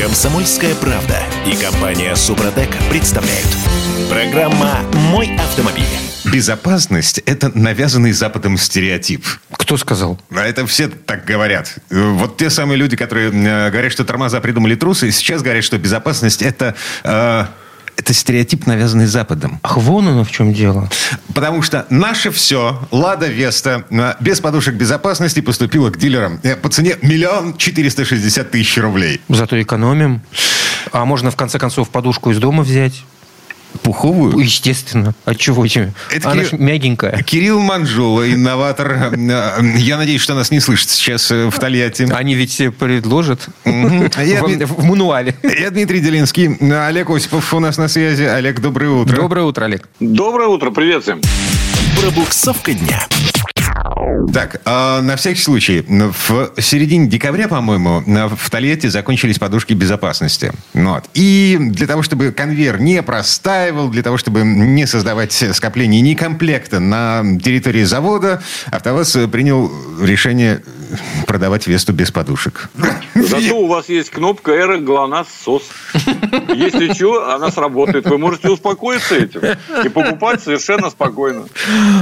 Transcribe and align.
Комсомольская 0.00 0.76
правда 0.76 1.18
и 1.44 1.56
компания 1.56 2.14
Супротек 2.14 2.68
представляют. 2.88 3.48
Программа 4.08 4.78
«Мой 5.10 5.34
автомобиль». 5.36 5.82
Безопасность– 6.32 7.18
это 7.26 7.50
навязанный 7.58 8.12
Западом 8.12 8.58
стереотип. 8.58 9.26
Кто 9.50 9.76
сказал? 9.76 10.20
А 10.30 10.46
это 10.46 10.68
все 10.68 10.86
так 10.86 11.24
говорят. 11.24 11.74
Вот 11.90 12.36
те 12.36 12.48
самые 12.48 12.78
люди, 12.78 12.96
которые 12.96 13.30
э, 13.30 13.70
говорят, 13.70 13.90
что 13.90 14.04
тормоза 14.04 14.40
придумали 14.40 14.76
трусы, 14.76 15.10
сейчас 15.10 15.42
говорят, 15.42 15.64
что 15.64 15.78
безопасность– 15.78 16.42
это... 16.44 16.76
э, 17.02 17.46
это 17.98 18.14
стереотип, 18.14 18.66
навязанный 18.66 19.06
Западом. 19.06 19.58
Ах, 19.62 19.76
вон 19.76 20.08
оно 20.08 20.24
в 20.24 20.30
чем 20.30 20.54
дело. 20.54 20.88
Потому 21.34 21.62
что 21.62 21.84
наше 21.90 22.30
все, 22.30 22.80
Лада 22.92 23.26
Веста, 23.26 23.84
э, 23.90 24.14
без 24.20 24.40
подушек 24.40 24.76
безопасности 24.76 25.40
поступила 25.40 25.90
к 25.90 25.98
дилерам 25.98 26.40
э, 26.44 26.56
по 26.56 26.68
цене 26.68 26.96
миллион 27.02 27.56
четыреста 27.56 28.04
шестьдесят 28.04 28.52
тысяч 28.52 28.78
рублей. 28.78 29.20
Зато 29.28 29.60
экономим. 29.60 30.22
А 30.92 31.04
можно, 31.04 31.30
в 31.30 31.36
конце 31.36 31.58
концов, 31.58 31.90
подушку 31.90 32.30
из 32.30 32.38
дома 32.38 32.62
взять? 32.62 33.04
Пуховую? 33.82 34.38
Естественно. 34.38 35.14
От 35.24 35.38
чего 35.38 35.66
тебе? 35.66 35.92
Это 36.10 36.30
Она 36.30 36.44
ж 36.44 36.52
мягенькая. 36.52 37.22
Кирилл 37.22 37.60
Манжула, 37.60 38.30
инноватор. 38.30 39.12
Э, 39.14 39.60
Я 39.76 39.96
надеюсь, 39.96 40.20
что 40.20 40.34
нас 40.34 40.50
не 40.50 40.60
слышит 40.60 40.90
сейчас 40.90 41.30
э, 41.30 41.48
в 41.50 41.58
Тольятти. 41.58 42.08
Они 42.12 42.34
ведь 42.34 42.50
все 42.50 42.70
предложат. 42.70 43.48
А 43.64 43.70
в 43.70 44.84
мануале. 44.84 45.34
Я 45.42 45.70
Дмитрий 45.70 46.00
Делинский. 46.00 46.56
Олег 46.86 47.10
Осипов 47.10 47.52
у 47.54 47.60
нас 47.60 47.78
на 47.78 47.88
связи. 47.88 48.24
Олег, 48.24 48.60
доброе 48.60 48.90
утро. 48.90 49.16
Доброе 49.16 49.42
утро, 49.42 49.64
Олег. 49.64 49.88
Доброе 50.00 50.48
утро, 50.48 50.70
привет 50.70 51.02
всем. 51.02 51.20
Пробуксовка 52.00 52.72
дня. 52.74 53.06
Так, 54.32 54.60
а, 54.64 55.00
на 55.00 55.16
всякий 55.16 55.40
случай, 55.40 55.84
в 55.88 56.60
середине 56.60 57.06
декабря, 57.06 57.48
по-моему, 57.48 58.02
на- 58.06 58.28
в 58.28 58.50
Тольятти 58.50 58.88
закончились 58.88 59.38
подушки 59.38 59.72
безопасности. 59.74 60.52
Ну 60.74 60.90
Вот. 60.94 61.04
И 61.14 61.56
для 61.60 61.86
того, 61.86 62.02
чтобы 62.02 62.32
конвейер 62.32 62.80
не 62.80 63.02
простаивал, 63.02 63.88
для 63.88 64.02
того, 64.02 64.16
чтобы 64.18 64.42
не 64.42 64.86
создавать 64.86 65.32
скопление 65.52 66.00
некомплекта 66.00 66.80
на 66.80 67.22
территории 67.42 67.84
завода, 67.84 68.42
АвтоВАЗ 68.70 69.18
принял 69.30 69.70
решение 70.02 70.62
продавать 71.26 71.66
Весту 71.66 71.92
без 71.92 72.10
подушек. 72.10 72.70
Зато 73.14 73.58
у 73.58 73.66
вас 73.66 73.88
есть 73.90 74.10
кнопка 74.10 74.52
«Эра 74.52 74.78
ГЛОНАСС 74.78 75.28
СОС». 75.44 75.62
Если 76.54 76.92
что, 76.94 77.30
она 77.34 77.50
сработает. 77.50 78.06
Вы 78.06 78.16
можете 78.18 78.48
успокоиться 78.48 79.14
этим 79.16 79.40
и 79.84 79.88
покупать 79.88 80.42
совершенно 80.42 80.88
спокойно. 80.90 81.44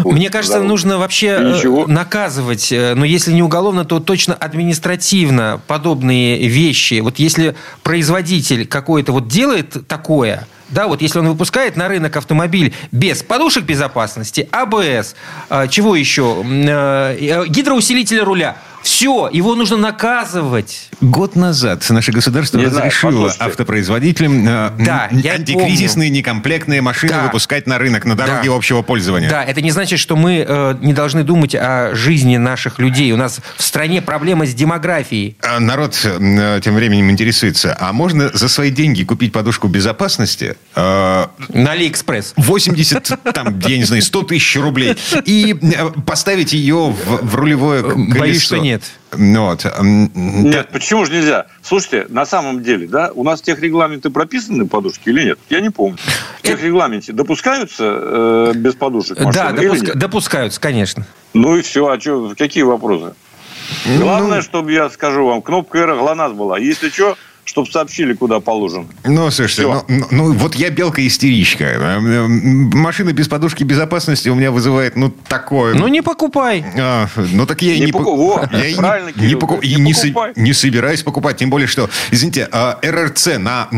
Мне 0.04 0.30
кажется, 0.30 0.62
нужно 0.62 0.98
вообще 0.98 1.65
И 1.66 1.68
ничего. 1.68 1.86
наказывать, 1.86 2.72
э, 2.72 2.94
но 2.94 3.04
если 3.04 3.32
не 3.32 3.42
уголовно, 3.42 3.84
то 3.84 4.00
точно 4.00 4.34
административно 4.34 5.60
подобные 5.66 6.48
вещи. 6.48 7.00
Вот 7.00 7.18
если 7.18 7.54
производитель 7.82 8.66
какой-то 8.66 9.12
вот 9.12 9.28
делает 9.28 9.86
такое, 9.88 10.46
да, 10.68 10.88
вот 10.88 11.02
если 11.02 11.18
он 11.20 11.28
выпускает 11.28 11.76
на 11.76 11.88
рынок 11.88 12.16
автомобиль 12.16 12.74
без 12.90 13.22
подушек 13.22 13.64
безопасности, 13.64 14.48
АБС, 14.50 15.14
э, 15.50 15.68
чего 15.68 15.94
еще, 15.96 16.44
э, 16.44 17.44
гидроусилителя 17.48 18.24
руля, 18.24 18.56
все, 18.86 19.28
его 19.32 19.56
нужно 19.56 19.76
наказывать. 19.76 20.88
Год 21.00 21.34
назад 21.34 21.84
наше 21.90 22.12
государство 22.12 22.56
Не 22.58 22.66
знаю, 22.66 22.86
разрешило 22.86 23.10
послушайте. 23.10 23.44
автопроизводителям 23.44 24.48
э, 24.48 24.70
Да, 24.78 25.08
я 25.10 25.32
антикризисные 25.32 26.08
некомплектные 26.08 26.80
машины 26.82 27.12
Да. 27.12 27.24
выпускать 27.24 27.66
на 27.66 27.78
рынок, 27.78 28.04
на 28.04 28.14
дороге 28.14 28.48
Да. 28.48 28.54
общего 28.56 28.82
пользования. 28.82 29.28
Да, 29.28 29.42
это 29.44 29.60
не 29.60 29.72
значит, 29.72 29.98
что 29.98 30.14
мы 30.14 30.44
э, 30.46 30.74
не 30.82 30.92
должны 30.92 31.24
думать 31.24 31.56
о 31.56 31.94
жизни 31.94 32.36
наших 32.36 32.78
людей. 32.78 33.10
У 33.10 33.16
нас 33.16 33.40
в 33.56 33.62
стране 33.62 34.00
проблема 34.02 34.46
с 34.46 34.54
демографией. 34.54 35.36
А 35.42 35.58
Народ 35.58 36.00
э, 36.04 36.60
тем 36.62 36.76
временем 36.76 37.10
интересуется, 37.10 37.76
а 37.80 37.92
можно 37.92 38.30
за 38.34 38.48
свои 38.48 38.70
деньги 38.70 39.02
купить 39.02 39.32
подушку 39.32 39.66
безопасности? 39.66 40.56
э, 40.76 41.26
На 41.48 41.72
Алиэкспресс. 41.72 42.34
80, 42.36 43.18
там, 43.34 43.58
я 43.66 43.78
не 43.78 43.84
знаю, 43.84 44.02
100 44.02 44.22
тысяч 44.22 44.56
рублей. 44.56 44.96
И 45.24 45.56
э, 45.60 45.90
поставить 46.06 46.52
ее 46.52 46.76
в, 46.92 47.26
в 47.26 47.34
рулевое 47.34 47.82
колесо. 47.82 48.18
Боюсь, 48.18 48.42
что 48.42 48.58
нет. 48.58 48.75
Ну 49.16 49.46
Вот. 49.46 49.66
Нет, 49.80 50.68
почему 50.72 51.04
же 51.04 51.12
нельзя? 51.12 51.46
Слушайте, 51.62 52.06
на 52.08 52.26
самом 52.26 52.62
деле, 52.62 52.86
да, 52.86 53.10
у 53.14 53.22
нас 53.24 53.40
техрегламенты 53.40 54.10
прописаны 54.10 54.66
подушки 54.66 55.08
или 55.08 55.24
нет? 55.24 55.38
Я 55.48 55.60
не 55.60 55.70
помню. 55.70 55.98
В 56.38 56.42
техрегламенте 56.42 57.12
допускаются 57.12 57.84
э, 57.84 58.52
без 58.54 58.74
подушек 58.74 59.18
машины 59.20 59.32
Да, 59.32 59.52
нет? 59.52 59.96
допускаются, 59.96 60.60
конечно. 60.60 61.06
Ну 61.34 61.56
и 61.56 61.62
все, 61.62 61.86
а 61.88 62.00
что, 62.00 62.32
какие 62.36 62.62
вопросы? 62.64 63.14
Ну, 63.84 64.00
Главное, 64.00 64.42
чтобы 64.42 64.72
я 64.72 64.88
скажу 64.90 65.26
вам, 65.26 65.42
кнопка 65.42 65.78
«Эра» 65.78 65.96
ГЛОНАСС 65.96 66.32
была. 66.32 66.58
Если 66.58 66.88
что, 66.88 67.16
чтобы 67.46 67.70
сообщили, 67.70 68.12
куда 68.12 68.40
положено. 68.40 68.86
Ну, 69.04 69.30
слушайте, 69.30 69.62
Всё. 69.62 69.84
ну, 69.88 70.06
ну, 70.10 70.28
ну, 70.28 70.32
вот 70.34 70.56
я 70.56 70.68
белка-истеричка. 70.70 71.64
Э, 71.64 71.98
э, 72.00 72.26
Машина 72.26 73.12
без 73.12 73.28
подушки 73.28 73.62
безопасности 73.64 74.28
у 74.28 74.34
меня 74.34 74.50
вызывает, 74.50 74.96
ну, 74.96 75.10
такое... 75.28 75.74
Ну, 75.74 75.86
не 75.88 76.02
покупай. 76.02 76.64
А, 76.76 77.06
ну 77.16 77.46
так 77.46 77.62
я 77.62 77.74
и 77.74 77.78
Не 77.80 77.86
не, 77.86 77.92
я 78.58 78.66
и 78.66 78.72
не- 78.74 78.78
правильно, 78.78 79.12
не, 79.16 79.36
поку- 79.36 79.60
не 79.62 79.94
со- 79.94 80.12
собираюсь 80.60 81.02
покупать. 81.02 81.36
Тем 81.36 81.48
более, 81.50 81.68
что, 81.68 81.88
извините, 82.10 82.48
а, 82.50 82.78
РРЦ 82.82 83.38
на 83.38 83.68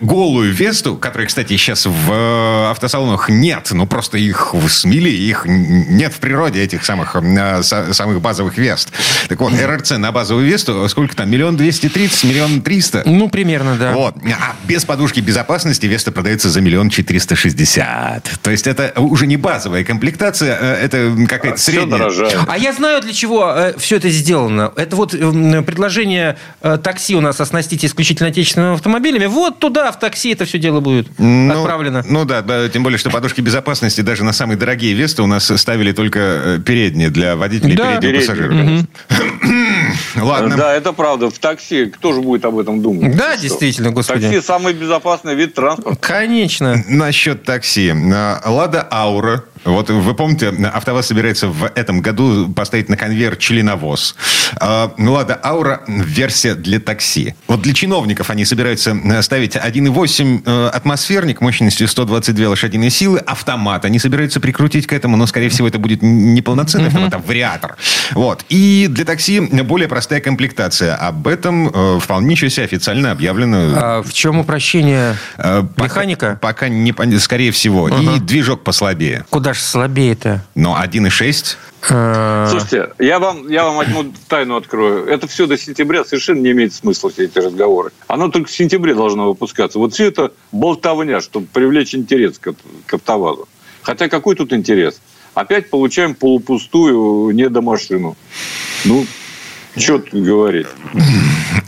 голую 0.00 0.52
Весту, 0.52 0.96
которой, 0.96 1.26
кстати, 1.26 1.56
сейчас 1.56 1.86
в 1.86 2.10
э, 2.12 2.70
автосалонах 2.70 3.28
нет, 3.28 3.68
ну 3.72 3.86
просто 3.86 4.18
их 4.18 4.54
смели, 4.68 5.10
их 5.10 5.46
нет 5.46 6.12
в 6.12 6.18
природе, 6.18 6.62
этих 6.62 6.84
самых, 6.84 7.16
а, 7.16 7.20
са- 7.62 7.92
самых 7.92 8.20
базовых 8.20 8.56
Вест. 8.56 8.92
Так 9.28 9.40
вот, 9.40 9.52
РРЦ 9.52 9.92
на 9.98 10.12
базовую 10.12 10.46
Весту, 10.46 10.88
сколько 10.88 11.16
там, 11.16 11.28
миллион 11.28 11.56
двести 11.56 11.88
тридцать, 11.88 12.24
миллион 12.24 12.62
триста? 12.62 12.99
Ну, 13.04 13.28
примерно, 13.28 13.76
да. 13.76 13.92
Вот. 13.92 14.16
А 14.24 14.54
без 14.66 14.84
подушки 14.84 15.20
безопасности 15.20 15.86
Веста 15.86 16.12
продается 16.12 16.48
за 16.50 16.60
миллион 16.60 16.90
четыреста 16.90 17.36
шестьдесят. 17.36 18.30
То 18.42 18.50
есть 18.50 18.66
это 18.66 18.92
уже 18.96 19.26
не 19.26 19.36
базовая 19.36 19.84
комплектация, 19.84 20.56
э, 20.60 20.74
это 20.84 21.14
какая-то 21.28 21.56
Все 21.58 21.72
средняя. 21.72 21.98
дорожает. 21.98 22.38
А 22.48 22.56
я 22.58 22.72
знаю, 22.72 23.00
для 23.02 23.12
чего 23.12 23.54
все 23.78 23.96
это 23.96 24.08
сделано. 24.10 24.72
Это 24.76 24.96
вот 24.96 25.14
м, 25.14 25.64
предложение 25.64 26.36
э, 26.62 26.78
такси 26.82 27.14
у 27.14 27.20
нас 27.20 27.40
оснастить 27.40 27.84
исключительно 27.84 28.28
отечественными 28.28 28.74
автомобилями. 28.74 29.26
Вот 29.26 29.58
туда, 29.58 29.90
в 29.92 29.98
такси, 29.98 30.30
это 30.32 30.44
все 30.44 30.58
дело 30.58 30.80
будет 30.80 31.08
Ну, 31.18 31.52
отправлено. 31.60 32.04
Ну 32.08 32.24
да, 32.24 32.42
да, 32.42 32.68
тем 32.68 32.82
более, 32.82 32.98
что 32.98 33.10
подушки 33.10 33.40
безопасности 33.40 34.00
даже 34.00 34.24
на 34.24 34.32
самые 34.32 34.56
дорогие 34.58 34.94
Весты 34.94 35.22
у 35.22 35.26
нас 35.26 35.50
ставили 35.60 35.92
только 35.92 36.18
э, 36.18 36.58
передние 36.64 37.10
для 37.10 37.36
водителей 37.36 37.76
Да. 37.76 37.96
переднего 37.98 38.00
Передние, 38.00 38.86
пассажира. 38.86 38.86
Ладно. 40.24 40.56
Да, 40.56 40.74
это 40.74 40.92
правда. 40.92 41.30
В 41.30 41.38
такси 41.38 41.86
кто 41.86 42.12
же 42.12 42.20
будет 42.20 42.44
об 42.44 42.58
этом 42.58 42.82
думать? 42.82 42.89
Да, 42.94 43.32
Что? 43.32 43.42
действительно, 43.42 43.90
господи. 43.90 44.26
Такси 44.26 44.40
самый 44.46 44.72
безопасный 44.72 45.34
вид 45.34 45.54
транспорта. 45.54 45.98
Конечно. 46.00 46.82
Насчет 46.88 47.42
такси. 47.44 47.92
А, 48.12 48.42
Лада 48.46 48.86
Аура. 48.90 49.44
Вот 49.64 49.90
вы 49.90 50.14
помните, 50.14 50.48
АвтоВАЗ 50.48 51.06
собирается 51.06 51.48
в 51.48 51.70
этом 51.74 52.00
году 52.00 52.48
поставить 52.48 52.88
на 52.88 52.96
конвейер 52.96 53.36
членовоз. 53.36 54.14
А, 54.56 54.92
Лада 54.98 55.38
Аура 55.42 55.82
версия 55.86 56.54
для 56.54 56.80
такси. 56.80 57.34
Вот 57.46 57.60
для 57.62 57.74
чиновников 57.74 58.30
они 58.30 58.44
собираются 58.44 58.96
э, 58.96 59.22
ставить 59.22 59.56
1,8 59.56 60.42
э, 60.44 60.68
атмосферник 60.68 61.40
мощностью 61.40 61.88
122 61.88 62.48
лошадиные 62.48 62.90
силы, 62.90 63.18
автомат. 63.18 63.84
Они 63.84 63.98
собираются 63.98 64.40
прикрутить 64.40 64.86
к 64.86 64.92
этому, 64.92 65.16
но, 65.16 65.26
скорее 65.26 65.50
всего, 65.50 65.68
это 65.68 65.78
будет 65.78 66.02
не 66.02 66.40
полноценный 66.42 66.88
автомат, 66.88 67.14
а 67.14 67.18
вариатор. 67.18 67.76
Вот. 68.12 68.44
И 68.48 68.86
для 68.88 69.04
такси 69.04 69.40
более 69.40 69.88
простая 69.88 70.20
комплектация. 70.20 70.94
Об 70.96 71.26
этом 71.26 71.68
э, 71.68 71.98
вполне 72.00 72.36
себе 72.36 72.64
официально 72.64 73.10
объявлено. 73.12 73.72
А 73.76 74.02
в 74.02 74.12
чем 74.12 74.38
упрощение? 74.38 75.16
Э, 75.36 75.62
пока- 75.76 76.00
Механика? 76.00 76.38
Пока 76.40 76.68
не 76.68 76.92
скорее 77.18 77.50
всего. 77.52 77.88
И 77.88 78.18
движок 78.20 78.62
послабее. 78.64 79.24
Куда 79.30 79.49
же 79.54 79.60
слабее-то? 79.60 80.44
Но 80.54 80.76
1,6. 80.80 81.56
Э, 81.90 82.46
Слушайте, 82.50 82.92
я 82.98 83.18
вам, 83.18 83.48
я 83.48 83.64
вам 83.64 83.78
одну 83.80 84.12
тайну 84.28 84.56
открою. 84.56 85.06
Это 85.06 85.26
все 85.26 85.46
до 85.46 85.56
сентября 85.56 86.04
совершенно 86.04 86.40
не 86.40 86.50
имеет 86.50 86.74
смысла, 86.74 87.10
все 87.10 87.24
эти 87.24 87.38
разговоры. 87.38 87.92
Оно 88.06 88.28
только 88.28 88.48
в 88.48 88.52
сентябре 88.52 88.94
должно 88.94 89.28
выпускаться. 89.28 89.78
Вот 89.78 89.94
все 89.94 90.06
это 90.08 90.32
болтовня, 90.52 91.20
чтобы 91.20 91.46
привлечь 91.46 91.94
интерес 91.94 92.38
к, 92.38 92.54
к 92.86 92.94
автовазу. 92.94 93.48
Хотя 93.82 94.08
какой 94.08 94.36
тут 94.36 94.52
интерес? 94.52 95.00
Опять 95.34 95.70
получаем 95.70 96.14
полупустую 96.14 97.34
недомашину. 97.34 98.16
Ну, 98.84 99.06
что 99.76 99.98
тут 99.98 100.20
говорить? 100.22 100.66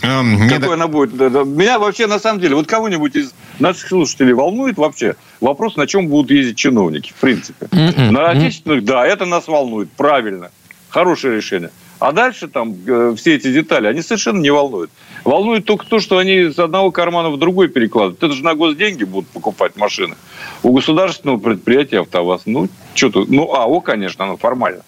Эм, 0.02 0.48
Какой 0.48 0.74
она 0.74 0.88
будет? 0.88 1.12
Меня 1.14 1.78
вообще, 1.78 2.06
на 2.06 2.18
самом 2.18 2.40
деле, 2.40 2.56
вот 2.56 2.66
кого-нибудь 2.66 3.14
из 3.14 3.32
наших 3.62 3.88
слушателей 3.88 4.34
волнует 4.34 4.76
вообще 4.76 5.16
вопрос, 5.40 5.76
на 5.76 5.86
чем 5.86 6.08
будут 6.08 6.30
ездить 6.30 6.58
чиновники, 6.58 7.12
в 7.16 7.20
принципе. 7.20 7.68
Мгм. 7.70 8.12
На 8.12 8.30
отечественных, 8.30 8.84
да, 8.84 9.06
это 9.06 9.24
нас 9.24 9.48
волнует, 9.48 9.90
правильно. 9.92 10.50
Хорошее 10.90 11.36
решение. 11.36 11.70
А 11.98 12.12
дальше 12.12 12.48
там 12.48 12.74
э, 12.86 13.14
все 13.16 13.36
эти 13.36 13.52
детали, 13.52 13.86
они 13.86 14.02
совершенно 14.02 14.40
не 14.40 14.50
волнуют. 14.50 14.90
Волнует 15.24 15.64
только 15.64 15.86
то, 15.86 16.00
что 16.00 16.18
они 16.18 16.50
с 16.50 16.58
одного 16.58 16.90
кармана 16.90 17.30
в 17.30 17.38
другой 17.38 17.68
перекладывают. 17.68 18.22
Это 18.22 18.32
же 18.32 18.42
на 18.42 18.54
госденьги 18.54 19.04
будут 19.04 19.28
покупать 19.30 19.76
машины. 19.76 20.16
У 20.62 20.72
государственного 20.72 21.38
предприятия 21.38 22.00
АвтоВАЗ, 22.00 22.42
ну, 22.46 22.68
что-то, 22.94 23.24
ну, 23.28 23.54
АО, 23.54 23.80
конечно, 23.80 24.24
оно 24.24 24.36
формально. 24.36 24.82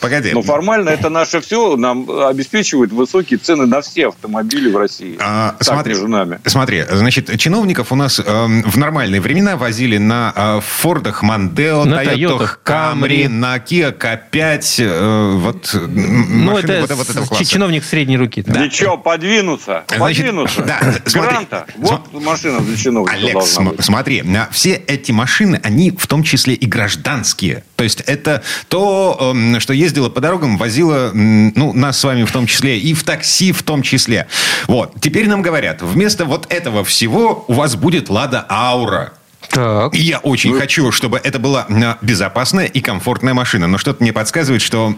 Погоди. 0.00 0.30
Но 0.32 0.42
формально 0.42 0.90
это 0.90 1.08
наше 1.08 1.40
все 1.40 1.76
нам 1.76 2.10
обеспечивает 2.10 2.92
высокие 2.92 3.38
цены 3.38 3.66
на 3.66 3.80
все 3.80 4.08
автомобили 4.08 4.70
в 4.70 4.76
России. 4.76 5.16
А, 5.20 5.52
так, 5.52 5.62
смотри, 5.62 5.92
между 5.92 6.08
нами. 6.08 6.40
смотри, 6.44 6.84
значит, 6.90 7.38
чиновников 7.38 7.90
у 7.92 7.94
нас 7.94 8.20
э, 8.20 8.22
в 8.24 8.76
нормальные 8.76 9.20
времена 9.20 9.56
возили 9.56 9.96
на 9.98 10.32
э, 10.36 10.60
Фордах 10.62 11.22
Мондео, 11.22 11.84
На 11.84 12.04
Тойотах 12.04 12.60
Камри, 12.62 13.28
на 13.28 13.56
Kia 13.56 13.96
K5, 13.96 14.84
э, 14.84 15.30
вот 15.36 15.70
Ну, 15.74 16.52
машины 16.52 16.72
это 16.72 16.80
вот, 16.80 16.90
вот 16.98 17.10
этого 17.10 17.26
класса. 17.26 17.44
чиновник 17.44 17.84
средней 17.84 18.16
руки. 18.18 18.42
там. 18.42 18.62
Ничего, 18.62 18.98
подвинуться. 18.98 19.73
Значит, 19.96 20.18
Подвинуться. 20.24 20.62
да, 20.62 20.78
смотри. 21.06 21.30
Гранта. 21.32 21.66
Вот 21.76 22.12
машина 22.12 22.60
для 22.60 22.76
чиновника 22.76 23.14
Олег, 23.14 23.42
см- 23.42 23.82
смотри, 23.82 24.22
все 24.52 24.74
эти 24.74 25.12
машины, 25.12 25.60
они 25.62 25.90
в 25.90 26.06
том 26.06 26.22
числе 26.22 26.54
и 26.54 26.66
гражданские. 26.66 27.64
То 27.76 27.84
есть 27.84 28.00
это 28.02 28.42
то, 28.68 29.18
эм, 29.34 29.58
что 29.60 29.72
ездило 29.72 30.08
по 30.08 30.20
дорогам, 30.20 30.56
возило, 30.58 31.10
ну, 31.12 31.72
нас 31.72 31.98
с 31.98 32.04
вами 32.04 32.24
в 32.24 32.32
том 32.32 32.46
числе, 32.46 32.78
и 32.78 32.94
в 32.94 33.04
такси 33.04 33.52
в 33.52 33.62
том 33.62 33.82
числе. 33.82 34.26
Вот. 34.68 34.94
Теперь 35.00 35.28
нам 35.28 35.42
говорят, 35.42 35.82
вместо 35.82 36.24
вот 36.24 36.46
этого 36.52 36.84
всего 36.84 37.44
у 37.48 37.52
вас 37.54 37.76
будет 37.76 38.08
«Лада 38.08 38.44
Аура». 38.48 39.12
Так. 39.50 39.94
И 39.94 39.98
я 40.00 40.18
очень 40.18 40.54
хочу, 40.58 40.90
чтобы 40.92 41.18
это 41.22 41.38
была 41.38 41.66
безопасная 42.02 42.66
и 42.66 42.80
комфортная 42.80 43.34
машина. 43.34 43.66
Но 43.66 43.78
что-то 43.78 44.02
мне 44.02 44.12
подсказывает, 44.12 44.62
что 44.62 44.94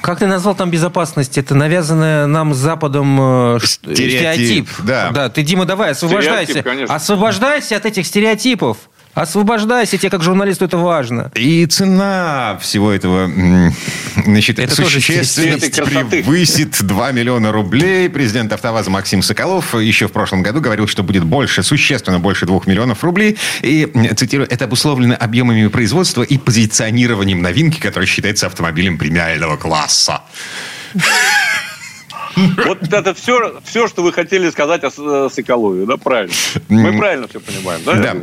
Как 0.00 0.18
ты 0.18 0.26
назвал 0.26 0.54
там 0.54 0.70
безопасность? 0.70 1.38
Это 1.38 1.54
навязанное 1.54 2.26
нам 2.26 2.54
с 2.54 2.58
Западом 2.58 3.18
э, 3.56 3.58
ш- 3.60 3.66
Стереотип, 3.66 4.68
да. 4.80 5.10
Да, 5.10 5.28
ты, 5.28 5.42
Дима, 5.42 5.64
давай, 5.64 5.92
освобождайся. 5.92 6.52
Стереотип, 6.52 6.70
конечно. 6.70 6.94
Освобождайся 6.94 7.76
от 7.76 7.86
этих 7.86 8.06
стереотипов. 8.06 8.76
Освобождайся, 9.14 9.98
тебе 9.98 10.10
как 10.10 10.22
журналисту 10.22 10.64
это 10.64 10.78
важно. 10.78 11.32
И 11.34 11.66
цена 11.66 12.58
всего 12.60 12.92
этого, 12.92 13.30
значит, 14.24 14.58
Это 14.58 14.74
существенно 14.74 16.04
превысит 16.04 16.80
2 16.80 17.12
миллиона 17.12 17.50
рублей. 17.50 18.08
Президент 18.08 18.52
«АвтоВАЗа» 18.52 18.90
Максим 18.90 19.22
Соколов 19.22 19.74
еще 19.74 20.06
в 20.06 20.12
прошлом 20.12 20.42
году 20.42 20.60
говорил, 20.60 20.86
что 20.86 21.02
будет 21.02 21.24
больше, 21.24 21.62
существенно 21.62 22.20
больше 22.20 22.46
2 22.46 22.60
миллионов 22.66 23.02
рублей. 23.02 23.36
И, 23.62 23.90
цитирую, 24.16 24.48
это 24.48 24.66
обусловлено 24.66 25.16
объемами 25.18 25.66
производства 25.66 26.22
и 26.22 26.38
позиционированием 26.38 27.42
новинки, 27.42 27.80
которая 27.80 28.06
считается 28.06 28.46
автомобилем 28.46 28.96
премиального 28.96 29.56
класса. 29.56 30.22
Вот 32.66 32.82
это 32.92 33.14
все, 33.14 33.60
все, 33.64 33.88
что 33.88 34.02
вы 34.02 34.12
хотели 34.12 34.50
сказать 34.50 34.84
о, 34.84 34.90
С- 34.90 34.98
э, 34.98 35.28
Соколове, 35.34 35.86
да, 35.86 35.96
правильно? 35.96 36.32
Мы 36.68 36.96
правильно 36.98 37.26
все 37.28 37.40
понимаем, 37.40 37.80
да? 37.84 37.94
Да. 37.94 38.14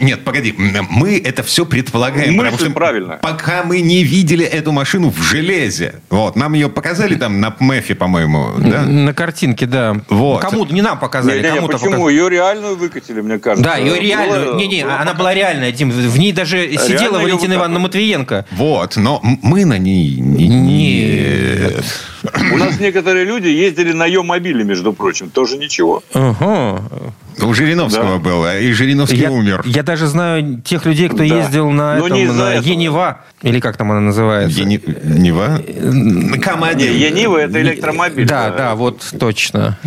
Нет, 0.00 0.24
погоди. 0.24 0.54
Мы 0.56 1.18
это 1.24 1.42
все 1.42 1.64
предполагаем. 1.66 2.34
Мысль 2.34 2.50
потому 2.50 2.58
что 2.58 2.70
правильно. 2.70 3.18
Пока 3.22 3.62
мы 3.64 3.80
не 3.80 4.02
видели 4.04 4.44
эту 4.44 4.72
машину 4.72 5.10
в 5.10 5.20
железе. 5.22 5.96
Вот. 6.10 6.36
Нам 6.36 6.54
ее 6.54 6.68
показали 6.68 7.14
там 7.14 7.40
на 7.40 7.50
ПМЭФе, 7.50 7.94
по-моему. 7.94 8.52
Да? 8.58 8.82
На 8.82 9.14
картинке, 9.14 9.66
да. 9.66 9.96
Вот. 10.08 10.40
Кому-то, 10.42 10.72
не 10.74 10.82
нам 10.82 10.98
показали, 10.98 11.36
Не, 11.38 11.42
не, 11.42 11.50
не, 11.50 11.56
кому-то 11.56 11.72
почему? 11.78 11.90
показали. 11.92 12.12
Ее 12.14 12.30
реальную 12.30 12.76
выкатили, 12.76 13.20
мне 13.20 13.38
кажется. 13.38 13.64
Да, 13.70 13.76
ее 13.76 14.00
реально. 14.00 14.46
Было- 14.52 14.56
Не-не, 14.58 14.82
она 14.84 15.14
была 15.14 15.34
реальная, 15.34 15.72
Дим. 15.72 15.90
В 15.90 16.18
ней 16.18 16.32
даже 16.32 16.68
сидела 16.76 17.18
Валентина 17.18 17.54
Ивановна. 17.54 17.78
Матвиенко. 17.80 18.46
Вот. 18.52 18.96
Но 18.96 19.20
мы 19.22 19.64
на 19.64 19.78
ней... 19.78 20.16
не- 20.16 20.48
Нет. 20.48 21.84
У 22.52 22.56
нас 22.56 22.80
некоторые 22.80 23.24
люди 23.24 23.48
ездили 23.48 23.92
на 23.92 24.06
ее 24.06 24.22
мобиле, 24.22 24.64
между 24.64 24.92
прочим, 24.92 25.30
тоже 25.30 25.56
ничего. 25.58 26.02
Ага. 26.14 26.82
У 27.40 27.54
Жириновского 27.54 28.14
Да. 28.14 28.18
было. 28.18 28.58
И 28.58 28.72
Жириновский 28.72 29.16
Я, 29.18 29.30
умер. 29.30 29.62
я 29.64 29.82
даже 29.82 30.06
знаю 30.06 30.60
тех 30.62 30.84
людей, 30.86 31.08
кто 31.08 31.18
Да. 31.18 31.24
ездил 31.24 31.70
на, 31.70 31.96
Но 31.96 32.06
этом, 32.06 32.16
не 32.18 32.24
из-за 32.24 32.44
на. 32.44 32.52
Енева, 32.54 33.20
или 33.42 33.58
как 33.60 33.76
там 33.76 33.90
она 33.90 34.00
называется. 34.00 34.60
Ени- 34.60 34.80
Нева? 35.04 35.60
Камади. 36.42 36.84
Не, 36.84 36.98
Енива 36.98 37.38
это 37.38 37.60
электромобиль. 37.60 38.26
Да, 38.26 38.50
да, 38.50 38.74
вот 38.74 39.02
точно. 39.18 39.78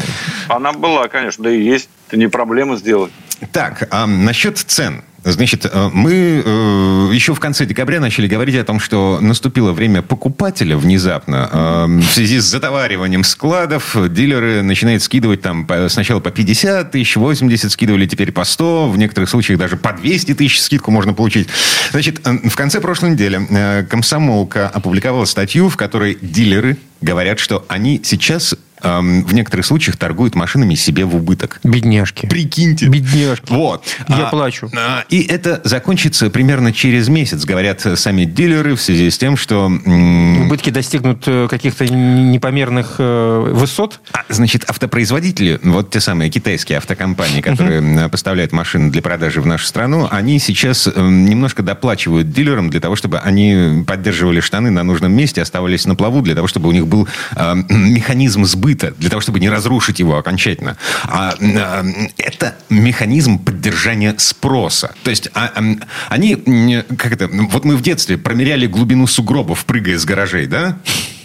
Она 0.47 0.74
была, 0.74 1.07
конечно, 1.07 1.44
да 1.44 1.51
и 1.51 1.62
есть. 1.62 1.89
Это 2.07 2.18
не 2.18 2.27
проблема 2.27 2.75
сделать. 2.77 3.12
Так, 3.52 3.88
а 3.92 4.06
насчет 4.06 4.58
цен. 4.58 5.02
Значит, 5.28 5.66
э, 5.66 5.90
мы 5.92 6.44
э, 6.46 7.10
еще 7.12 7.34
в 7.34 7.40
конце 7.40 7.66
декабря 7.66 8.00
начали 8.00 8.28
говорить 8.28 8.56
о 8.58 8.64
том, 8.64 8.80
что 8.80 9.18
наступило 9.20 9.72
время 9.72 10.04
покупателя 10.04 10.78
внезапно. 10.78 11.50
Э, 11.52 11.86
В 11.88 12.14
связи 12.14 12.40
с 12.40 12.44
затовариванием 12.44 13.24
складов 13.24 13.98
дилеры 14.14 14.62
начинают 14.62 15.02
скидывать 15.02 15.42
там 15.42 15.68
сначала 15.90 16.20
по 16.20 16.30
50 16.30 16.92
тысяч, 16.92 17.16
80 17.16 17.72
скидывали, 17.72 18.06
теперь 18.06 18.32
по 18.32 18.44
100, 18.44 18.90
в 18.92 18.98
некоторых 19.00 19.28
случаях 19.28 19.58
даже 19.58 19.78
по 19.78 19.94
200 19.94 20.36
тысяч 20.36 20.62
скидку 20.62 20.92
можно 20.92 21.14
получить. 21.16 21.48
Значит, 21.90 22.22
в 22.24 22.56
конце 22.56 22.80
прошлой 22.80 23.12
недели 23.12 23.84
комсомолка 23.90 24.68
опубликовала 24.70 25.26
статью, 25.26 25.70
в 25.70 25.76
которой 25.76 26.20
дилеры 26.22 26.78
говорят, 27.02 27.40
что 27.40 27.66
они 27.68 28.00
сейчас 28.04 28.56
в 28.81 29.33
некоторых 29.33 29.66
случаях 29.66 29.98
торгуют 29.98 30.36
машинами 30.36 30.75
себе 30.75 31.06
в 31.06 31.16
убыток. 31.16 31.60
Бедняжки. 31.63 32.27
Прикиньте. 32.27 32.88
Бедняжки. 32.88 33.51
Вот. 33.51 33.83
Я 34.07 34.25
плачу. 34.27 34.69
а, 34.77 35.04
И 35.10 35.22
это 35.24 35.62
закончится 35.63 36.30
примерно 36.30 36.74
через 36.74 37.07
месяц, 37.07 37.45
говорят 37.45 37.81
сами 37.95 38.25
дилеры, 38.25 38.75
в 38.75 38.81
связи 38.81 39.10
с 39.10 39.18
тем, 39.18 39.38
что... 39.38 39.66
м, 39.86 40.42
Убытки 40.48 40.69
достигнут 40.69 41.24
э, 41.27 41.48
каких-то 41.50 41.86
непомерных 41.88 42.95
э, 43.00 43.51
высот. 43.54 44.00
а, 44.12 44.19
Значит, 44.30 44.66
автопроизводители, 44.69 45.60
вот 45.63 45.89
те 45.92 46.00
самые 46.00 46.30
китайские 46.30 46.78
автокомпании, 46.78 47.42
которые 47.42 47.80
м, 47.80 48.10
поставляют 48.10 48.51
машины 48.51 48.92
для 48.92 49.01
продажи 49.01 49.42
в 49.42 49.45
нашу 49.45 49.66
страну, 49.66 50.07
они 50.12 50.39
сейчас 50.39 50.88
м, 50.88 51.25
немножко 51.25 51.63
доплачивают 51.63 52.31
дилерам 52.31 52.69
для 52.69 52.80
того, 52.80 52.95
чтобы 52.95 53.19
они 53.19 53.83
поддерживали 53.88 54.39
штаны 54.42 54.69
на 54.69 54.83
нужном 54.83 55.13
месте, 55.13 55.42
оставались 55.42 55.86
на 55.86 55.95
плаву, 55.95 56.21
для 56.21 56.36
того, 56.36 56.48
чтобы 56.48 56.69
у 56.69 56.71
них 56.71 56.88
был 56.88 57.07
э, 57.36 57.56
механизм 57.69 58.44
сбыта, 58.45 58.65
для 58.74 59.10
того, 59.10 59.22
чтобы 59.22 59.40
не 59.40 59.50
разрушить 59.50 60.00
его 60.00 60.18
окончательно. 60.18 60.78
А 61.04 61.36
э, 61.40 62.08
это 62.18 62.56
механизм 62.70 63.40
поддержания 63.40 64.16
спроса. 64.18 64.94
То 65.04 65.10
есть 65.10 65.30
а, 65.34 65.52
м, 65.56 65.82
они, 66.10 66.84
как 66.98 67.12
это, 67.12 67.28
вот 67.28 67.66
мы 67.66 67.76
в 67.76 67.82
детстве 67.82 68.18
промеряли 68.18 68.68
глубину 68.68 69.08
сугробов, 69.08 69.66
прыгая 69.66 69.98
с 69.98 70.06
гаражей, 70.06 70.48
да? 70.48 70.78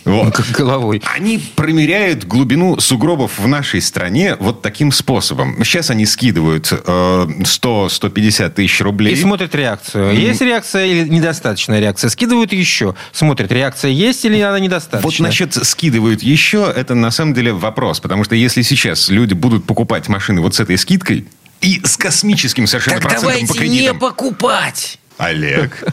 Вот. 0.04 0.34
Как 0.34 0.46
головой. 0.50 1.02
Они 1.14 1.38
промеряют 1.38 2.24
глубину 2.24 2.78
сугробов 2.80 3.38
в 3.38 3.46
нашей 3.46 3.80
стране 3.80 4.36
вот 4.38 4.62
таким 4.62 4.92
способом. 4.92 5.62
Сейчас 5.64 5.90
они 5.90 6.06
скидывают 6.06 6.72
э, 6.72 6.76
100-150 6.86 8.50
тысяч 8.50 8.80
рублей. 8.80 9.12
И 9.12 9.16
смотрят 9.16 9.54
реакцию. 9.54 10.14
Есть 10.14 10.40
реакция 10.40 10.86
или 10.86 11.08
недостаточная 11.08 11.80
реакция? 11.80 12.10
Скидывают 12.10 12.52
еще. 12.52 12.94
Смотрят, 13.12 13.52
реакция 13.52 13.90
есть 13.90 14.24
или 14.24 14.40
она 14.40 14.58
недостаточная. 14.58 15.02
Вот 15.02 15.20
насчет 15.20 15.54
скидывают 15.54 16.22
еще, 16.22 16.72
это 16.74 16.94
на 16.94 17.10
самом 17.10 17.34
деле 17.34 17.52
вопрос. 17.52 18.00
Потому 18.00 18.24
что 18.24 18.34
если 18.34 18.62
сейчас 18.62 19.08
люди 19.08 19.34
будут 19.34 19.64
покупать 19.64 20.08
машины 20.08 20.40
вот 20.40 20.54
с 20.54 20.60
этой 20.60 20.78
скидкой 20.78 21.26
и 21.60 21.80
с 21.84 21.96
космическим 21.96 22.66
совершенно 22.66 23.00
процентом 23.00 23.46
по 23.46 23.54
кредитам... 23.54 23.98
покупать. 23.98 24.98
Олег. 25.18 25.84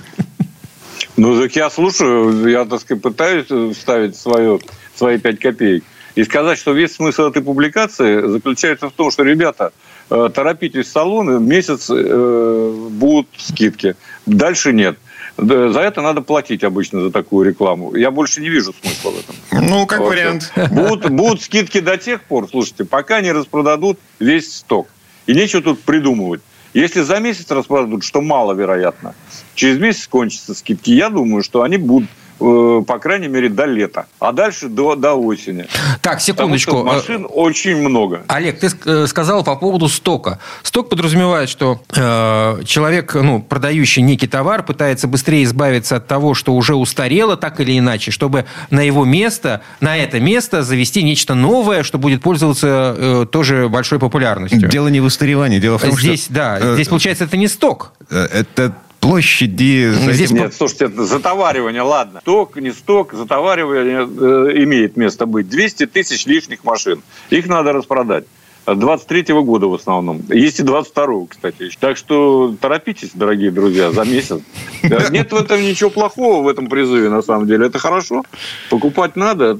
Ну, 1.17 1.41
так 1.41 1.55
я 1.55 1.69
слушаю, 1.71 2.47
я, 2.47 2.65
так 2.65 2.79
сказать, 2.79 3.01
пытаюсь 3.01 3.75
вставить 3.75 4.15
свое, 4.15 4.59
свои 4.95 5.17
пять 5.17 5.39
копеек. 5.39 5.83
И 6.13 6.24
сказать, 6.24 6.57
что 6.57 6.74
весь 6.74 6.95
смысл 6.95 7.24
этой 7.24 7.41
публикации 7.41 8.21
заключается 8.27 8.89
в 8.89 8.91
том, 8.91 9.12
что, 9.12 9.24
ребята, 9.24 9.71
э, 10.09 10.29
торопитесь 10.33 10.88
в 10.88 10.91
салоны, 10.91 11.39
месяц 11.39 11.89
э, 11.89 12.88
будут 12.91 13.27
скидки. 13.38 13.95
Дальше 14.25 14.74
нет. 14.74 14.97
За 15.38 15.79
это 15.79 16.01
надо 16.01 16.21
платить 16.21 16.63
обычно 16.63 17.01
за 17.01 17.12
такую 17.12 17.47
рекламу. 17.47 17.95
Я 17.95 18.09
больше 18.09 18.41
не 18.41 18.50
вижу 18.50 18.74
смысла 18.81 19.12
в 19.12 19.19
этом. 19.19 19.36
Ну, 19.69 19.86
как 19.86 20.00
Вот. 20.00 20.09
вариант. 20.09 20.51
Будут, 20.71 21.09
будут 21.12 21.43
скидки 21.43 21.79
до 21.79 21.97
тех 21.97 22.24
пор, 22.24 22.47
слушайте, 22.50 22.86
пока 22.86 23.21
не 23.21 23.31
распродадут 23.31 24.00
весь 24.19 24.55
сток. 24.55 24.88
И 25.27 25.33
нечего 25.36 25.62
тут 25.62 25.81
придумывать. 25.81 26.41
Если 26.77 27.01
за 27.01 27.19
месяц 27.19 27.50
распродадут, 27.50 28.03
что 28.03 28.22
маловероятно, 28.22 29.15
через 29.55 29.79
месяц 29.79 30.07
кончатся 30.07 30.53
скидки, 30.53 30.91
я 30.91 31.10
думаю, 31.10 31.41
что 31.41 31.63
они 31.63 31.77
будут, 31.77 32.07
по 32.38 33.00
крайней 33.00 33.27
мере, 33.27 33.50
до 33.50 33.65
лета. 33.65 34.06
А 34.20 34.32
дальше 34.32 34.67
до, 34.67 34.96
до 34.96 35.13
осени. 35.13 35.67
Так, 36.01 36.20
Потому 36.20 36.58
секундочку. 36.58 36.72
что 36.72 36.84
машин 36.84 37.27
очень 37.29 37.77
много. 37.77 38.24
Олег, 38.27 38.60
ты 38.60 38.70
э, 38.86 39.08
сказал 39.08 39.44
по 39.44 39.56
поводу 39.56 39.88
стока. 39.88 40.39
Сток 40.63 40.89
подразумевает, 40.89 41.50
что 41.50 41.79
э, 41.96 42.63
человек, 42.65 43.13
ну, 43.15 43.41
продающий 43.41 44.01
некий 44.01 44.27
товар, 44.27 44.63
пытается 44.63 45.08
быстрее 45.08 45.44
избавиться 45.44 45.98
от 45.98 46.08
того, 46.08 46.34
что 46.34 46.53
уже 46.53 46.75
устарело 46.75 47.38
так 47.38 47.60
или 47.60 47.77
иначе, 47.77 48.12
чтобы 48.12 48.46
на 48.70 48.82
его 48.82 49.06
место, 49.06 49.62
на 49.82 49.98
это 49.98 50.20
место 50.20 50.63
завести 50.63 51.03
нечто 51.03 51.34
новое, 51.34 51.84
что 51.84 51.98
будет 51.98 52.22
пользоваться 52.22 52.96
э, 52.98 53.25
тоже 53.32 53.70
большой 53.70 54.00
популярностью. 54.00 54.67
Дело 54.70 54.88
не 54.88 55.00
в 55.00 55.06
устаревании. 55.06 55.60
Дело 55.60 55.77
в 55.77 55.82
том, 55.82 55.91
здесь, 55.91 56.25
что... 56.25 56.34
да, 56.34 56.60
э, 56.60 56.74
здесь 56.75 56.88
получается 56.88 57.24
это 57.24 57.38
не 57.38 57.48
сток. 57.48 57.94
э, 58.10 58.27
Это 58.32 58.74
площади... 59.00 59.89
за 59.92 60.12
Здесь 60.13 60.32
этим- 60.32 60.38
Нет, 60.44 60.54
слушайте, 60.54 60.88
затоваривание, 60.89 61.82
ладно. 61.82 62.20
Сток, 62.22 62.56
не 62.58 62.72
сток, 62.72 63.13
затоваривание 63.13 64.08
э, 64.08 64.63
имеет 64.63 64.98
место 64.98 65.25
быть. 65.25 65.50
200 65.50 65.86
тысяч 65.88 66.25
лишних 66.25 66.63
машин. 66.63 67.01
Их 67.30 67.48
надо 67.48 67.74
распродать. 67.74 68.25
23-го 68.67 69.43
года 69.43 69.67
в 69.67 69.74
основном. 69.74 70.21
Есть 70.29 70.59
и 70.59 70.63
22-го, 70.63 71.25
кстати. 71.25 71.71
Так 71.79 71.97
что 71.97 72.55
торопитесь, 72.59 73.12
дорогие 73.13 73.51
друзья, 73.51 73.91
за 73.91 74.03
месяц. 74.03 74.41
Нет 74.83 75.31
в 75.31 75.36
этом 75.36 75.62
ничего 75.62 75.89
плохого, 75.89 76.43
в 76.43 76.47
этом 76.47 76.67
призыве, 76.67 77.09
на 77.09 77.21
самом 77.21 77.47
деле. 77.47 77.67
Это 77.67 77.79
хорошо. 77.79 78.24
Покупать 78.69 79.15
надо. 79.15 79.57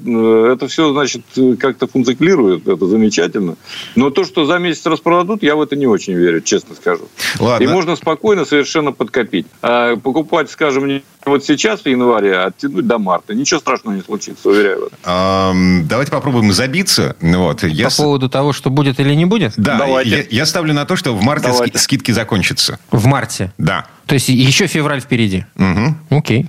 Это 0.52 0.68
все, 0.68 0.92
значит, 0.92 1.22
как-то 1.58 1.86
функционирует. 1.86 2.66
Это 2.68 2.86
замечательно. 2.86 3.56
Но 3.96 4.10
то, 4.10 4.24
что 4.24 4.44
за 4.44 4.58
месяц 4.58 4.86
распродадут, 4.86 5.42
я 5.42 5.56
в 5.56 5.62
это 5.62 5.76
не 5.76 5.86
очень 5.86 6.14
верю, 6.14 6.40
честно 6.40 6.74
скажу. 6.74 7.08
Ладно. 7.38 7.64
И 7.64 7.66
можно 7.66 7.96
спокойно 7.96 8.44
совершенно 8.44 8.92
подкопить. 8.92 9.46
А 9.62 9.96
покупать, 9.96 10.50
скажем, 10.50 11.02
вот 11.24 11.44
сейчас, 11.44 11.82
в 11.82 11.86
январе, 11.86 12.38
оттянуть 12.38 12.86
до 12.86 12.98
марта. 12.98 13.34
Ничего 13.34 13.60
страшного 13.60 13.94
не 13.94 14.02
случится, 14.02 14.48
уверяю 14.48 14.88
вас. 15.04 15.54
Давайте 15.84 16.10
попробуем 16.10 16.52
забиться. 16.52 17.16
Вот. 17.20 17.62
Я 17.64 17.88
По 17.88 17.96
поводу 17.96 18.28
того, 18.28 18.52
что 18.52 18.70
будет 18.70 18.97
или 19.00 19.14
не 19.14 19.24
будет? 19.24 19.54
Да, 19.56 19.78
Давайте. 19.78 20.26
Я, 20.30 20.38
я 20.40 20.46
ставлю 20.46 20.74
на 20.74 20.84
то, 20.84 20.96
что 20.96 21.14
в 21.14 21.22
марте 21.22 21.48
Давайте. 21.48 21.78
скидки 21.78 22.10
закончатся. 22.12 22.78
В 22.90 23.06
марте? 23.06 23.52
Да. 23.58 23.86
То 24.06 24.14
есть 24.14 24.28
еще 24.28 24.66
февраль 24.66 25.00
впереди? 25.00 25.44
Угу. 25.56 26.18
Окей. 26.18 26.46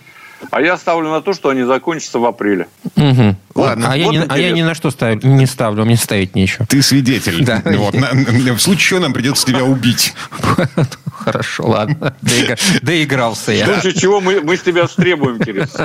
А 0.51 0.61
я 0.61 0.77
ставлю 0.77 1.09
на 1.09 1.21
то, 1.21 1.33
что 1.33 1.49
они 1.49 1.63
закончатся 1.63 2.19
в 2.19 2.25
апреле. 2.25 2.67
Угу. 2.95 3.35
Ладно. 3.59 3.93
А, 3.93 3.97
вот 3.97 3.97
я 3.97 4.07
не, 4.07 4.25
а 4.27 4.37
я 4.37 4.51
ни 4.51 4.61
на 4.61 4.73
что 4.73 4.91
ставлю, 4.91 5.19
не 5.23 5.45
ставлю, 5.45 5.85
мне 5.85 5.97
ставить 5.97 6.35
нечего. 6.35 6.65
Ты 6.65 6.81
свидетель. 6.81 7.43
Да. 7.43 7.61
Вот. 7.79 7.95
В 7.95 8.59
случае 8.59 8.89
чего 8.89 8.99
нам 8.99 9.13
придется 9.13 9.45
тебя 9.45 9.63
убить. 9.63 10.13
Хорошо, 11.19 11.67
ладно. 11.67 12.15
Доигрался 12.81 13.51
я. 13.51 13.65
В 13.65 13.81
случае 13.81 13.93
чего 13.93 14.21
мы, 14.21 14.41
мы 14.41 14.57
с 14.57 14.61
тебя 14.61 14.87
требуем, 14.87 15.39
Кирилл. 15.39 15.65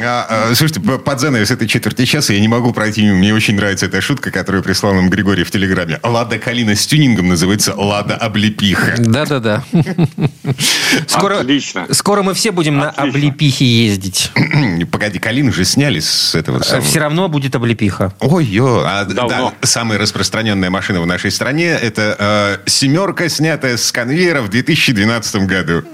А, 0.00 0.50
а, 0.50 0.54
слушайте, 0.54 0.80
под 0.80 1.20
занавес 1.20 1.50
этой 1.50 1.66
четверти 1.66 2.04
часа 2.04 2.32
я 2.32 2.40
не 2.40 2.48
могу 2.48 2.72
пройти. 2.72 3.10
Мне 3.10 3.34
очень 3.34 3.56
нравится 3.56 3.86
эта 3.86 4.00
шутка, 4.00 4.30
которую 4.30 4.62
прислал 4.62 4.94
нам 4.94 5.10
Григорий 5.10 5.44
в 5.44 5.50
Телеграме. 5.50 5.98
Лада 6.02 6.38
Калина 6.38 6.74
с 6.74 6.86
тюнингом 6.86 7.28
называется 7.28 7.74
Лада 7.74 8.16
Облепиха. 8.16 8.94
Да-да-да. 8.98 9.64
Скоро, 11.06 11.40
Отлично. 11.40 11.86
Скоро 11.90 12.22
мы 12.22 12.34
все 12.34 12.52
будем 12.52 12.80
Отлично. 12.80 13.04
на 13.04 13.08
Облепихе 13.08 13.64
ездить. 13.64 14.30
Погоди, 14.90 15.18
Калину 15.18 15.52
же 15.52 15.64
сняли 15.64 16.00
с 16.00 16.34
этого 16.34 16.60
самого. 16.68 16.86
Все 16.86 17.00
равно 17.00 17.28
будет 17.28 17.54
Облепиха. 17.54 18.12
Ой-ё. 18.20 18.84
А, 18.86 19.04
да, 19.04 19.52
самая 19.62 19.98
распространенная 19.98 20.70
машина 20.70 21.00
в 21.00 21.06
нашей 21.06 21.30
стране 21.30 21.70
это 21.70 22.60
э, 22.64 22.68
семерка, 22.68 23.28
снятая 23.28 23.76
с 23.76 23.92
конвейера 23.92 24.42
в 24.42 24.48
2012 24.48 25.46
году. 25.46 25.84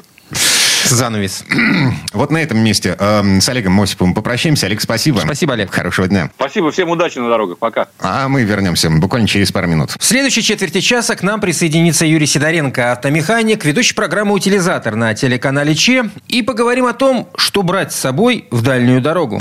Занавес. 0.88 1.45
Вот 2.12 2.31
на 2.31 2.38
этом 2.38 2.59
месте 2.59 2.97
э, 2.99 3.40
с 3.40 3.49
Олегом 3.49 3.73
Мосиповым 3.73 4.14
попрощаемся. 4.14 4.66
Олег, 4.66 4.81
спасибо. 4.81 5.21
Спасибо, 5.21 5.54
Олег. 5.54 5.73
Хорошего 5.73 6.07
дня. 6.07 6.31
Спасибо. 6.37 6.71
Всем 6.71 6.90
удачи 6.90 7.19
на 7.19 7.28
дорогах. 7.28 7.59
Пока. 7.59 7.88
А 8.00 8.28
мы 8.28 8.45
вернемся 8.45 8.90
буквально 8.90 9.26
через 9.26 9.50
пару 9.50 9.66
минут. 9.66 9.90
В 9.99 10.04
следующей 10.04 10.43
четверти 10.43 10.81
часа 10.81 11.16
к 11.16 11.23
нам 11.23 11.40
присоединится 11.40 12.07
Юрий 12.07 12.26
Сидоренко, 12.26 12.93
автомеханик, 12.93 13.64
ведущий 13.64 13.95
программы 13.95 14.35
«Утилизатор» 14.35 14.95
на 14.95 15.14
телеканале 15.14 15.75
ЧЕ. 15.75 16.11
И 16.28 16.43
поговорим 16.43 16.87
о 16.87 16.93
том, 16.93 17.28
что 17.37 17.62
брать 17.62 17.93
с 17.93 17.97
собой 17.97 18.47
в 18.50 18.62
дальнюю 18.62 19.00
дорогу. 19.00 19.40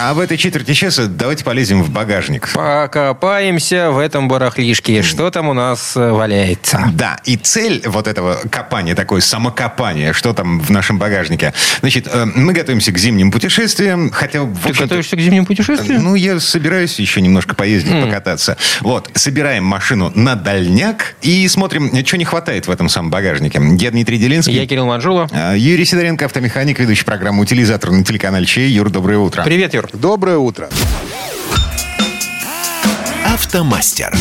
А 0.00 0.14
в 0.14 0.20
этой 0.20 0.36
четверти 0.36 0.74
часа 0.74 1.06
давайте 1.06 1.42
полезем 1.44 1.82
в 1.82 1.90
багажник. 1.90 2.48
Покопаемся 2.52 3.90
в 3.90 3.98
этом 3.98 4.28
барахлишке. 4.28 5.02
Что 5.02 5.28
там 5.32 5.48
у 5.48 5.54
нас 5.54 5.96
э, 5.96 6.12
валяется? 6.12 6.84
Да, 6.92 7.18
и 7.24 7.36
цель 7.36 7.82
вот 7.84 8.06
этого 8.06 8.38
копания, 8.48 8.94
такое 8.94 9.20
самокопание, 9.20 10.12
что 10.12 10.32
там 10.34 10.60
в 10.60 10.70
нашем 10.70 10.98
багажнике. 10.98 11.52
Значит, 11.80 12.06
э, 12.12 12.26
мы 12.26 12.52
готовимся 12.52 12.92
к 12.92 12.98
зимним 12.98 13.32
путешествиям, 13.32 14.12
хотя... 14.12 14.46
Ты 14.62 14.72
готовишься 14.72 15.16
к 15.16 15.20
зимним 15.20 15.46
путешествиям? 15.46 16.04
Ну, 16.04 16.14
я 16.14 16.38
собираюсь 16.38 16.96
еще 17.00 17.20
немножко 17.20 17.56
поездить, 17.56 17.92
mm. 17.92 18.04
покататься. 18.06 18.56
Вот, 18.82 19.10
собираем 19.14 19.64
машину 19.64 20.12
на 20.14 20.36
дальняк 20.36 21.16
и 21.22 21.48
смотрим, 21.48 21.90
что 22.06 22.18
не 22.18 22.24
хватает 22.24 22.68
в 22.68 22.70
этом 22.70 22.88
самом 22.88 23.10
багажнике. 23.10 23.60
Я 23.80 23.90
Дмитрий 23.90 24.18
Делинский. 24.18 24.54
Я 24.54 24.66
Кирилл 24.66 24.86
Манжула. 24.86 25.28
А, 25.32 25.56
Юрий 25.56 25.84
Сидоренко, 25.84 26.26
автомеханик, 26.26 26.78
ведущий 26.78 27.04
программу 27.04 27.42
«Утилизатор» 27.42 27.90
на 27.90 28.04
телеканале 28.04 28.46
Чей. 28.46 28.70
Юр, 28.70 28.90
доброе 28.90 29.18
утро. 29.18 29.42
Привет, 29.42 29.74
Юр. 29.74 29.87
Доброе 29.92 30.38
утро. 30.38 30.68
Автомастер. 33.26 34.14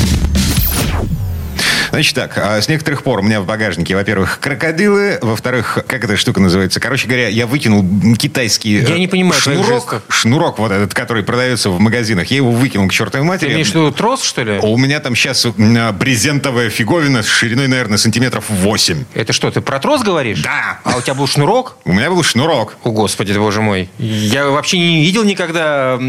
Значит 1.97 2.13
так, 2.13 2.37
а 2.37 2.61
с 2.61 2.69
некоторых 2.69 3.01
пор 3.01 3.21
у 3.21 3.23
меня 3.23 3.41
в 3.41 3.47
багажнике, 3.47 3.95
во-первых, 3.95 4.39
крокодилы, 4.39 5.17
во-вторых, 5.23 5.79
как 5.87 6.03
эта 6.03 6.15
штука 6.15 6.39
называется? 6.39 6.79
Короче 6.79 7.07
говоря, 7.07 7.27
я 7.27 7.47
выкинул 7.47 7.83
китайский 8.15 8.83
я 8.83 8.99
не 8.99 9.07
понимаю, 9.07 9.41
шнурок, 9.41 10.03
шнурок 10.07 10.59
вот 10.59 10.71
этот, 10.71 10.93
который 10.93 11.23
продается 11.23 11.71
в 11.71 11.79
магазинах. 11.79 12.27
Я 12.27 12.37
его 12.37 12.51
выкинул 12.51 12.87
к 12.87 12.93
чертовой 12.93 13.25
матери. 13.25 13.47
Ты 13.47 13.53
имеешь 13.55 13.71
в 13.71 13.73
виду 13.73 13.91
трос, 13.91 14.21
что 14.21 14.43
ли? 14.43 14.59
У 14.59 14.77
меня 14.77 14.99
там 14.99 15.15
сейчас 15.15 15.47
брезентовая 15.47 16.69
фиговина 16.69 17.23
с 17.23 17.27
шириной, 17.27 17.67
наверное, 17.67 17.97
сантиметров 17.97 18.45
8. 18.47 19.05
Это 19.15 19.33
что, 19.33 19.49
ты 19.49 19.61
про 19.61 19.79
трос 19.79 20.03
говоришь? 20.03 20.43
Да. 20.43 20.77
А 20.83 20.97
у 20.97 21.01
тебя 21.01 21.15
был 21.15 21.25
шнурок? 21.25 21.77
У 21.83 21.93
меня 21.93 22.11
был 22.11 22.21
шнурок. 22.21 22.77
О, 22.83 22.91
господи, 22.91 23.33
боже 23.33 23.61
мой. 23.61 23.89
Я 23.97 24.45
вообще 24.49 24.77
не 24.77 25.01
видел 25.01 25.23
никогда 25.23 25.99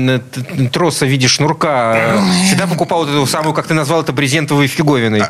троса 0.71 1.07
в 1.07 1.09
виде 1.09 1.28
шнурка. 1.28 2.23
Всегда 2.45 2.66
покупал 2.66 3.07
вот 3.07 3.09
эту 3.09 3.26
самую, 3.26 3.54
как 3.54 3.66
ты 3.66 3.73
назвал 3.73 4.02
это, 4.02 4.12
брезентовую 4.12 4.68
фиговиной. 4.68 5.23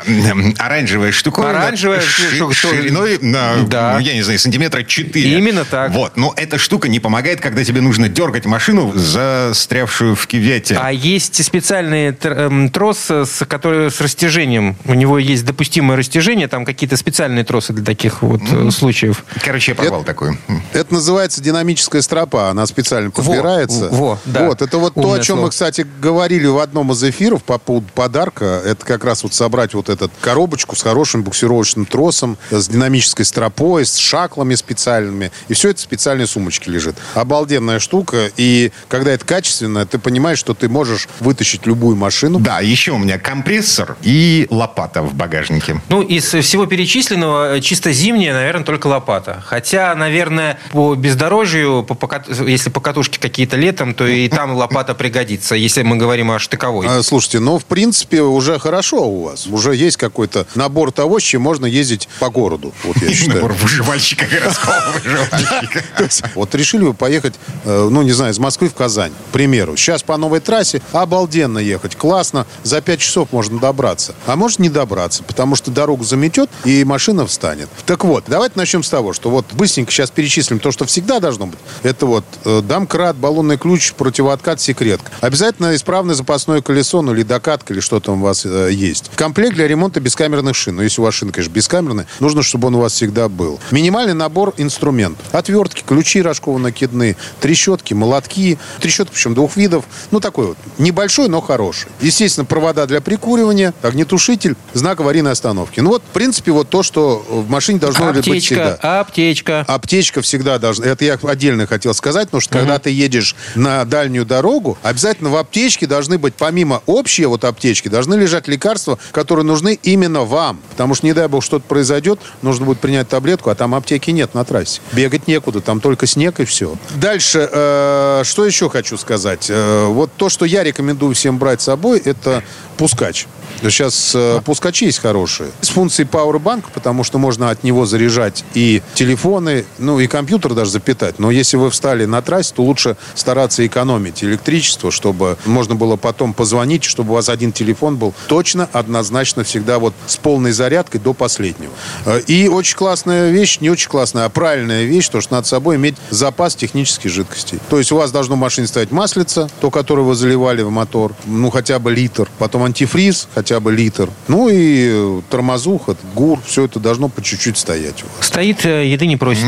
Оранжевая 0.57 1.11
штука. 1.11 1.49
Оранжевая 1.49 2.01
штука. 2.01 2.53
Шириной, 2.53 3.19
на, 3.21 3.63
да. 3.67 3.93
Ну, 3.93 3.99
я 3.99 4.13
не 4.13 4.21
знаю, 4.21 4.39
сантиметра 4.39 4.83
4. 4.83 5.37
Именно 5.37 5.65
так. 5.65 5.91
Вот. 5.91 6.17
Но 6.17 6.33
эта 6.35 6.57
штука 6.57 6.87
не 6.87 6.99
помогает, 6.99 7.41
когда 7.41 7.63
тебе 7.63 7.81
нужно 7.81 8.09
дергать 8.09 8.45
машину, 8.45 8.91
застрявшую 8.95 10.15
в 10.15 10.27
кювете. 10.27 10.77
А 10.79 10.91
есть 10.91 11.43
специальный 11.43 12.15
эм, 12.21 12.69
трос, 12.69 13.09
с, 13.09 13.45
который 13.45 13.91
с 13.91 14.01
растяжением. 14.01 14.75
У 14.85 14.93
него 14.93 15.19
есть 15.19 15.45
допустимое 15.45 15.97
растяжение, 15.97 16.47
там 16.47 16.65
какие-то 16.65 16.97
специальные 16.97 17.43
тросы 17.43 17.73
для 17.73 17.85
таких 17.85 18.21
вот 18.21 18.41
mm. 18.41 18.71
случаев. 18.71 19.23
Короче, 19.43 19.71
я 19.71 19.75
порвал 19.75 20.01
это, 20.01 20.07
такую. 20.07 20.37
Это 20.73 20.93
называется 20.93 21.41
динамическая 21.41 22.01
стропа. 22.01 22.49
Она 22.49 22.65
специально 22.65 23.11
подбирается. 23.11 23.89
Во, 23.89 24.11
во, 24.11 24.19
да. 24.25 24.45
Вот, 24.45 24.61
это 24.61 24.77
вот 24.77 24.93
Умное 24.95 25.15
то, 25.15 25.21
о 25.21 25.23
чем 25.23 25.35
слово. 25.35 25.45
мы, 25.45 25.49
кстати, 25.51 25.85
говорили 26.01 26.47
в 26.47 26.59
одном 26.59 26.91
из 26.91 27.03
эфиров 27.03 27.43
по 27.43 27.57
поводу 27.57 27.87
подарка. 27.93 28.61
Это 28.65 28.85
как 28.85 29.03
раз 29.03 29.23
вот 29.23 29.33
собрать 29.33 29.73
вот 29.73 29.89
этот 29.89 30.11
коробочку 30.29 30.75
с 30.75 30.83
хорошим 30.83 31.23
буксировочным 31.23 31.87
тросом, 31.87 32.37
с 32.51 32.67
динамической 32.67 33.25
стропой, 33.25 33.83
с 33.83 33.97
шаклами 33.97 34.53
специальными. 34.53 35.31
И 35.47 35.55
все 35.55 35.69
это 35.69 35.79
в 35.79 35.81
специальной 35.81 36.27
сумочке 36.27 36.69
лежит. 36.69 36.95
Обалденная 37.15 37.79
штука. 37.79 38.29
И 38.37 38.71
когда 38.89 39.11
это 39.11 39.25
качественно, 39.25 39.87
ты 39.87 39.97
понимаешь, 39.97 40.37
что 40.37 40.53
ты 40.53 40.69
можешь 40.69 41.09
вытащить 41.19 41.65
любую 41.65 41.95
машину. 41.95 42.39
Да, 42.39 42.59
еще 42.59 42.91
у 42.91 42.99
меня 42.99 43.17
компрессор 43.17 43.97
и 44.03 44.45
лопата 44.51 45.01
в 45.01 45.15
багажнике. 45.15 45.81
Ну, 45.89 46.03
из 46.03 46.25
всего 46.25 46.67
перечисленного, 46.67 47.55
э, 47.55 47.61
чисто 47.61 47.91
зимняя, 47.91 48.33
наверное, 48.35 48.63
только 48.63 48.85
лопата. 48.85 49.43
Хотя, 49.43 49.95
наверное, 49.95 50.59
по 50.71 50.93
бездорожью, 50.93 51.83
по, 51.87 51.95
по, 51.95 52.23
если 52.47 52.69
по 52.69 52.81
катушке 52.81 53.19
какие-то 53.19 53.57
летом, 53.57 53.95
то 53.95 54.05
и 54.05 54.29
там 54.29 54.53
лопата 54.53 54.93
пригодится, 54.93 55.55
если 55.55 55.81
мы 55.81 55.95
говорим 55.95 56.29
о 56.29 56.37
штыковой. 56.37 56.85
А, 56.87 57.01
слушайте, 57.01 57.39
ну, 57.39 57.57
в 57.57 57.65
принципе, 57.65 58.21
уже 58.21 58.59
хорошо 58.59 59.09
у 59.09 59.23
вас. 59.23 59.47
Уже 59.47 59.75
есть 59.75 59.97
какой-то 60.19 60.45
набор 60.55 60.91
того, 60.91 61.19
с 61.19 61.23
чем 61.23 61.43
можно 61.43 61.65
ездить 61.65 62.09
по 62.19 62.29
городу. 62.29 62.73
Вот 62.83 62.97
я 62.97 63.13
считаю. 63.13 63.35
Набор 63.35 63.53
выживальщика 63.53 64.25
городского 64.25 64.93
выживальщика. 64.93 65.83
Вот 66.35 66.55
решили 66.55 66.83
вы 66.83 66.93
поехать, 66.93 67.35
э, 67.65 67.87
ну, 67.89 68.01
не 68.01 68.11
знаю, 68.11 68.33
из 68.33 68.39
Москвы 68.39 68.69
в 68.69 68.73
Казань, 68.73 69.11
к 69.29 69.31
примеру. 69.31 69.77
Сейчас 69.77 70.03
по 70.03 70.17
новой 70.17 70.39
трассе 70.39 70.81
обалденно 70.91 71.59
ехать, 71.59 71.95
классно, 71.95 72.45
за 72.63 72.81
5 72.81 72.99
часов 72.99 73.29
можно 73.31 73.59
добраться. 73.59 74.13
А 74.25 74.35
может 74.35 74.59
не 74.59 74.69
добраться, 74.69 75.23
потому 75.23 75.55
что 75.55 75.71
дорогу 75.71 76.03
заметет 76.03 76.49
и 76.65 76.83
машина 76.83 77.25
встанет. 77.25 77.69
Так 77.85 78.03
вот, 78.03 78.25
давайте 78.27 78.55
начнем 78.57 78.83
с 78.83 78.89
того, 78.89 79.13
что 79.13 79.29
вот 79.29 79.45
быстренько 79.53 79.91
сейчас 79.91 80.11
перечислим 80.11 80.59
то, 80.59 80.71
что 80.71 80.85
всегда 80.85 81.19
должно 81.19 81.45
быть. 81.47 81.59
Это 81.83 82.05
вот 82.05 82.25
э, 82.45 82.61
домкрат, 82.61 83.15
баллонный 83.15 83.57
ключ, 83.57 83.93
противооткат, 83.93 84.59
секретка. 84.59 85.11
Обязательно 85.21 85.75
исправное 85.75 86.15
запасное 86.15 86.61
колесо, 86.61 87.01
ну 87.01 87.13
или 87.13 87.23
докатка, 87.23 87.73
или 87.73 87.79
что 87.79 87.99
там 87.99 88.21
у 88.21 88.25
вас 88.25 88.45
э, 88.45 88.69
есть. 88.71 89.11
Комплект 89.15 89.55
для 89.55 89.67
ремонта 89.67 89.99
бескамерных 89.99 90.08
бескамерных 90.09 90.55
шин. 90.55 90.75
Но 90.75 90.81
если 90.81 91.01
у 91.01 91.03
вас 91.03 91.13
шина, 91.13 91.31
конечно, 91.31 91.53
бескамерная, 91.53 92.07
нужно, 92.19 92.41
чтобы 92.41 92.67
он 92.69 92.75
у 92.75 92.79
вас 92.79 92.93
всегда 92.93 93.29
был. 93.29 93.59
Минимальный 93.69 94.15
набор 94.15 94.55
инструментов. 94.57 95.23
Отвертки, 95.31 95.83
ключи 95.85 96.21
рожково-накидные, 96.21 97.15
трещотки, 97.39 97.93
молотки. 97.93 98.57
Трещотки, 98.79 99.13
причем 99.13 99.35
двух 99.35 99.55
видов. 99.55 99.85
Ну, 100.09 100.19
такой 100.19 100.47
вот. 100.47 100.57
Небольшой, 100.79 101.29
но 101.29 101.41
хороший. 101.41 101.89
Естественно, 102.01 102.45
провода 102.45 102.87
для 102.87 103.01
прикуривания, 103.01 103.73
огнетушитель, 103.83 104.55
знак 104.73 104.99
аварийной 104.99 105.31
остановки. 105.31 105.79
Ну, 105.79 105.89
вот, 105.89 106.01
в 106.01 106.13
принципе, 106.13 106.51
вот 106.51 106.69
то, 106.69 106.81
что 106.81 107.23
в 107.29 107.49
машине 107.49 107.79
должно 107.79 108.09
аптечка, 108.09 108.29
быть 108.31 108.43
всегда. 108.43 108.73
Аптечка. 108.81 109.65
Аптечка 109.67 110.21
всегда 110.21 110.57
должна. 110.57 110.87
Это 110.87 111.05
я 111.05 111.19
отдельно 111.21 111.67
хотел 111.67 111.93
сказать, 111.93 112.25
потому 112.25 112.41
что 112.41 112.57
угу. 112.57 112.59
когда 112.61 112.79
ты 112.79 112.89
едешь 112.89 113.35
на 113.53 113.85
дальнюю 113.85 114.25
дорогу, 114.25 114.77
обязательно 114.81 115.29
в 115.29 115.35
аптечке 115.35 115.85
должны 115.85 116.17
быть, 116.17 116.33
помимо 116.33 116.81
общей 116.87 117.25
вот 117.25 117.43
аптечки, 117.43 117.89
должны 117.89 118.15
лежать 118.15 118.47
лекарства, 118.47 118.97
которые 119.11 119.45
нужны 119.45 119.77
именно 119.83 119.98
именно 119.99 120.23
вам. 120.23 120.61
Потому 120.71 120.95
что, 120.95 121.05
не 121.05 121.13
дай 121.13 121.27
бог, 121.27 121.43
что-то 121.43 121.65
произойдет, 121.67 122.19
нужно 122.41 122.65
будет 122.65 122.79
принять 122.79 123.09
таблетку, 123.09 123.49
а 123.49 123.55
там 123.55 123.75
аптеки 123.75 124.11
нет 124.11 124.33
на 124.33 124.45
трассе. 124.45 124.81
Бегать 124.93 125.27
некуда, 125.27 125.61
там 125.61 125.81
только 125.81 126.07
снег 126.07 126.39
и 126.39 126.45
все. 126.45 126.75
Дальше, 126.95 127.47
э, 127.51 128.21
что 128.23 128.45
еще 128.45 128.69
хочу 128.69 128.97
сказать? 128.97 129.47
Э, 129.49 129.85
вот 129.87 130.11
то, 130.15 130.29
что 130.29 130.45
я 130.45 130.63
рекомендую 130.63 131.13
всем 131.15 131.37
брать 131.37 131.61
с 131.61 131.65
собой, 131.65 131.99
это 131.99 132.43
пускач. 132.77 133.27
Сейчас 133.61 134.13
э, 134.15 134.41
пускачи 134.45 134.85
есть 134.85 134.99
хорошие. 134.99 135.51
С 135.61 135.69
функцией 135.69 136.07
Powerbank, 136.07 136.65
потому 136.73 137.03
что 137.03 137.17
можно 137.17 137.49
от 137.49 137.63
него 137.63 137.85
заряжать 137.85 138.45
и 138.53 138.81
телефоны, 138.93 139.65
ну 139.77 139.99
и 139.99 140.07
компьютер 140.07 140.53
даже 140.53 140.71
запитать. 140.71 141.19
Но 141.19 141.29
если 141.29 141.57
вы 141.57 141.69
встали 141.69 142.05
на 142.05 142.21
трассе, 142.21 142.53
то 142.55 142.63
лучше 142.63 142.95
стараться 143.15 143.65
экономить 143.65 144.23
электричество, 144.23 144.91
чтобы 144.91 145.37
можно 145.45 145.75
было 145.75 145.97
потом 145.97 146.33
позвонить, 146.33 146.85
чтобы 146.85 147.11
у 147.11 147.13
вас 147.15 147.27
один 147.27 147.51
телефон 147.51 147.97
был 147.97 148.13
точно, 148.27 148.69
однозначно 148.71 149.43
всегда 149.43 149.77
вот 149.79 149.88
с 150.07 150.17
полной 150.17 150.51
зарядкой 150.51 150.99
до 151.01 151.13
последнего. 151.13 151.71
Э, 152.05 152.21
И 152.27 152.47
очень 152.47 152.75
классная 152.77 153.31
вещь, 153.31 153.59
не 153.59 153.69
очень 153.69 153.89
классная, 153.89 154.25
а 154.25 154.29
правильная 154.29 154.83
вещь, 154.85 155.07
то, 155.09 155.21
что 155.21 155.33
надо 155.33 155.47
с 155.47 155.49
собой 155.49 155.75
иметь 155.77 155.95
запас 156.09 156.55
технических 156.55 157.09
жидкостей. 157.11 157.59
То 157.69 157.77
есть 157.77 157.91
у 157.91 157.97
вас 157.97 158.11
должно 158.11 158.35
в 158.35 158.39
машине 158.39 158.67
стоять 158.67 158.91
маслица, 158.91 159.49
то, 159.61 159.69
которое 159.71 160.03
вы 160.03 160.15
заливали 160.15 160.61
в 160.61 160.69
мотор, 160.71 161.13
ну 161.25 161.49
хотя 161.49 161.79
бы 161.79 161.91
литр, 161.93 162.29
потом 162.37 162.63
антифриз, 162.63 163.27
хотя 163.33 163.59
бы 163.59 163.71
литр, 163.71 164.09
ну 164.27 164.49
и 164.49 164.89
э, 164.91 165.21
тормозуха, 165.29 165.95
гур, 166.15 166.39
все 166.45 166.65
это 166.65 166.79
должно 166.79 167.09
по 167.09 167.21
чуть-чуть 167.21 167.57
стоять 167.57 168.03
у 168.03 168.07
вас. 168.17 168.27
Стоит, 168.27 168.65
э, 168.65 168.87
еды 168.87 169.05
не 169.07 169.17
просит. 169.17 169.43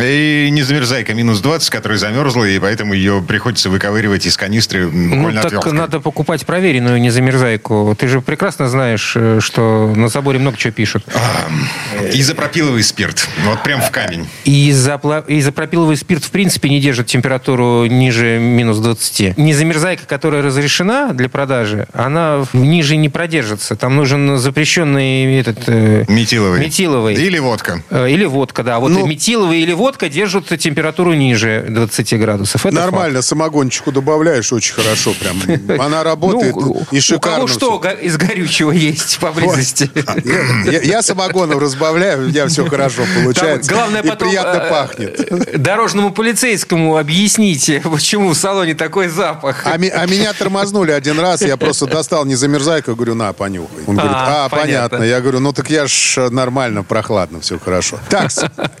И 0.00 0.48
не 0.50 0.62
замерзайка 0.62 1.14
минус 1.14 1.40
20, 1.40 1.70
которая 1.70 1.98
замерзла, 1.98 2.44
и 2.44 2.58
поэтому 2.58 2.94
ее 2.94 3.22
приходится 3.26 3.70
выковыривать 3.70 4.26
из 4.26 4.36
канистры 4.36 4.86
Ну, 4.90 5.16
буквально 5.16 5.42
так 5.42 5.46
отверткой. 5.52 5.72
надо 5.72 6.00
покупать 6.00 6.44
проверенную 6.46 7.00
незамерзайку. 7.00 7.96
Ты 7.98 8.08
же 8.08 8.20
прекрасно 8.20 8.68
знаешь, 8.68 9.16
что 9.40 9.75
на 9.94 10.08
заборе 10.08 10.38
много 10.38 10.56
чего 10.56 10.72
пишут. 10.72 11.04
Изопропиловый 12.12 12.82
спирт. 12.82 13.28
Вот 13.44 13.62
прям 13.62 13.80
в 13.80 13.90
камень. 13.90 14.26
И 14.44 14.70
изопла- 14.70 15.24
изопропиловый 15.26 15.96
спирт 15.96 16.24
в 16.24 16.30
принципе 16.30 16.68
не 16.68 16.80
держит 16.80 17.06
температуру 17.06 17.86
ниже 17.86 18.38
минус 18.38 18.78
20. 18.78 19.36
Незамерзайка, 19.38 20.04
которая 20.06 20.42
разрешена 20.42 21.12
для 21.12 21.28
продажи, 21.28 21.86
она 21.92 22.44
ниже 22.52 22.96
не 22.96 23.08
продержится. 23.08 23.76
Там 23.76 23.96
нужен 23.96 24.38
запрещенный 24.38 25.38
этот... 25.40 25.64
э, 25.68 26.04
Метиловый. 26.08 26.60
Метиловый. 26.60 27.14
Или 27.14 27.38
водка. 27.38 27.82
э, 27.90 28.08
Или 28.10 28.24
водка, 28.24 28.62
да. 28.62 28.78
Вот 28.78 28.90
Ну- 28.90 29.06
метиловый 29.06 29.60
или 29.60 29.72
водка 29.72 30.08
держат 30.08 30.46
температуру 30.58 31.14
ниже 31.14 31.66
20 31.68 32.18
градусов. 32.18 32.64
Это 32.66 32.74
Нормально, 32.74 33.22
самогончику 33.22 33.92
добавляешь 33.92 34.52
очень 34.52 34.74
хорошо 34.74 35.14
прям. 35.18 35.36
Она 35.80 35.96
факт. 35.96 36.04
работает 36.04 36.54
Ну, 36.56 36.86
и 36.90 36.98
у 36.98 37.00
шикарно. 37.00 37.36
кого 37.36 37.48
что 37.48 37.82
из 38.02 38.16
горючего 38.16 38.70
есть 38.72 39.18
поблизости? 39.20 39.65
Я, 40.64 40.72
я- 40.72 40.80
я 40.80 41.02
самогоном 41.02 41.58
разбавляю, 41.58 42.24
у 42.24 42.28
меня 42.28 42.46
все 42.46 42.66
хорошо 42.68 43.02
Там 43.02 43.22
получается. 43.24 43.70
главное 43.72 44.02
и 44.02 44.08
потом 44.08 44.28
приятно 44.28 44.58
э, 44.58 44.70
пахнет. 44.70 45.20
э, 45.32 45.58
дорожному 45.58 46.10
полицейскому 46.12 46.96
объясните, 46.96 47.80
почему 47.80 48.30
в 48.30 48.34
салоне 48.36 48.74
такой 48.74 49.08
запах. 49.08 49.62
А, 49.64 49.76
ми- 49.76 49.88
а 49.88 50.06
меня 50.06 50.32
тормознули 50.32 50.90
один 50.92 51.18
раз, 51.18 51.42
я 51.42 51.56
просто 51.56 51.86
достал 51.86 52.24
незамерзайку, 52.24 52.94
говорю, 52.94 53.14
на, 53.14 53.32
понюхай. 53.32 53.84
Он 53.86 53.96
говорит, 53.96 54.16
А, 54.16 54.44
а, 54.44 54.48
понятно. 54.48 54.88
понятно. 54.98 55.04
Я 55.04 55.20
говорю, 55.20 55.40
ну 55.40 55.52
так 55.52 55.70
я 55.70 55.86
ж 55.86 56.14
э, 56.18 56.28
нормально, 56.30 56.82
прохладно, 56.84 57.40
все 57.40 57.58
хорошо. 57.58 57.98
Так, 58.08 58.30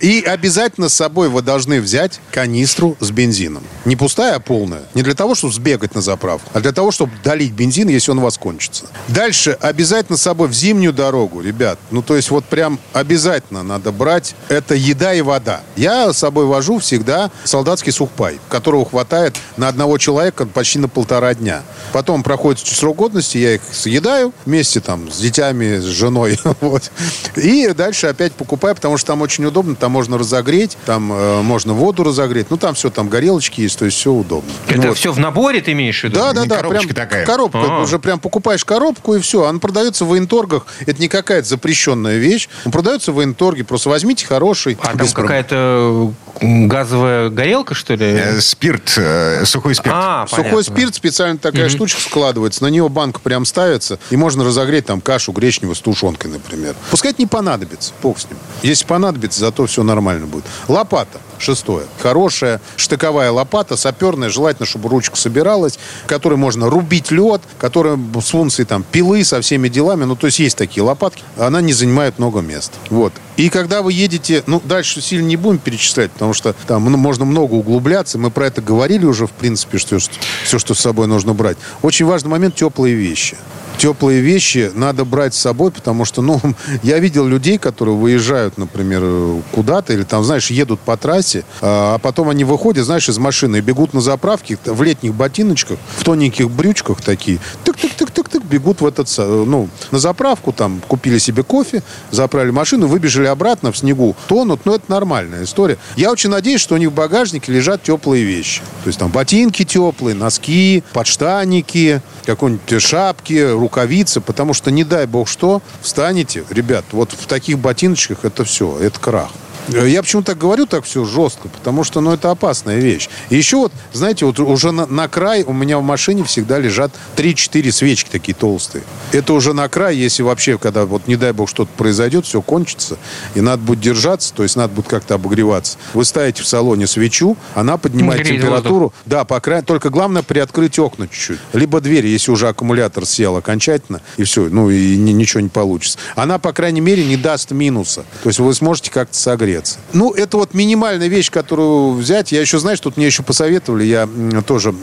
и 0.00 0.20
обязательно 0.26 0.88
с 0.88 0.94
собой 0.94 1.28
вы 1.28 1.42
должны 1.42 1.80
взять 1.80 2.20
канистру 2.32 2.96
с 3.00 3.10
бензином. 3.10 3.62
Не 3.84 3.96
пустая, 3.96 4.36
а 4.36 4.40
полная. 4.40 4.82
Не 4.94 5.02
для 5.02 5.14
того, 5.14 5.34
чтобы 5.34 5.52
сбегать 5.54 5.94
на 5.94 6.00
заправку, 6.00 6.50
а 6.52 6.60
для 6.60 6.72
того, 6.72 6.90
чтобы 6.90 7.12
долить 7.24 7.52
бензин, 7.52 7.88
если 7.88 8.10
он 8.10 8.18
у 8.18 8.22
вас 8.22 8.38
кончится. 8.38 8.86
Дальше 9.08 9.56
обязательно 9.60 10.16
с 10.18 10.22
собой 10.22 10.48
в 10.48 10.52
зимнюю 10.52 10.75
дорогу, 10.92 11.40
ребят. 11.40 11.78
Ну, 11.90 12.02
то 12.02 12.16
есть 12.16 12.30
вот 12.30 12.44
прям 12.44 12.78
обязательно 12.92 13.62
надо 13.62 13.92
брать. 13.92 14.34
Это 14.48 14.74
еда 14.74 15.14
и 15.14 15.20
вода. 15.20 15.60
Я 15.76 16.12
с 16.12 16.18
собой 16.18 16.46
вожу 16.46 16.78
всегда 16.78 17.30
солдатский 17.44 17.92
сухпай, 17.92 18.38
которого 18.48 18.84
хватает 18.84 19.36
на 19.56 19.68
одного 19.68 19.98
человека 19.98 20.46
почти 20.46 20.78
на 20.78 20.88
полтора 20.88 21.34
дня. 21.34 21.62
Потом 21.92 22.22
проходит 22.22 22.66
срок 22.66 22.96
годности, 22.96 23.38
я 23.38 23.54
их 23.54 23.62
съедаю 23.70 24.32
вместе 24.44 24.80
там 24.80 25.10
с 25.10 25.18
детьми, 25.18 25.76
с 25.76 25.84
женой. 25.84 26.38
Вот. 26.60 26.90
И 27.36 27.68
дальше 27.76 28.06
опять 28.08 28.32
покупаю, 28.32 28.74
потому 28.74 28.96
что 28.96 29.08
там 29.08 29.22
очень 29.22 29.44
удобно, 29.44 29.76
там 29.76 29.92
можно 29.92 30.18
разогреть, 30.18 30.76
там 30.86 31.12
э, 31.12 31.42
можно 31.42 31.74
воду 31.74 32.02
разогреть. 32.02 32.46
Ну, 32.50 32.56
там 32.56 32.74
все, 32.74 32.90
там 32.90 33.08
горелочки 33.08 33.60
есть, 33.60 33.78
то 33.78 33.84
есть 33.84 33.96
все 33.98 34.10
удобно. 34.10 34.50
Это 34.66 34.88
Вот. 34.88 34.96
все 34.96 35.12
в 35.12 35.18
наборе 35.18 35.60
ты 35.60 35.72
имеешь 35.72 36.00
в 36.00 36.04
виду? 36.04 36.16
Да, 36.18 36.32
да, 36.32 36.44
да. 36.46 36.56
коробочка 36.56 36.94
прям 36.94 37.06
такая. 37.06 37.26
Коробка. 37.26 37.58
А. 37.62 37.82
Уже 37.82 37.98
прям 37.98 38.18
покупаешь 38.18 38.64
коробку 38.64 39.14
и 39.14 39.20
все. 39.20 39.44
Она 39.44 39.58
продается 39.58 40.04
в 40.04 40.08
военторгах. 40.08 40.55
Это 40.86 41.00
не 41.00 41.08
какая-то 41.08 41.48
запрещенная 41.48 42.18
вещь. 42.18 42.48
Он 42.64 42.72
продается 42.72 43.12
в 43.12 43.16
военторге. 43.16 43.64
Просто 43.64 43.88
возьмите 43.88 44.26
хороший. 44.26 44.76
А 44.82 44.96
там 44.96 45.08
какая-то 45.08 46.12
газовая 46.40 47.30
горелка, 47.30 47.74
что 47.74 47.94
ли? 47.94 48.06
Э, 48.06 48.40
Спирт, 48.40 48.94
э, 48.96 49.44
сухой 49.44 49.74
спирт. 49.74 49.94
А, 49.96 50.26
Сухой 50.26 50.44
понятно. 50.44 50.62
спирт, 50.62 50.94
специально 50.94 51.38
такая 51.38 51.68
штучка 51.68 52.00
складывается, 52.00 52.62
на 52.62 52.68
нее 52.68 52.88
банка 52.88 53.20
прям 53.20 53.44
ставится, 53.44 53.98
и 54.10 54.16
можно 54.16 54.44
разогреть 54.44 54.86
там 54.86 55.00
кашу 55.00 55.32
гречневую 55.32 55.74
с 55.74 55.80
тушенкой, 55.80 56.30
например. 56.30 56.74
Пускай 56.90 57.12
это 57.12 57.22
не 57.22 57.26
понадобится, 57.26 57.92
бог 58.02 58.18
с 58.18 58.24
ним. 58.26 58.38
Если 58.62 58.84
понадобится, 58.84 59.40
зато 59.40 59.66
все 59.66 59.82
нормально 59.82 60.26
будет. 60.26 60.44
Лопата, 60.68 61.18
шестое. 61.38 61.86
Хорошая 62.00 62.60
штыковая 62.76 63.30
лопата, 63.30 63.76
саперная, 63.76 64.28
желательно, 64.28 64.66
чтобы 64.66 64.88
ручка 64.88 65.16
собиралась, 65.16 65.78
которой 66.06 66.36
можно 66.36 66.68
рубить 66.68 67.10
лед, 67.10 67.42
которая 67.58 67.98
с 68.20 68.30
функцией 68.30 68.66
там 68.66 68.84
пилы, 68.84 69.24
со 69.24 69.40
всеми 69.40 69.68
делами. 69.68 70.04
Ну, 70.04 70.16
то 70.16 70.26
есть 70.26 70.38
есть 70.38 70.56
такие 70.56 70.82
лопатки. 70.82 71.22
Она 71.36 71.60
не 71.60 71.72
занимает 71.72 72.18
много 72.18 72.40
места. 72.40 72.76
Вот. 72.90 73.12
И 73.36 73.50
когда 73.50 73.82
вы 73.82 73.92
едете, 73.92 74.42
ну, 74.46 74.60
дальше 74.64 75.00
сильно 75.00 75.26
не 75.26 75.36
будем 75.36 75.58
перечислять, 75.58 76.10
потому 76.12 76.32
что 76.32 76.54
там 76.66 76.84
ну, 76.84 76.96
можно 76.96 77.24
много 77.24 77.54
углубляться. 77.54 78.18
Мы 78.18 78.30
про 78.30 78.46
это 78.46 78.62
говорили 78.62 79.04
уже, 79.04 79.26
в 79.26 79.32
принципе, 79.32 79.78
что 79.78 79.98
все, 80.44 80.58
что 80.58 80.74
с 80.74 80.80
собой 80.80 81.06
нужно 81.06 81.34
брать. 81.34 81.58
Очень 81.82 82.06
важный 82.06 82.30
момент– 82.30 82.54
теплые 82.56 82.94
вещи. 82.94 83.36
Теплые 83.78 84.20
вещи 84.20 84.70
надо 84.74 85.04
брать 85.04 85.34
с 85.34 85.38
собой, 85.38 85.70
потому 85.70 86.04
что, 86.04 86.22
ну, 86.22 86.40
я 86.82 86.98
видел 86.98 87.26
людей, 87.26 87.58
которые 87.58 87.96
выезжают, 87.96 88.58
например, 88.58 89.42
куда-то, 89.52 89.92
или 89.92 90.02
там, 90.02 90.24
знаешь, 90.24 90.50
едут 90.50 90.80
по 90.80 90.96
трассе, 90.96 91.44
а 91.60 91.98
потом 91.98 92.28
они 92.28 92.44
выходят, 92.44 92.84
знаешь, 92.84 93.08
из 93.08 93.18
машины 93.18 93.58
и 93.58 93.60
бегут 93.60 93.94
на 93.94 94.00
заправке 94.00 94.58
в 94.64 94.82
летних 94.82 95.14
ботиночках, 95.14 95.78
в 95.96 96.04
тоненьких 96.04 96.50
брючках 96.50 97.00
такие, 97.00 97.38
тык-тык-тык-тык-тык, 97.64 98.44
бегут 98.44 98.80
в 98.80 98.86
этот, 98.86 99.12
ну, 99.18 99.68
на 99.90 99.98
заправку, 99.98 100.52
там, 100.52 100.80
купили 100.86 101.18
себе 101.18 101.42
кофе, 101.42 101.82
заправили 102.10 102.50
машину, 102.50 102.86
выбежали 102.86 103.26
обратно 103.26 103.72
в 103.72 103.76
снегу, 103.78 104.16
тонут, 104.28 104.62
ну, 104.64 104.74
это 104.74 104.84
нормальная 104.90 105.44
история. 105.44 105.78
Я 105.96 106.10
очень 106.10 106.30
надеюсь, 106.30 106.60
что 106.60 106.74
у 106.74 106.78
них 106.78 106.90
в 106.90 106.94
багажнике 106.94 107.52
лежат 107.52 107.82
теплые 107.82 108.24
вещи. 108.24 108.62
То 108.84 108.88
есть 108.88 108.98
там 108.98 109.10
ботинки 109.10 109.64
теплые, 109.64 110.14
носки, 110.14 110.82
подштанники, 110.92 112.00
какие-нибудь 112.24 112.82
шапки, 112.82 113.52
рукавицы, 113.66 114.20
потому 114.20 114.54
что, 114.54 114.70
не 114.70 114.84
дай 114.84 115.06
бог 115.06 115.28
что, 115.28 115.60
встанете, 115.82 116.44
ребят, 116.50 116.84
вот 116.92 117.10
в 117.10 117.26
таких 117.26 117.58
ботиночках 117.58 118.24
это 118.24 118.44
все, 118.44 118.78
это 118.78 119.00
крах. 119.00 119.30
Я 119.68 120.02
почему 120.02 120.22
так 120.22 120.38
говорю 120.38 120.66
так 120.66 120.84
все 120.84 121.04
жестко, 121.04 121.48
потому 121.48 121.84
что, 121.84 122.00
ну, 122.00 122.12
это 122.12 122.30
опасная 122.30 122.78
вещь. 122.78 123.08
И 123.30 123.36
еще 123.36 123.56
вот, 123.56 123.72
знаете, 123.92 124.24
вот 124.24 124.38
уже 124.38 124.70
на, 124.70 124.86
на 124.86 125.08
край 125.08 125.42
у 125.42 125.52
меня 125.52 125.78
в 125.78 125.82
машине 125.82 126.24
всегда 126.24 126.58
лежат 126.58 126.92
3-4 127.16 127.72
свечки 127.72 128.08
такие 128.10 128.34
толстые. 128.34 128.84
Это 129.12 129.32
уже 129.32 129.52
на 129.52 129.68
край, 129.68 129.96
если 129.96 130.22
вообще, 130.22 130.58
когда 130.58 130.86
вот, 130.86 131.06
не 131.08 131.16
дай 131.16 131.32
бог, 131.32 131.48
что-то 131.48 131.70
произойдет, 131.76 132.26
все 132.26 132.42
кончится, 132.42 132.96
и 133.34 133.40
надо 133.40 133.62
будет 133.62 133.80
держаться, 133.80 134.32
то 134.34 134.42
есть 134.42 134.56
надо 134.56 134.74
будет 134.74 134.88
как-то 134.88 135.14
обогреваться. 135.14 135.78
Вы 135.94 136.04
ставите 136.04 136.42
в 136.42 136.46
салоне 136.46 136.86
свечу, 136.86 137.36
она 137.54 137.76
поднимает 137.76 138.22
Греет 138.22 138.40
температуру. 138.40 138.92
Да, 139.04 139.24
по 139.24 139.40
крайней 139.40 139.64
только 139.64 139.90
главное 139.90 140.22
приоткрыть 140.22 140.78
окна 140.78 141.08
чуть-чуть. 141.08 141.40
Либо 141.52 141.80
двери, 141.80 142.08
если 142.08 142.30
уже 142.30 142.48
аккумулятор 142.48 143.06
сел 143.06 143.36
окончательно, 143.36 144.00
и 144.16 144.24
все, 144.24 144.48
ну, 144.48 144.70
и 144.70 144.96
ни- 144.96 145.12
ничего 145.12 145.40
не 145.40 145.48
получится. 145.48 145.98
Она, 146.14 146.38
по 146.38 146.52
крайней 146.52 146.80
мере, 146.80 147.04
не 147.04 147.16
даст 147.16 147.50
минуса. 147.50 148.04
То 148.22 148.28
есть 148.28 148.38
вы 148.38 148.52
сможете 148.54 148.90
как-то 148.90 149.16
согреться. 149.56 149.78
Ну, 149.92 150.12
это 150.12 150.36
вот 150.36 150.54
минимальная 150.54 151.08
вещь, 151.08 151.30
которую 151.30 151.92
взять. 151.92 152.32
Я 152.32 152.40
еще, 152.40 152.58
знаешь, 152.58 152.80
тут 152.80 152.96
мне 152.96 153.06
еще 153.06 153.22
посоветовали, 153.22 153.84
я 153.84 154.08
тоже 154.46 154.74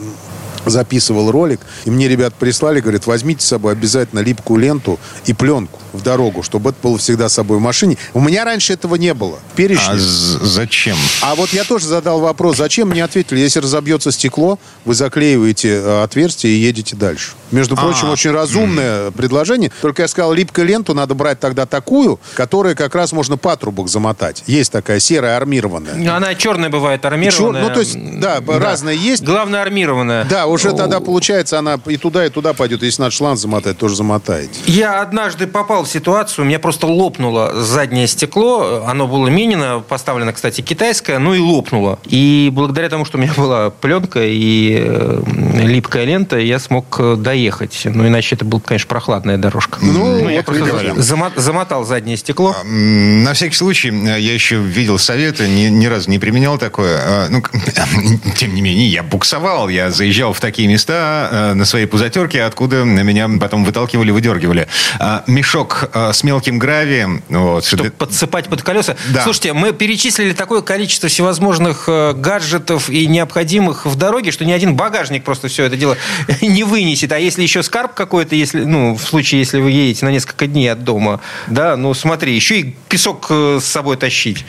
записывал 0.66 1.32
ролик, 1.32 1.60
и 1.86 1.92
мне 1.92 2.08
ребят 2.08 2.34
прислали, 2.36 2.80
говорят, 2.80 3.06
возьмите 3.06 3.46
с 3.46 3.48
собой 3.50 3.74
обязательно 3.74 4.20
липкую 4.20 4.60
ленту 4.60 5.00
и 5.26 5.34
пленку 5.34 5.80
в 5.94 6.02
дорогу, 6.02 6.44
чтобы 6.44 6.72
это 6.72 6.80
было 6.82 6.98
всегда 6.98 7.30
с 7.30 7.34
собой 7.34 7.58
в 7.58 7.62
машине. 7.62 7.98
У 8.14 8.20
меня 8.20 8.46
раньше 8.46 8.74
этого 8.74 8.96
не 8.96 9.14
было. 9.14 9.40
Перечни. 9.56 9.94
А 9.94 9.98
зачем? 9.98 10.98
А 11.22 11.36
вот 11.36 11.52
я 11.54 11.64
тоже 11.64 11.86
задал 11.88 12.20
вопрос, 12.20 12.58
зачем 12.58 12.90
мне 12.90 13.04
ответили, 13.04 13.40
если 13.40 13.60
разобьется 13.60 14.12
стекло, 14.12 14.60
вы 14.86 14.96
заклеиваете 14.96 15.70
э, 15.70 16.04
отверстие 16.04 16.54
и 16.54 16.58
едете 16.58 16.96
дальше. 16.96 17.32
Между 17.52 17.76
прочим, 17.76 18.10
очень 18.10 18.32
разумное 18.32 19.12
предложение. 19.12 19.72
Только 19.82 20.02
я 20.02 20.08
сказал, 20.08 20.34
липкую 20.34 20.66
ленту 20.68 20.94
надо 20.96 21.14
брать 21.14 21.40
тогда 21.40 21.66
такую, 21.68 22.20
которая 22.36 22.74
как 22.74 22.96
раз 22.96 23.12
можно 23.12 23.38
патрубок 23.38 23.90
замотать. 23.90 24.44
Есть 24.48 24.72
такая 24.72 25.00
серая 25.00 25.38
армированная. 25.38 26.16
Она 26.16 26.34
черная 26.34 26.70
бывает, 26.70 27.06
армированная. 27.06 27.62
Чёр- 27.62 27.70
ну, 27.70 27.74
то 27.74 27.80
есть, 27.80 28.20
да, 28.20 28.42
разная 28.48 28.96
есть. 28.96 29.24
Главное, 29.24 29.62
армированная. 29.62 30.26
Да, 30.26 30.48
уже 30.54 30.74
тогда, 30.74 31.00
получается, 31.00 31.60
она 31.60 31.80
и 31.86 31.98
туда, 31.98 32.26
и 32.26 32.30
туда 32.30 32.54
пойдет. 32.54 32.84
Если 32.84 33.02
надо 33.02 33.12
шланг 33.14 33.38
замотать, 33.40 33.78
тоже 33.78 33.96
замотаете. 33.96 34.60
Я 34.66 35.02
однажды 35.02 35.48
попал 35.48 35.84
в 35.84 35.90
ситуацию, 35.90 36.46
у 36.46 36.48
меня 36.48 36.60
просто 36.60 36.88
лопнуло 36.88 37.62
заднее 37.64 38.08
стекло. 38.08 38.84
Оно 38.88 39.08
было 39.08 39.28
Минина, 39.28 39.80
поставлено, 39.88 40.34
кстати, 40.34 40.62
китайское, 40.62 41.20
ну 41.20 41.34
и 41.34 41.40
лопнуло. 41.40 42.00
И 42.06 42.50
благодаря 42.54 42.90
тому, 42.90 43.06
что 43.06 43.18
у 43.18 43.22
меня 43.22 43.34
была 43.38 43.70
пленка 43.70 44.22
и 44.24 44.78
э, 44.80 45.22
липкая 45.64 46.06
лента, 46.06 46.38
я 46.38 46.60
смог 46.60 46.96
э, 47.00 47.16
доехать. 47.18 47.82
Ну, 47.86 48.08
иначе 48.08 48.36
это 48.36 48.46
была, 48.46 48.62
конечно, 48.64 48.88
прохладная 48.88 49.38
дорожка. 49.38 49.80
Ну, 49.82 50.30
я 50.30 50.38
вот 50.38 50.46
просто 50.46 50.94
зама- 51.02 51.32
замотал 51.36 51.86
заднее 51.86 52.18
стекло. 52.18 52.56
М, 52.64 53.24
На 53.24 53.34
всякий 53.34 53.56
случай, 53.56 53.90
э, 53.90 54.20
я 54.20 54.34
еще 54.34 54.58
видел 54.58 54.98
советы, 55.00 55.48
ни, 55.48 55.68
ни 55.70 55.86
разу 55.86 56.10
не 56.10 56.20
применял 56.20 56.58
такое. 56.58 57.00
А, 57.04 57.28
Ну, 57.30 57.42
тем 58.38 58.54
не 58.54 58.62
менее, 58.62 58.88
я 58.88 59.04
буксовал, 59.04 59.70
я 59.70 59.90
заезжал 59.92 60.34
в 60.34 60.40
такие 60.44 60.68
места 60.68 61.30
э, 61.32 61.54
на 61.54 61.64
своей 61.64 61.86
пузатерке, 61.86 62.44
откуда 62.44 62.84
меня 62.84 63.30
потом 63.40 63.64
выталкивали, 63.64 64.12
выдергивали. 64.12 64.68
А, 65.00 65.24
Мешок 65.26 65.90
э, 65.94 66.12
с 66.12 66.22
мелким 66.24 66.60
гравием, 66.60 67.24
вот, 67.30 67.66
чтобы 67.66 67.92
подсыпать 67.92 68.48
под 68.48 68.62
колеса. 68.62 68.98
Да. 69.14 69.24
Слушайте, 69.24 69.54
мы 69.54 69.72
перечислили 69.72 70.34
такое 70.34 70.62
количество 70.62 71.08
всевозможных 71.08 71.86
э, 71.88 72.12
гаджетов 72.14 72.90
и 72.90 73.08
необходимых 73.08 73.86
в 73.86 73.96
дороге, 73.96 74.32
что 74.32 74.44
ни 74.44 74.52
один 74.52 74.76
багажник 74.76 75.24
просто 75.24 75.48
все 75.48 75.64
это 75.64 75.78
дело 75.78 75.96
не 76.42 76.66
вынесет. 76.66 77.14
А 77.14 77.20
если 77.20 77.42
еще 77.42 77.64
скарб 77.64 77.94
какой-то, 77.94 78.36
если, 78.36 78.66
ну, 78.66 78.96
в 78.96 79.02
случае, 79.02 79.40
если 79.40 79.62
вы 79.62 79.72
едете 79.72 80.06
на 80.06 80.10
несколько 80.10 80.46
дней 80.48 80.68
от 80.68 80.84
дома, 80.84 81.22
да, 81.48 81.78
ну, 81.78 81.94
смотри, 81.94 82.36
еще 82.36 82.60
и 82.60 82.76
песок 82.90 83.28
с 83.32 83.64
собой 83.64 83.96
тащить. 83.96 84.44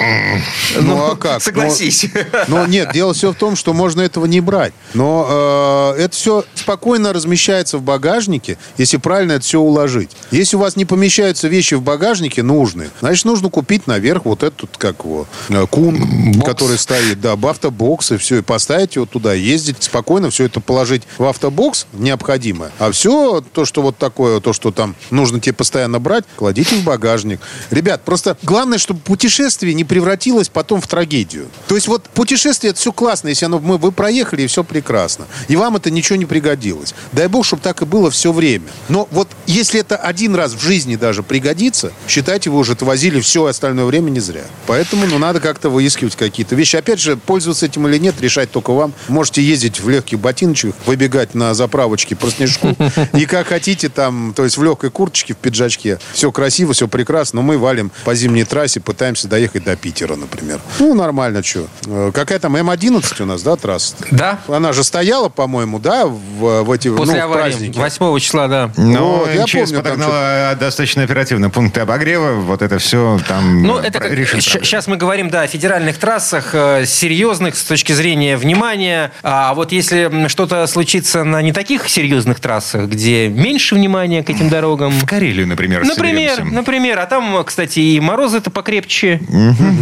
Ну, 0.75 1.13
а 1.13 1.15
как? 1.15 1.41
Согласись. 1.41 2.07
Но 2.49 2.67
нет, 2.67 2.91
дело 2.93 3.15
все 3.15 3.31
в 3.31 3.37
том, 3.37 3.55
что 3.55 3.73
можно 3.73 4.01
этого 4.01 4.27
не 4.27 4.41
брать. 4.41 4.73
Но 4.93 5.27
э, 5.29 5.84
это 5.93 6.15
все 6.15 6.45
спокойно 6.55 7.13
размещается 7.13 7.79
в 7.79 7.83
багажнике, 7.83 8.59
если 8.79 8.97
правильно 8.97 9.33
это 9.33 9.45
все 9.45 9.61
уложить. 9.61 10.11
Если 10.31 10.57
у 10.57 10.61
вас 10.61 10.77
не 10.77 10.85
помещаются 10.85 11.49
вещи 11.49 11.75
в 11.75 11.83
багажнике 11.83 12.43
нужные, 12.43 12.91
значит, 13.01 13.25
нужно 13.25 13.51
купить 13.51 13.87
наверх 13.87 14.25
вот 14.25 14.43
этот, 14.43 14.77
как 14.77 15.01
его, 15.05 15.27
э, 15.49 15.67
кун, 15.67 16.41
который 16.43 16.79
стоит, 16.79 17.21
да, 17.21 17.37
в 17.37 17.47
автобокс, 17.47 18.13
и 18.13 18.17
все, 18.17 18.39
и 18.39 18.43
поставить 18.43 18.97
его 18.97 19.07
туда, 19.07 19.35
ездить 19.35 19.83
спокойно, 19.83 20.31
все 20.31 20.45
это 20.45 20.61
положить 20.61 21.03
в 21.19 21.25
автобокс 21.25 21.87
необходимое, 21.93 22.71
а 22.79 22.91
все 22.93 23.43
то, 23.53 23.65
что 23.65 23.83
вот 23.83 23.99
такое, 23.99 24.41
то, 24.41 24.53
что 24.53 24.71
там 24.71 24.95
нужно 25.11 25.41
тебе 25.41 25.53
постоянно 25.53 25.99
брать, 25.99 26.25
кладите 26.37 26.77
в 26.77 26.85
багажник. 26.85 27.41
Ребят, 27.71 28.03
просто 28.05 28.37
главное, 28.43 28.79
чтобы 28.79 29.01
путешествие 29.01 29.75
не 29.75 29.85
превратилось 29.85 30.49
потом 30.49 30.81
в 30.81 30.87
трагедию. 30.87 31.49
То 31.69 31.75
есть 31.75 31.89
вот 31.89 32.05
путешествие 32.05 32.71
это 32.71 32.81
все 32.81 32.93
классно, 32.93 33.29
если 33.29 33.47
оно 33.47 33.59
мы 33.59 33.79
вы 33.79 33.93
проехали 33.93 34.43
и 34.43 34.47
все 34.47 34.65
прекрасно, 34.65 35.27
и 35.49 35.57
вам 35.57 35.74
это 35.77 35.91
ничего 35.91 36.17
не 36.17 36.27
пригодилось. 36.27 36.95
Дай 37.13 37.29
бог, 37.29 37.45
чтобы 37.45 37.63
так 37.63 37.83
и 37.83 37.85
было 37.85 38.11
все 38.11 38.33
время. 38.33 38.67
Но 38.89 39.09
вот 39.11 39.29
если 39.47 39.81
это 39.81 39.97
один 39.97 40.35
раз 40.35 40.53
в 40.55 40.61
жизни 40.61 40.97
даже 40.97 41.23
пригодится, 41.23 41.93
считайте, 42.09 42.51
вы 42.51 42.59
уже 42.59 42.73
отвозили 42.73 43.21
все 43.21 43.47
остальное 43.47 43.85
время 43.85 44.11
не 44.11 44.21
зря. 44.21 44.45
Поэтому, 44.67 45.07
ну, 45.07 45.19
надо 45.19 45.41
как-то 45.41 45.71
выискивать 45.71 46.17
какие-то 46.17 46.55
вещи. 46.55 46.77
Опять 46.77 47.01
же, 47.01 47.17
пользоваться 47.17 47.67
этим 47.67 47.87
или 47.89 47.99
нет, 47.99 48.21
решать 48.21 48.51
только 48.51 48.73
вам. 48.73 48.93
Можете 49.09 49.43
ездить 49.43 49.81
в 49.81 49.89
легких 49.89 50.19
ботиночках, 50.19 50.75
выбегать 50.87 51.35
на 51.35 51.55
заправочке 51.55 52.17
по 52.17 52.31
снежку. 52.31 52.75
И 53.13 53.27
как 53.27 53.49
хотите 53.49 53.89
там, 53.89 54.33
то 54.35 54.45
есть 54.45 54.57
в 54.57 54.63
легкой 54.63 54.91
курточке, 54.91 55.35
в 55.35 55.39
пиджачке. 55.39 55.99
Все 56.13 56.31
красиво, 56.31 56.73
все 56.73 56.89
прекрасно. 56.89 57.37
Но 57.41 57.43
мы 57.43 57.59
валим 57.59 57.91
по 58.05 58.15
зимней 58.15 58.45
трассе, 58.45 58.81
пытаемся 58.81 59.29
доехать 59.29 59.65
до 59.65 59.77
Питера, 59.77 60.17
например. 60.17 60.61
Ну, 60.79 60.95
нормально, 60.95 61.43
что. 61.43 61.67
Какая 62.13 62.39
там 62.39 62.57
М11 62.57 63.23
у 63.23 63.27
нас, 63.27 63.43
да, 63.43 63.57
трасса? 63.57 63.95
Да. 64.11 64.41
Она 64.49 64.73
же 64.73 64.85
стояла, 64.85 65.29
по-моему, 65.29 65.64
да, 65.81 66.07
в, 66.07 66.63
в 66.63 66.71
эти 66.73 66.89
После 66.95 67.15
ну, 67.15 67.21
в 67.21 67.25
аварии, 67.25 67.51
праздники. 67.51 67.79
8 67.79 68.19
числа, 68.19 68.49
да. 68.49 68.71
Но 68.77 69.19
Вот, 69.19 69.35
я 69.35 69.43
МЧС 69.43 69.53
помню, 69.53 69.67
там 69.69 69.83
подогнала 69.83 70.57
достаточно 70.59 71.03
оперативно 71.03 71.51
пункты 71.51 71.81
обогрева, 71.81 72.33
вот 72.41 72.63
это 72.63 72.79
все 72.79 73.19
там 73.29 73.63
Ну, 73.63 73.79
э, 73.79 73.87
это 73.87 74.01
как, 74.01 74.13
сейчас 74.17 74.87
мы 74.87 74.97
говорим, 74.97 75.31
да, 75.31 75.43
о 75.43 75.47
федеральных 75.47 75.99
трассах, 75.99 76.51
э, 76.55 76.85
серьезных 76.87 77.57
с 77.57 77.65
точки 77.65 77.93
зрения 77.93 78.37
внимания. 78.37 79.13
А 79.23 79.55
вот 79.55 79.73
если 79.73 80.29
что-то 80.29 80.67
случится 80.67 81.25
на 81.25 81.43
не 81.43 81.53
таких 81.53 81.89
серьезных 81.89 82.41
трассах, 82.41 82.89
где 82.89 83.29
меньше 83.29 83.75
внимания 83.75 84.23
к 84.23 84.31
этим 84.31 84.49
дорогам. 84.49 84.91
В 84.93 85.07
Карелию, 85.07 85.47
например, 85.47 85.85
Например, 85.85 86.31
соберемся. 86.31 86.55
например, 86.55 86.99
а 86.99 87.07
там, 87.07 87.43
кстати, 87.45 87.79
и 87.81 88.01
морозы-то 88.01 88.51
покрепче. 88.51 89.21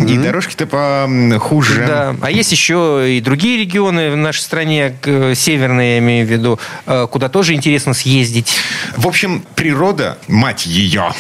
И 0.09 0.19
дорожки-то 0.19 0.67
похуже. 0.67 1.85
Да. 1.87 2.17
А 2.21 2.31
есть 2.31 2.53
еще 2.53 3.05
и 3.09 3.21
другие 3.21 3.59
регионы 3.61 4.11
в 4.11 4.17
нашей 4.17 4.41
стране, 4.41 4.95
к- 5.01 5.35
северные, 5.73 5.93
я 5.95 5.99
имею 5.99 6.27
в 6.27 6.31
виду, 6.31 6.59
э, 6.87 7.07
куда 7.11 7.29
тоже 7.29 7.55
интересно 7.55 7.95
съездить. 7.95 8.53
В 8.97 9.07
общем, 9.07 9.45
природа, 9.55 10.19
мать 10.29 10.67
ее, 10.67 11.13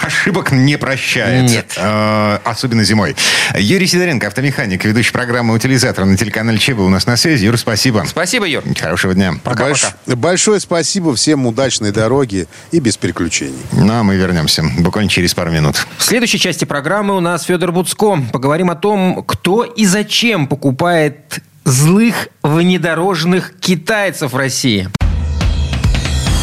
ошибок 0.00 0.50
не 0.52 0.76
прощает. 0.78 1.50
Нет. 1.50 1.74
Э, 1.76 2.38
особенно 2.44 2.84
зимой. 2.84 3.14
Юрий 3.56 3.86
Сидоренко, 3.86 4.26
автомеханик, 4.26 4.84
ведущий 4.84 5.12
программы 5.12 5.54
«Утилизатор» 5.54 6.04
на 6.04 6.16
телеканале 6.16 6.58
ЧЕ 6.58 6.74
был 6.74 6.86
у 6.86 6.88
нас 6.88 7.06
на 7.06 7.16
связи. 7.16 7.44
Юр, 7.44 7.58
спасибо. 7.58 8.04
Спасибо, 8.08 8.46
Юр. 8.46 8.64
Хорошего 8.80 9.14
дня. 9.14 9.34
Больш- 9.44 9.94
Большое 10.06 10.60
спасибо 10.60 11.14
всем 11.14 11.46
удачной 11.46 11.92
дороги 11.92 12.46
и 12.70 12.80
без 12.80 12.96
приключений. 12.96 13.58
Ну, 13.72 13.92
а 13.92 14.02
мы 14.02 14.16
вернемся 14.16 14.64
буквально 14.78 15.10
через 15.10 15.34
пару 15.34 15.50
минут. 15.50 15.86
В 15.98 16.02
следующей 16.02 16.38
части 16.38 16.64
программы 16.64 17.16
у 17.16 17.20
нас 17.20 17.44
Федор 17.44 17.72
Буцко. 17.72 18.18
Поговорим 18.32 18.70
о 18.70 18.74
том, 18.74 19.22
кто 19.26 19.64
и 19.64 19.84
зачем 19.84 20.46
покупает 20.46 21.40
злых 21.64 22.28
внедорожных 22.42 23.58
китайцев 23.60 24.34
России. 24.34 24.88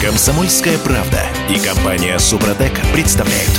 Комсомольская 0.02 0.78
правда 0.78 1.22
и 1.50 1.60
компания 1.60 2.18
Супротек 2.20 2.72
представляют. 2.94 3.52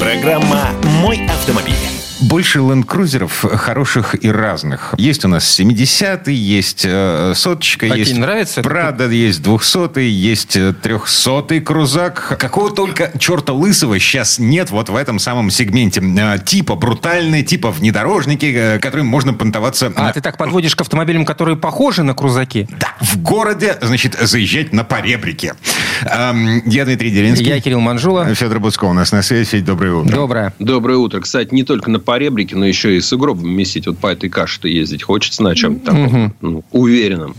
Программа 0.00 0.70
«Мой 1.00 1.24
автомобиль». 1.26 1.95
Больше 2.20 2.60
ленд-крузеров 2.60 3.44
хороших 3.58 4.24
и 4.24 4.30
разных. 4.30 4.94
Есть 4.96 5.24
у 5.26 5.28
нас 5.28 5.60
70-й, 5.60 6.32
есть 6.32 6.84
э, 6.88 7.34
соточка, 7.36 7.86
А 7.86 7.90
тебе 7.90 7.98
есть 8.00 8.16
нравится? 8.16 8.62
Прада, 8.62 9.06
есть 9.10 9.42
200-й, 9.42 10.06
есть 10.08 10.56
300-й 10.56 11.60
крузак. 11.60 12.36
Какого 12.38 12.70
только 12.70 13.12
черта 13.18 13.52
лысого 13.52 13.98
сейчас 13.98 14.38
нет 14.38 14.70
вот 14.70 14.88
в 14.88 14.96
этом 14.96 15.18
самом 15.18 15.50
сегменте. 15.50 16.00
Э, 16.18 16.38
Типа 16.42 16.74
брутальные, 16.74 17.42
типа 17.42 17.70
внедорожники, 17.70 18.46
э, 18.46 18.78
которым 18.78 19.06
можно 19.08 19.34
понтоваться 19.34 19.92
А 19.94 20.02
на- 20.04 20.12
ты 20.12 20.22
так 20.22 20.38
подводишь 20.38 20.74
к 20.74 20.80
автомобилям, 20.80 21.26
которые 21.26 21.56
похожи 21.58 22.02
на 22.02 22.14
крузаки? 22.14 22.66
Да, 22.80 22.94
в 23.00 23.20
городе, 23.20 23.76
значит, 23.82 24.16
заезжать 24.18 24.72
на 24.72 24.84
поребрике. 24.84 25.54
Эм, 26.02 26.62
Я 26.66 26.86
Дмитрий 26.86 27.10
Делинский. 27.10 27.46
Я 27.46 27.60
Кирилл 27.60 27.80
Манжула. 27.80 28.34
Федор 28.34 28.58
Буцко 28.60 28.84
у 28.86 28.94
нас 28.94 29.12
на 29.12 29.20
связи. 29.20 29.44
Федь, 29.50 29.64
доброе 29.66 29.92
утро. 29.92 30.12
Доброе. 30.14 30.54
Доброе 30.58 30.96
утро. 30.96 31.20
Кстати, 31.20 31.52
не 31.52 31.62
только 31.62 31.90
на 31.90 32.00
поребрике, 32.06 32.56
но 32.56 32.64
еще 32.64 32.96
и 32.96 33.00
с 33.02 33.12
игробами 33.12 33.50
месить. 33.50 33.86
Вот 33.86 33.98
по 33.98 34.06
этой 34.06 34.30
каше-то 34.30 34.68
ездить 34.68 35.02
хочется 35.02 35.42
на 35.42 35.54
чем-то 35.54 35.84
таком 35.84 36.34
ну, 36.40 36.64
уверенном. 36.72 37.36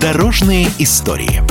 Дорожные 0.00 0.68
истории. 0.78 1.42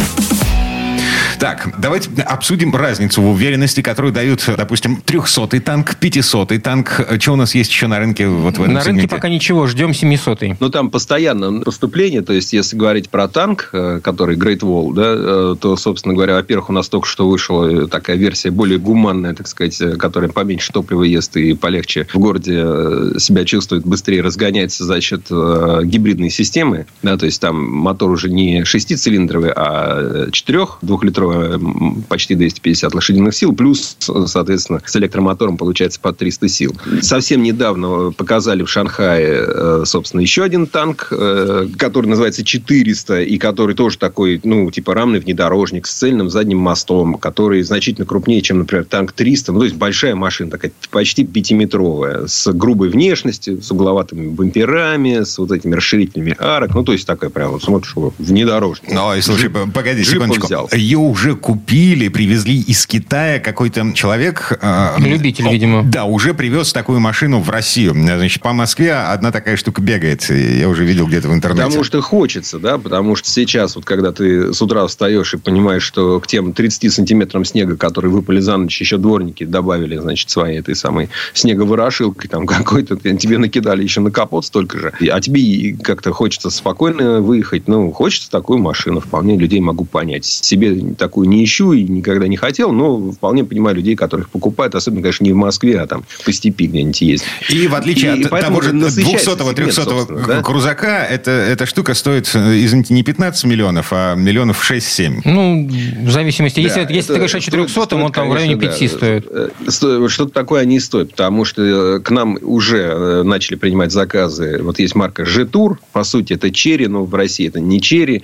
Так, 1.39 1.69
давайте 1.77 2.09
обсудим 2.23 2.75
разницу 2.75 3.21
в 3.21 3.29
уверенности, 3.29 3.81
которую 3.81 4.11
дают, 4.11 4.43
допустим, 4.57 5.01
300-й 5.05 5.59
танк, 5.59 5.95
500-й 6.01 6.57
танк. 6.59 7.07
Что 7.19 7.33
у 7.33 7.35
нас 7.35 7.53
есть 7.53 7.69
еще 7.69 7.85
на 7.87 7.99
рынке 7.99 8.27
вот 8.27 8.57
в 8.57 8.61
этом 8.61 8.73
На 8.73 8.79
рынке 8.79 9.01
сегменте? 9.01 9.15
пока 9.15 9.29
ничего, 9.29 9.67
ждем 9.67 9.91
700-й. 9.91 10.57
Ну, 10.59 10.69
там 10.69 10.89
постоянно 10.89 11.61
поступление, 11.61 12.21
то 12.23 12.33
есть, 12.33 12.53
если 12.53 12.75
говорить 12.75 13.09
про 13.09 13.27
танк, 13.27 13.69
э, 13.73 13.99
который 14.03 14.35
Great 14.35 14.61
Wall, 14.61 14.93
да, 14.93 15.13
э, 15.15 15.55
то, 15.59 15.75
собственно 15.77 16.15
говоря, 16.15 16.35
во-первых, 16.35 16.69
у 16.69 16.73
нас 16.73 16.89
только 16.89 17.07
что 17.07 17.29
вышла 17.29 17.83
э, 17.83 17.87
такая 17.87 18.17
версия 18.17 18.49
более 18.49 18.79
гуманная, 18.79 19.35
так 19.35 19.47
сказать, 19.47 19.77
которая 19.99 20.31
поменьше 20.31 20.73
топлива 20.73 21.03
ест 21.03 21.37
и 21.37 21.53
полегче 21.53 22.07
в 22.11 22.17
городе 22.17 23.19
себя 23.19 23.45
чувствует, 23.45 23.85
быстрее 23.85 24.21
разгоняется 24.21 24.85
за 24.85 24.99
счет 25.01 25.27
гибридной 25.29 26.31
системы, 26.31 26.87
да, 27.03 27.17
то 27.17 27.25
есть, 27.25 27.39
там 27.41 27.63
мотор 27.63 28.09
уже 28.09 28.29
не 28.29 28.63
шестицилиндровый, 28.63 29.51
а 29.55 30.29
четырех, 30.31 30.79
двухлитровый, 30.81 31.26
м, 31.31 32.03
почти 32.07 32.35
250 32.35 32.93
лошадиных 32.93 33.33
сил, 33.35 33.53
плюс, 33.53 33.97
соответственно, 34.27 34.81
с 34.85 34.95
электромотором 34.95 35.57
получается 35.57 35.99
под 35.99 36.17
300 36.17 36.47
сил. 36.49 36.75
Совсем 37.01 37.43
недавно 37.43 38.11
показали 38.11 38.63
в 38.63 38.69
Шанхае, 38.69 39.45
э, 39.47 39.83
собственно, 39.85 40.21
еще 40.21 40.43
один 40.43 40.67
танк, 40.67 41.07
э, 41.11 41.67
который 41.77 42.07
называется 42.07 42.43
400, 42.43 43.21
и 43.21 43.37
который 43.37 43.75
тоже 43.75 43.97
такой, 43.97 44.39
ну, 44.43 44.69
типа 44.71 44.93
рамный 44.93 45.19
внедорожник 45.19 45.87
с 45.87 45.93
цельным 45.93 46.29
задним 46.29 46.57
мостом, 46.59 47.15
который 47.15 47.61
значительно 47.63 48.05
крупнее, 48.05 48.41
чем, 48.41 48.59
например, 48.59 48.85
танк 48.85 49.11
300. 49.11 49.51
Ну, 49.51 49.59
то 49.59 49.65
есть, 49.65 49.77
большая 49.77 50.15
машина, 50.15 50.51
такая 50.51 50.71
почти 50.91 51.25
пятиметровая, 51.25 52.27
с 52.27 52.51
грубой 52.53 52.89
внешностью, 52.89 53.61
с 53.61 53.71
угловатыми 53.71 54.27
бамперами, 54.27 55.23
с 55.23 55.37
вот 55.37 55.51
этими 55.51 55.75
расширителями 55.75 56.35
арок. 56.39 56.73
Ну, 56.75 56.83
то 56.83 56.91
есть, 56.93 57.05
такая 57.07 57.29
прям, 57.29 57.51
вот 57.51 57.63
смотришь, 57.63 57.93
внедорожник. 58.17 58.91
Ой, 58.97 59.21
слушай, 59.21 59.49
погоди 59.49 60.01
Джипа 60.01 60.11
секундочку. 60.25 60.45
взял. 60.47 60.69
Ее 60.73 60.97
уже 61.17 61.35
купили, 61.35 62.09
привезли 62.09 62.59
из 62.59 62.85
Китая 62.85 63.39
какой-то 63.39 63.91
человек... 63.93 64.55
Э, 64.61 64.99
Любитель, 64.99 65.49
видимо. 65.49 65.81
Да, 65.81 66.05
уже 66.05 66.35
привез 66.35 66.71
такую 66.73 66.99
машину 66.99 67.39
в 67.39 67.49
Россию. 67.49 67.93
Значит, 67.93 68.43
по 68.43 68.53
Москве 68.53 68.93
одна 68.93 69.31
такая 69.31 69.57
штука 69.57 69.81
бегает. 69.81 70.29
Я 70.29 70.69
уже 70.69 70.85
видел 70.85 71.07
где-то 71.07 71.29
в 71.29 71.33
интернете. 71.33 71.65
Потому 71.65 71.83
что 71.83 72.01
хочется, 72.01 72.59
да, 72.59 72.77
потому 72.77 73.15
что 73.15 73.29
сейчас, 73.29 73.75
вот 73.75 73.83
когда 73.83 74.11
ты 74.11 74.53
с 74.53 74.61
утра 74.61 74.85
встаешь 74.85 75.33
и 75.33 75.37
понимаешь, 75.37 75.81
что 75.81 76.19
к 76.19 76.27
тем 76.27 76.53
30 76.53 76.93
сантиметрам 76.93 77.43
снега, 77.45 77.77
которые 77.77 78.11
выпали 78.11 78.39
за 78.39 78.57
ночь, 78.57 78.79
еще 78.79 78.97
дворники 78.97 79.43
добавили, 79.43 79.97
значит, 79.97 80.29
своей 80.29 80.59
этой 80.59 80.75
самой 80.75 81.09
снеговырошилкой 81.33 82.29
там 82.29 82.45
какой-то, 82.45 82.95
тебе 82.95 83.39
накидали 83.39 83.81
еще 83.81 84.01
на 84.01 84.11
капот 84.11 84.45
столько 84.45 84.77
же. 84.77 84.93
А 85.09 85.19
тебе 85.19 85.75
как-то 85.81 86.11
хочется 86.11 86.51
спокойно 86.51 87.21
выехать. 87.21 87.67
Ну, 87.67 87.91
хочется 87.91 88.29
такую 88.29 88.59
машину. 88.59 88.99
Вполне 88.99 89.35
людей 89.35 89.61
могу 89.61 89.83
понять. 89.83 90.25
Себе 90.25 90.75
такую 91.07 91.29
не 91.29 91.43
ищу 91.43 91.71
и 91.71 91.83
никогда 91.83 92.27
не 92.27 92.35
хотел, 92.35 92.73
но 92.73 93.11
вполне 93.11 93.45
понимаю 93.45 93.77
людей, 93.77 93.95
которых 93.95 94.29
покупают. 94.29 94.75
Особенно, 94.75 95.01
конечно, 95.01 95.23
не 95.23 95.31
в 95.31 95.37
Москве, 95.37 95.79
а 95.79 95.87
там 95.87 96.03
по 96.25 96.33
степи 96.33 96.67
где-нибудь 96.67 97.01
есть. 97.01 97.23
И 97.49 97.67
в 97.67 97.75
отличие 97.75 98.17
и, 98.17 98.23
от 98.23 98.41
того 98.41 98.61
же 98.61 98.71
200-300 98.71 100.27
да? 100.27 100.41
крузака, 100.41 101.07
это, 101.09 101.31
эта 101.31 101.65
штука 101.65 101.93
стоит, 101.93 102.27
извините, 102.35 102.93
не 102.93 103.03
15 103.03 103.45
миллионов, 103.45 103.87
а 103.91 104.15
миллионов 104.15 104.69
6-7. 104.69 105.21
Ну, 105.23 105.69
в 106.05 106.11
зависимости. 106.11 106.59
Если, 106.59 106.83
да, 106.83 106.93
если 106.93 107.07
ты 107.07 107.13
говоришь 107.13 107.35
о 107.35 107.39
400, 107.39 107.71
стоит, 107.71 107.93
он 107.93 108.11
там 108.11 108.29
в 108.29 108.33
районе 108.33 108.57
5 108.57 108.79
да, 108.79 108.87
стоит. 108.87 109.27
Э, 109.31 109.49
что-то 109.69 110.29
такое 110.33 110.61
они 110.61 110.79
стоят, 110.79 111.11
потому 111.11 111.45
что 111.45 111.61
э, 111.61 111.99
к 112.01 112.11
нам 112.11 112.37
уже 112.41 112.79
э, 112.79 113.23
начали 113.23 113.55
принимать 113.55 113.91
заказы. 113.91 114.59
Вот 114.61 114.79
есть 114.79 114.95
марка 114.95 115.23
G-Tour, 115.23 115.77
по 115.93 116.03
сути, 116.03 116.33
это 116.33 116.51
черри, 116.51 116.87
но 116.87 117.05
в 117.05 117.15
России 117.15 117.47
это 117.47 117.61
не 117.61 117.81
черри. 117.81 118.23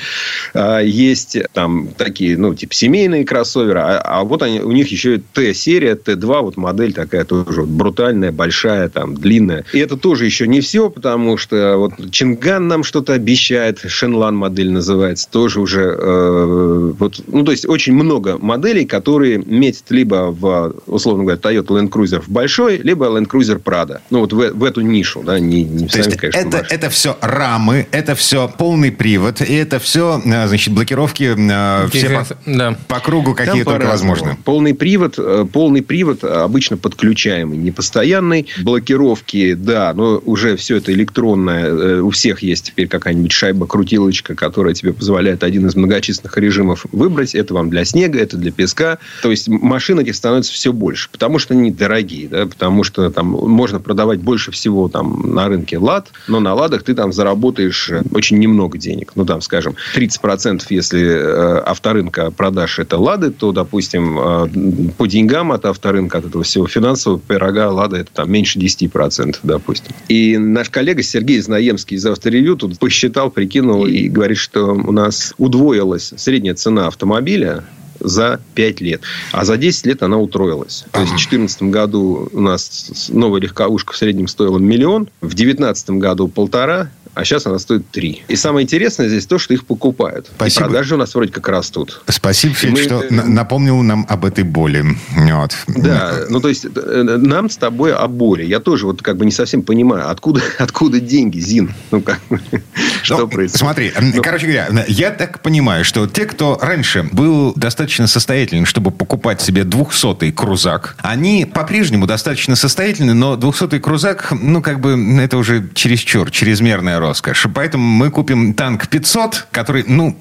А 0.54 0.80
есть 0.80 1.38
там 1.54 1.90
такие, 1.98 2.38
ну, 2.38 2.54
типа 2.54 2.73
семейные 2.74 3.26
кроссоверы, 3.26 3.80
а, 3.80 4.00
а 4.00 4.24
вот 4.24 4.42
они, 4.44 4.62
у 4.62 4.72
них 4.72 4.90
еще 4.90 5.22
Т-серия, 5.34 5.96
Т2, 5.96 6.42
вот 6.42 6.58
модель 6.58 6.94
такая 6.94 7.26
тоже 7.26 7.62
вот 7.62 7.70
брутальная, 7.70 8.32
большая, 8.32 8.90
там, 8.90 9.16
длинная. 9.16 9.66
И 9.74 9.80
это 9.80 9.98
тоже 9.98 10.26
еще 10.26 10.48
не 10.48 10.62
все, 10.62 10.90
потому 10.90 11.38
что 11.38 11.78
вот 11.78 12.12
Чинган 12.12 12.68
нам 12.68 12.84
что-то 12.84 13.14
обещает, 13.14 13.80
Шенлан 13.86 14.36
модель 14.36 14.72
называется, 14.72 15.30
тоже 15.30 15.60
уже 15.60 15.96
э, 15.98 16.94
вот, 16.98 17.22
ну, 17.28 17.44
то 17.44 17.52
есть 17.52 17.68
очень 17.68 17.94
много 17.94 18.38
моделей, 18.38 18.86
которые 18.86 19.38
метят 19.38 19.86
либо 19.90 20.32
в, 20.32 20.76
условно 20.88 21.24
говоря, 21.24 21.40
Toyota 21.40 21.68
Land 21.68 21.90
Cruiser 21.90 22.22
в 22.22 22.30
большой, 22.30 22.78
либо 22.78 23.06
Land 23.06 23.28
Cruiser 23.28 23.62
Prado. 23.62 24.00
Ну, 24.10 24.20
вот 24.20 24.34
в, 24.34 24.52
в 24.54 24.64
эту 24.64 24.82
нишу, 24.82 25.24
да, 25.24 25.40
не, 25.40 25.64
не 25.64 25.88
То 25.88 25.94
сами, 25.94 26.06
есть 26.06 26.18
конечно, 26.18 26.40
это, 26.40 26.66
это 26.70 26.90
все 26.90 27.18
рамы, 27.22 27.88
это 27.92 28.16
все 28.16 28.48
полный 28.58 28.92
привод, 28.92 29.42
и 29.42 29.54
это 29.54 29.80
все, 29.80 30.22
э, 30.24 30.48
значит, 30.48 30.74
блокировки 30.74 31.36
э, 31.38 31.88
все 31.90 32.10
по, 32.10 32.26
да. 32.72 32.78
по 32.88 33.00
кругу, 33.00 33.34
какие 33.34 33.64
Там 33.64 33.74
только 33.74 33.88
возможны. 33.88 34.38
Полный 34.44 34.74
привод, 34.74 35.16
э, 35.18 35.46
полный 35.52 35.82
привод 35.82 36.24
обычно 36.24 36.78
подключаемый, 36.78 37.58
непостоянный. 37.58 38.48
Блокировки, 38.62 39.54
да, 39.54 39.94
но 39.94 40.22
уже 40.26 40.56
все 40.56 40.78
это 40.78 40.94
электронное. 40.94 42.02
У 42.02 42.10
всех 42.10 42.44
есть 42.44 42.68
теперь 42.68 42.88
какая-нибудь 42.88 43.32
шайба-крутилочка, 43.32 44.36
которая 44.36 44.74
тебе 44.74 44.94
позволяет 44.94 45.44
один 45.44 45.68
из 45.68 45.76
многочисленных 45.76 46.38
режимов 46.38 46.86
выбрать. 46.92 47.36
Это 47.36 47.54
вам 47.54 47.70
для 47.70 47.86
снега, 47.86 48.20
это 48.20 48.38
для 48.38 48.52
песка. 48.52 49.00
То 49.22 49.32
есть 49.32 49.48
машин 49.48 50.00
этих 50.00 50.16
становится 50.16 50.54
все 50.54 50.72
больше, 50.74 51.10
потому 51.12 51.40
что 51.40 51.54
они 51.54 51.72
дорогие, 51.72 52.28
да, 52.28 52.46
потому 52.46 52.84
что 52.84 53.10
там 53.10 53.28
можно 53.28 53.80
продавать 53.80 54.20
больше 54.20 54.52
всего 54.52 54.88
там 54.88 55.34
на 55.34 55.48
рынке 55.48 55.78
лад, 55.78 56.12
но 56.28 56.40
на 56.40 56.54
ладах 56.54 56.84
ты 56.84 56.94
там 56.94 57.12
заработаешь 57.12 57.90
э, 57.90 58.04
очень 58.12 58.40
немного 58.40 58.78
денег. 58.78 59.12
Ну, 59.16 59.26
там, 59.26 59.42
скажем, 59.42 59.76
30% 59.96 60.64
если 60.70 61.02
э, 61.02 61.60
авторынка 61.66 62.32
продаж 62.54 62.80
это 62.80 62.98
лады, 63.00 63.32
то, 63.32 63.52
допустим, 63.52 64.20
э, 64.20 64.92
по 64.98 65.08
деньгам 65.08 65.52
от 65.52 65.66
авторынка, 65.66 66.20
от 66.20 66.26
этого 66.26 66.44
всего 66.44 66.68
финансового 66.68 67.20
пирога 67.20 67.72
лада 67.72 67.98
это 67.98 68.12
там 68.14 68.32
меньше 68.32 68.60
10%, 68.60 69.40
допустим. 69.42 69.92
И 70.08 70.38
наш 70.38 70.70
коллега 70.70 71.02
Сергей 71.02 71.42
Знаемский 71.42 71.98
из 71.98 72.06
Авторевью 72.06 72.56
тут 72.56 72.78
посчитал, 72.78 73.32
прикинул 73.32 73.88
и 73.88 74.08
говорит, 74.08 74.38
что 74.38 74.74
у 74.74 74.92
нас 74.92 75.34
удвоилась 75.40 76.14
средняя 76.16 76.54
цена 76.54 76.88
автомобиля 76.88 77.64
за 78.00 78.40
5 78.54 78.82
лет. 78.82 79.02
А 79.32 79.46
за 79.46 79.58
10 79.58 79.88
лет 79.88 80.04
она 80.04 80.18
утроилась. 80.20 80.86
То 80.92 81.00
есть 81.00 81.14
в 81.14 81.16
2014 81.16 81.64
году 81.64 82.30
у 82.32 82.40
нас 82.40 83.10
новая 83.10 83.42
легковушка 83.42 83.94
в 83.94 83.98
среднем 83.98 84.28
стоила 84.28 84.60
миллион, 84.60 85.08
в 85.22 85.34
2019 85.34 85.90
году 85.92 86.28
полтора, 86.28 86.90
а 87.14 87.24
сейчас 87.24 87.46
она 87.46 87.60
стоит 87.60 87.90
3. 87.92 88.24
И 88.28 88.36
самое 88.36 88.64
интересное 88.64 89.08
здесь 89.08 89.26
то, 89.26 89.38
что 89.38 89.54
их 89.54 89.66
покупают. 89.66 90.28
Спасибо. 90.36 90.66
И 90.66 90.70
продажи 90.70 90.96
у 90.96 90.98
нас 90.98 91.14
вроде 91.14 91.32
как 91.32 91.48
растут. 91.48 92.02
Спасибо, 92.08 92.54
Федь, 92.56 92.72
мы... 92.72 92.84
что 92.84 93.06
напомнил 93.10 93.82
нам 93.84 94.06
об 94.10 94.26
этой 94.26 94.44
боли. 94.44 94.84
Вот. 95.16 95.56
Да, 95.68 96.26
ну 96.30 96.40
то 96.40 96.50
есть 96.50 96.66
э, 96.66 97.04
нам 97.04 97.50
с 97.50 97.58
тобой 97.58 97.94
о 97.94 98.08
боли. 98.08 98.44
Я 98.44 98.60
тоже 98.60 98.86
вот 98.86 99.02
как 99.02 99.18
бы 99.18 99.26
не 99.26 99.32
совсем 99.32 99.62
понимаю, 99.62 100.10
откуда, 100.10 100.42
откуда 100.58 101.00
деньги, 101.00 101.40
Зин? 101.40 101.74
Ну 101.92 102.02
как, 102.02 102.20
что 103.04 103.20
ну, 103.20 103.28
происходит? 103.28 103.60
Смотри, 103.60 103.94
ну, 104.00 104.22
короче 104.22 104.48
говоря, 104.48 104.86
я 104.88 105.12
так 105.12 105.42
понимаю, 105.42 105.86
что 105.86 106.08
те, 106.08 106.26
кто 106.26 106.58
раньше 106.62 107.08
был 107.12 107.54
достаточно 107.56 108.08
состоятельным, 108.08 108.66
чтобы 108.66 108.92
покупать 108.92 109.42
себе 109.42 109.64
200-й 109.64 110.32
крузак, 110.32 110.96
они 111.02 111.46
по-прежнему 111.46 112.08
достаточно 112.08 112.56
состоятельны, 112.56 113.14
но 113.14 113.36
200-й 113.36 113.80
крузак, 113.80 114.32
ну 114.32 114.62
как 114.62 114.80
бы 114.80 114.98
это 115.22 115.38
уже 115.38 115.70
чересчур, 115.74 116.32
чрезмерная 116.32 117.00
роскошь. 117.04 117.46
Поэтому 117.54 117.84
мы 117.84 118.10
купим 118.10 118.54
танк 118.54 118.88
500, 118.88 119.48
который, 119.52 119.84
ну, 119.88 120.18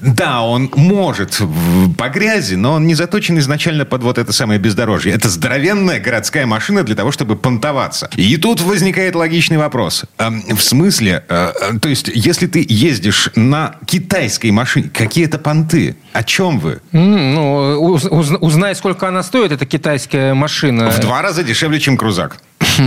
да, 0.00 0.42
он 0.42 0.70
может 0.74 1.40
по 1.98 2.08
грязи, 2.08 2.54
но 2.56 2.72
он 2.72 2.86
не 2.86 2.94
заточен 2.94 3.38
изначально 3.38 3.84
под 3.84 4.02
вот 4.02 4.18
это 4.18 4.32
самое 4.32 4.58
бездорожье. 4.58 5.12
Это 5.12 5.28
здоровенная 5.28 6.00
городская 6.00 6.46
машина 6.46 6.82
для 6.82 6.94
того, 6.94 7.12
чтобы 7.12 7.36
понтоваться. 7.36 8.10
И 8.16 8.36
тут 8.36 8.60
возникает 8.60 9.14
логичный 9.14 9.58
вопрос. 9.58 10.04
В 10.18 10.60
смысле, 10.60 11.24
э, 11.28 11.52
э, 11.60 11.78
то 11.78 11.88
есть, 11.88 12.10
если 12.14 12.46
ты 12.46 12.64
ездишь 12.68 13.30
на 13.36 13.76
китайской 13.86 14.50
машине, 14.50 14.90
какие 14.92 15.26
это 15.26 15.38
понты? 15.38 15.96
О 16.12 16.22
чем 16.22 16.58
вы? 16.58 16.80
ну, 16.92 17.98
узнай, 18.40 18.74
сколько 18.74 19.08
она 19.08 19.22
стоит, 19.22 19.52
эта 19.52 19.66
китайская 19.66 20.34
машина. 20.34 20.90
В 20.90 21.00
два 21.00 21.22
раза 21.22 21.42
дешевле, 21.42 21.80
чем 21.80 21.96
крузак. 21.96 22.38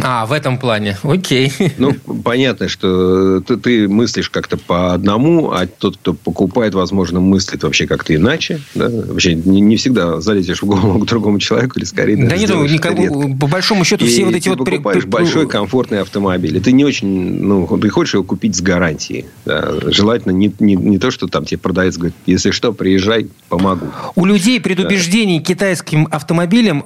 А, 0.03 0.25
в 0.25 0.31
этом 0.31 0.57
плане. 0.57 0.97
Окей. 1.03 1.51
Ну, 1.77 1.93
понятно, 2.23 2.67
что 2.67 3.41
ты, 3.41 3.57
ты 3.57 3.87
мыслишь 3.87 4.29
как-то 4.29 4.57
по 4.57 4.93
одному, 4.93 5.51
а 5.51 5.67
тот, 5.67 5.97
кто 5.97 6.13
покупает, 6.13 6.73
возможно, 6.73 7.19
мыслит 7.19 7.63
вообще 7.63 7.87
как-то 7.87 8.15
иначе. 8.15 8.61
Да? 8.75 8.89
Вообще 8.89 9.35
не, 9.35 9.61
не 9.61 9.77
всегда 9.77 10.19
залезешь 10.19 10.61
в 10.61 10.65
голову 10.65 10.99
к 10.99 11.05
другому 11.05 11.39
человеку 11.39 11.77
или 11.77 11.85
скорее 11.85 12.17
Да 12.17 12.37
нет, 12.37 12.49
никому, 12.49 13.37
по 13.37 13.47
большому 13.47 13.83
счету 13.83 14.05
все 14.05 14.21
и 14.21 14.25
вот 14.25 14.35
эти 14.35 14.43
ты 14.43 14.49
вот... 14.55 14.65
покупаешь 14.65 15.03
при... 15.03 15.09
большой 15.09 15.47
комфортный 15.47 16.01
автомобиль. 16.01 16.57
И 16.57 16.59
ты 16.59 16.71
не 16.71 16.85
очень... 16.85 17.07
Ну, 17.07 17.65
ты 17.77 17.89
хочешь 17.89 18.15
его 18.15 18.23
купить 18.23 18.55
с 18.55 18.61
гарантией. 18.61 19.25
Да? 19.45 19.73
Желательно 19.85 20.31
не, 20.31 20.53
не, 20.59 20.75
не 20.75 20.97
то, 20.97 21.11
что 21.11 21.27
там 21.27 21.45
тебе 21.45 21.59
продавец 21.59 21.97
говорит, 21.97 22.15
если 22.25 22.51
что, 22.51 22.73
приезжай, 22.73 23.27
помогу. 23.49 23.87
У 24.15 24.25
людей 24.25 24.59
предубеждений 24.59 25.39
да. 25.39 25.45
китайским 25.45 26.07
автомобилем 26.11 26.83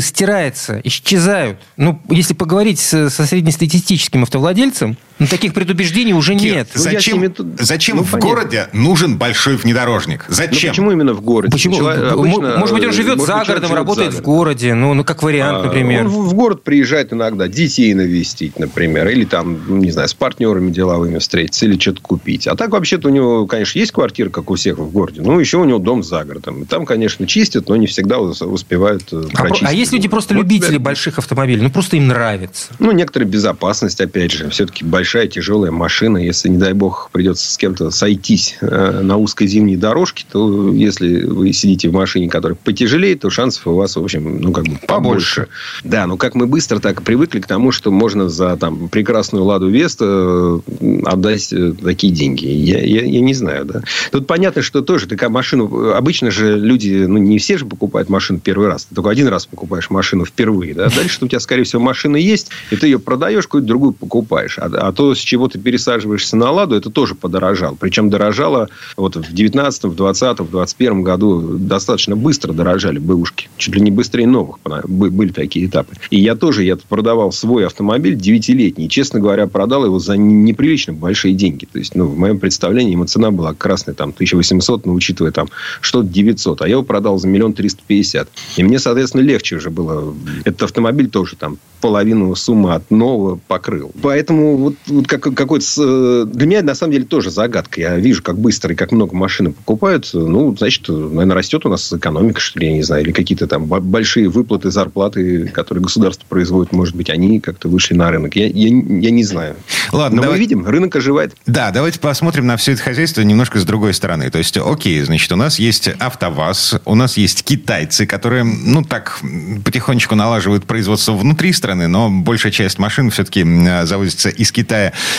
стирается, 0.00 0.80
исчезают. 0.84 1.58
Ну, 1.76 2.00
если 2.20 2.34
поговорить 2.34 2.78
со 2.78 3.08
среднестатистическим 3.08 4.24
автовладельцем, 4.24 4.98
но 5.20 5.26
таких 5.26 5.52
предубеждений 5.52 6.14
уже 6.14 6.34
Кир, 6.34 6.54
нет. 6.54 6.68
Ну, 6.74 6.80
зачем, 6.80 7.20
ними... 7.20 7.32
зачем 7.58 7.98
ну, 7.98 8.04
в 8.04 8.10
понятно. 8.10 8.28
городе 8.28 8.68
нужен 8.72 9.18
большой 9.18 9.56
внедорожник? 9.56 10.24
Зачем? 10.28 10.68
Ну, 10.68 10.72
почему 10.72 10.92
именно 10.92 11.12
в 11.12 11.20
городе? 11.20 11.52
Почему? 11.52 11.76
Человек, 11.76 12.12
обычно, 12.12 12.56
может 12.56 12.74
быть, 12.74 12.84
он 12.86 12.92
живет 12.92 13.18
может 13.18 13.26
за 13.26 13.44
городом, 13.44 13.74
работает 13.74 14.14
в 14.14 14.22
городе. 14.22 14.72
Ну, 14.72 14.94
ну, 14.94 15.04
как 15.04 15.22
вариант, 15.22 15.58
а, 15.58 15.66
например. 15.66 16.06
Он 16.06 16.08
в 16.08 16.32
город 16.32 16.64
приезжает 16.64 17.12
иногда 17.12 17.48
детей 17.48 17.92
навестить, 17.92 18.58
например. 18.58 19.08
Или 19.08 19.26
там, 19.26 19.78
не 19.80 19.90
знаю, 19.90 20.08
с 20.08 20.14
партнерами 20.14 20.70
деловыми 20.70 21.18
встретиться. 21.18 21.66
Или 21.66 21.78
что-то 21.78 22.00
купить. 22.00 22.46
А 22.46 22.56
так, 22.56 22.70
вообще-то, 22.70 23.08
у 23.08 23.10
него, 23.10 23.46
конечно, 23.46 23.78
есть 23.78 23.92
квартира, 23.92 24.30
как 24.30 24.50
у 24.50 24.54
всех 24.54 24.78
в 24.78 24.90
городе. 24.90 25.20
Ну, 25.20 25.38
еще 25.38 25.58
у 25.58 25.64
него 25.64 25.78
дом 25.78 26.02
за 26.02 26.24
городом. 26.24 26.62
И 26.62 26.64
там, 26.64 26.86
конечно, 26.86 27.26
чистят, 27.26 27.68
но 27.68 27.76
не 27.76 27.86
всегда 27.86 28.18
успевают 28.20 29.02
э, 29.12 29.24
а, 29.34 29.36
прочистить. 29.36 29.68
А 29.68 29.72
есть 29.74 29.92
люди 29.92 30.08
просто 30.08 30.32
любители 30.32 30.78
больших 30.78 31.18
автомобилей? 31.18 31.60
Ну, 31.60 31.68
просто 31.70 31.98
им 31.98 32.08
нравится. 32.08 32.72
Ну, 32.78 32.90
некоторая 32.92 33.28
безопасность, 33.28 34.00
опять 34.00 34.32
же. 34.32 34.48
Все-таки 34.48 34.82
большая 34.82 35.09
тяжелая 35.12 35.70
машина. 35.70 36.18
Если, 36.18 36.48
не 36.48 36.58
дай 36.58 36.72
бог, 36.72 37.10
придется 37.12 37.50
с 37.50 37.56
кем-то 37.56 37.90
сойтись 37.90 38.56
э, 38.60 39.00
на 39.02 39.16
узкой 39.16 39.46
зимней 39.46 39.76
дорожке, 39.76 40.24
то 40.30 40.72
если 40.72 41.24
вы 41.24 41.52
сидите 41.52 41.88
в 41.88 41.92
машине, 41.92 42.28
которая 42.28 42.56
потяжелее, 42.62 43.16
то 43.16 43.30
шансов 43.30 43.66
у 43.66 43.74
вас, 43.74 43.96
в 43.96 44.02
общем, 44.02 44.40
ну, 44.40 44.52
как 44.52 44.64
бы 44.64 44.78
побольше. 44.86 45.48
Да, 45.84 46.06
но 46.06 46.16
как 46.16 46.34
мы 46.34 46.46
быстро 46.46 46.78
так 46.78 47.02
привыкли 47.02 47.40
к 47.40 47.46
тому, 47.46 47.72
что 47.72 47.90
можно 47.90 48.28
за 48.28 48.56
там, 48.56 48.88
прекрасную 48.88 49.44
«Ладу 49.44 49.68
Веста» 49.68 50.60
отдать 51.04 51.52
э, 51.52 51.72
такие 51.82 52.12
деньги. 52.12 52.46
Я, 52.46 52.80
я, 52.80 53.04
я 53.04 53.20
не 53.20 53.34
знаю, 53.34 53.64
да. 53.64 53.82
Тут 54.12 54.26
понятно, 54.26 54.62
что 54.62 54.82
тоже 54.82 55.06
такая 55.06 55.30
машина... 55.30 55.96
Обычно 55.96 56.30
же 56.30 56.58
люди, 56.58 57.04
ну, 57.06 57.18
не 57.18 57.38
все 57.38 57.58
же 57.58 57.66
покупают 57.66 58.08
машину 58.08 58.40
первый 58.40 58.68
раз. 58.68 58.84
Ты 58.84 58.94
только 58.94 59.10
один 59.10 59.28
раз 59.28 59.46
покупаешь 59.46 59.90
машину 59.90 60.24
впервые, 60.24 60.74
да. 60.74 60.88
Дальше 60.88 61.18
у 61.22 61.28
тебя, 61.28 61.40
скорее 61.40 61.64
всего, 61.64 61.82
машина 61.82 62.16
есть, 62.16 62.50
и 62.70 62.76
ты 62.76 62.86
ее 62.86 62.98
продаешь, 62.98 63.44
какую-то 63.44 63.66
другую 63.66 63.92
покупаешь. 63.92 64.58
А, 64.58 64.66
а 64.66 64.92
то, 65.00 65.14
с 65.14 65.18
чего 65.18 65.48
ты 65.48 65.58
пересаживаешься 65.58 66.36
на 66.36 66.50
«Ладу», 66.50 66.76
это 66.76 66.90
тоже 66.90 67.14
подорожало. 67.14 67.74
Причем 67.74 68.10
дорожало 68.10 68.68
вот 68.98 69.16
в 69.16 69.32
19 69.32 69.84
в 69.84 69.94
20 69.94 70.40
в 70.40 70.50
21 70.50 71.02
году 71.02 71.56
достаточно 71.56 72.16
быстро 72.16 72.52
дорожали 72.52 72.98
бэушки. 72.98 73.48
Чуть 73.56 73.74
ли 73.76 73.80
не 73.80 73.90
быстрее 73.90 74.26
новых 74.26 74.58
были 74.62 75.32
такие 75.32 75.64
этапы. 75.64 75.94
И 76.10 76.20
я 76.20 76.34
тоже, 76.34 76.64
я 76.64 76.76
продавал 76.76 77.32
свой 77.32 77.64
автомобиль 77.64 78.14
девятилетний. 78.14 78.90
Честно 78.90 79.20
говоря, 79.20 79.46
продал 79.46 79.86
его 79.86 79.98
за 79.98 80.18
неприлично 80.18 80.92
большие 80.92 81.32
деньги. 81.32 81.64
То 81.64 81.78
есть, 81.78 81.94
ну, 81.94 82.04
в 82.04 82.18
моем 82.18 82.38
представлении 82.38 82.92
ему 82.92 83.06
цена 83.06 83.30
была 83.30 83.54
красная, 83.54 83.94
там, 83.94 84.10
1800, 84.10 84.84
но 84.84 84.92
учитывая 84.92 85.32
там 85.32 85.48
что-то 85.80 86.08
900. 86.08 86.60
А 86.60 86.66
я 86.66 86.72
его 86.72 86.82
продал 86.82 87.18
за 87.18 87.26
миллион 87.26 87.54
триста 87.54 87.80
пятьдесят. 87.86 88.28
И 88.58 88.62
мне, 88.62 88.78
соответственно, 88.78 89.22
легче 89.22 89.56
уже 89.56 89.70
было. 89.70 90.14
Этот 90.44 90.64
автомобиль 90.64 91.08
тоже 91.08 91.36
там 91.36 91.56
половину 91.80 92.34
суммы 92.34 92.74
от 92.74 92.90
нового 92.90 93.40
покрыл. 93.48 93.92
Поэтому 94.02 94.58
вот 94.58 94.74
как, 95.06 95.22
какой-то... 95.34 95.66
Э, 95.78 96.24
для 96.26 96.46
меня, 96.46 96.62
на 96.62 96.74
самом 96.74 96.92
деле, 96.92 97.04
тоже 97.04 97.30
загадка. 97.30 97.80
Я 97.80 97.96
вижу, 97.96 98.22
как 98.22 98.38
быстро 98.38 98.72
и 98.72 98.76
как 98.76 98.92
много 98.92 99.16
машин 99.16 99.52
покупают. 99.52 100.10
Ну, 100.12 100.56
значит, 100.56 100.88
наверное, 100.88 101.34
растет 101.34 101.64
у 101.66 101.68
нас 101.68 101.92
экономика, 101.92 102.40
что 102.40 102.58
ли, 102.58 102.68
я 102.68 102.72
не 102.72 102.82
знаю. 102.82 103.02
Или 103.02 103.12
какие-то 103.12 103.46
там 103.46 103.66
большие 103.66 104.28
выплаты, 104.28 104.70
зарплаты, 104.70 105.48
которые 105.48 105.84
государство 105.84 106.24
производит, 106.28 106.72
может 106.72 106.94
быть, 106.96 107.10
они 107.10 107.40
как-то 107.40 107.68
вышли 107.68 107.94
на 107.94 108.10
рынок. 108.10 108.36
Я, 108.36 108.46
я, 108.46 108.68
я 108.68 109.10
не 109.10 109.24
знаю. 109.24 109.56
Ладно, 109.92 110.16
Но 110.16 110.22
давай... 110.22 110.36
мы 110.36 110.40
видим, 110.40 110.66
рынок 110.66 110.96
оживает. 110.96 111.34
Да, 111.46 111.70
давайте 111.70 112.00
посмотрим 112.00 112.46
на 112.46 112.56
все 112.56 112.72
это 112.72 112.82
хозяйство 112.82 113.22
немножко 113.22 113.58
с 113.58 113.64
другой 113.64 113.94
стороны. 113.94 114.30
То 114.30 114.38
есть, 114.38 114.56
окей, 114.56 115.00
значит, 115.02 115.30
у 115.32 115.36
нас 115.36 115.58
есть 115.58 115.88
АвтоВАЗ, 115.88 116.80
у 116.84 116.94
нас 116.94 117.16
есть 117.16 117.44
китайцы, 117.44 118.06
которые, 118.06 118.44
ну, 118.44 118.82
так 118.82 119.20
потихонечку 119.64 120.14
налаживают 120.14 120.64
производство 120.64 121.12
внутри 121.12 121.52
страны, 121.52 121.88
но 121.88 122.10
большая 122.10 122.52
часть 122.52 122.78
машин 122.78 123.10
все-таки 123.10 123.44
завозится 123.84 124.28
из 124.28 124.52
Китая. 124.52 124.69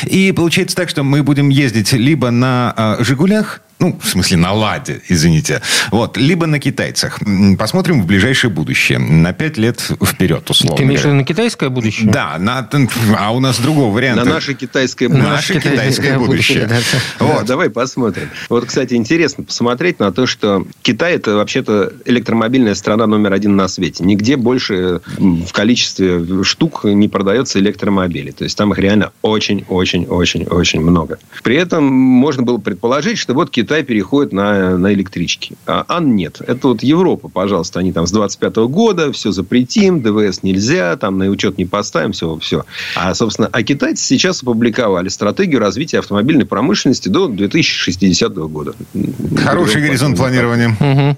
И 0.06 0.32
получается 0.32 0.76
так, 0.76 0.90
что 0.90 1.04
мы 1.04 1.24
будем 1.24 1.50
ездить 1.50 1.94
либо 1.94 2.32
на 2.32 2.74
э, 3.00 3.04
«Жигулях», 3.04 3.62
ну, 3.82 4.00
в 4.00 4.08
смысле, 4.08 4.38
на 4.38 4.54
«Ладе», 4.54 5.02
извините. 5.10 5.62
Вот. 5.89 6.15
Либо 6.15 6.46
на 6.46 6.60
китайцах. 6.60 7.20
Посмотрим 7.58 8.04
в 8.04 8.06
ближайшее 8.06 8.52
будущее. 8.52 9.00
На 9.00 9.34
пять 9.34 9.58
лет 9.58 9.80
вперед, 9.80 10.48
условно 10.50 10.78
Ты 10.78 10.84
имеешь 10.84 11.02
в 11.02 11.06
виду 11.06 11.15
на 11.15 11.24
китайское 11.24 11.70
будущее? 11.70 12.12
Да. 12.12 12.38
На, 12.38 12.70
а 13.17 13.32
у 13.32 13.39
нас 13.39 13.60
другого 13.60 13.91
варианта. 13.91 14.24
На 14.24 14.36
наше 14.36 14.54
китайское 14.54 15.10
будущее. 15.10 15.32
Наше 15.32 15.60
китайское 15.60 16.20
будущее. 16.20 16.70
Вот. 17.20 17.46
Давай 17.46 17.72
посмотрим. 17.72 18.30
Вот, 18.50 18.65
кстати, 18.65 18.94
интересно 18.94 19.44
посмотреть 19.44 20.00
на 20.00 20.12
то, 20.12 20.28
что 20.28 20.67
Китай– 20.84 21.13
это 21.15 21.36
вообще-то 21.36 21.91
электромобильная 22.06 22.76
страна 22.76 23.08
номер 23.08 23.34
один 23.34 23.56
на 23.56 23.67
свете. 23.67 24.04
Нигде 24.04 24.38
больше 24.38 25.02
в 25.17 25.52
количестве 25.52 26.44
штук 26.44 26.84
не 26.84 27.08
продается 27.08 27.58
электромобили. 27.58 28.30
То 28.30 28.44
есть, 28.44 28.56
там 28.56 28.74
их 28.74 28.78
реально 28.78 29.12
очень-очень-очень-очень 29.24 30.82
много. 30.82 31.17
При 31.41 31.56
этом 31.56 31.84
можно 31.86 32.44
было 32.44 32.60
предположить, 32.60 33.17
что 33.17 33.34
вот 33.34 33.50
Китай 33.50 33.71
Китай 33.72 33.84
переходит 33.84 34.34
на, 34.34 34.78
на 34.78 34.94
электрички. 34.94 35.56
А 35.66 35.86
Ан 35.88 36.14
нет. 36.14 36.42
Это 36.46 36.68
вот 36.68 36.84
Европа, 36.84 37.30
пожалуйста. 37.30 37.80
Они 37.80 37.94
там 37.94 38.06
с 38.06 38.12
25 38.12 38.54
-го 38.54 38.68
года 38.68 39.14
все 39.14 39.32
запретим, 39.32 40.02
ДВС 40.02 40.44
нельзя, 40.44 40.98
там 40.98 41.18
на 41.18 41.30
учет 41.30 41.58
не 41.58 41.64
поставим, 41.64 42.12
все, 42.12 42.38
все. 42.40 42.66
А, 42.98 43.14
собственно, 43.14 43.48
а 43.50 43.64
китайцы 43.64 44.04
сейчас 44.04 44.44
опубликовали 44.44 45.08
стратегию 45.08 45.62
развития 45.62 46.00
автомобильной 46.00 46.46
промышленности 46.46 47.08
до 47.08 47.30
2060 47.30 48.36
года. 48.50 48.74
Хороший 49.38 49.82
горизонт 49.82 50.18
планирования. 50.18 50.76
Угу. 50.78 51.18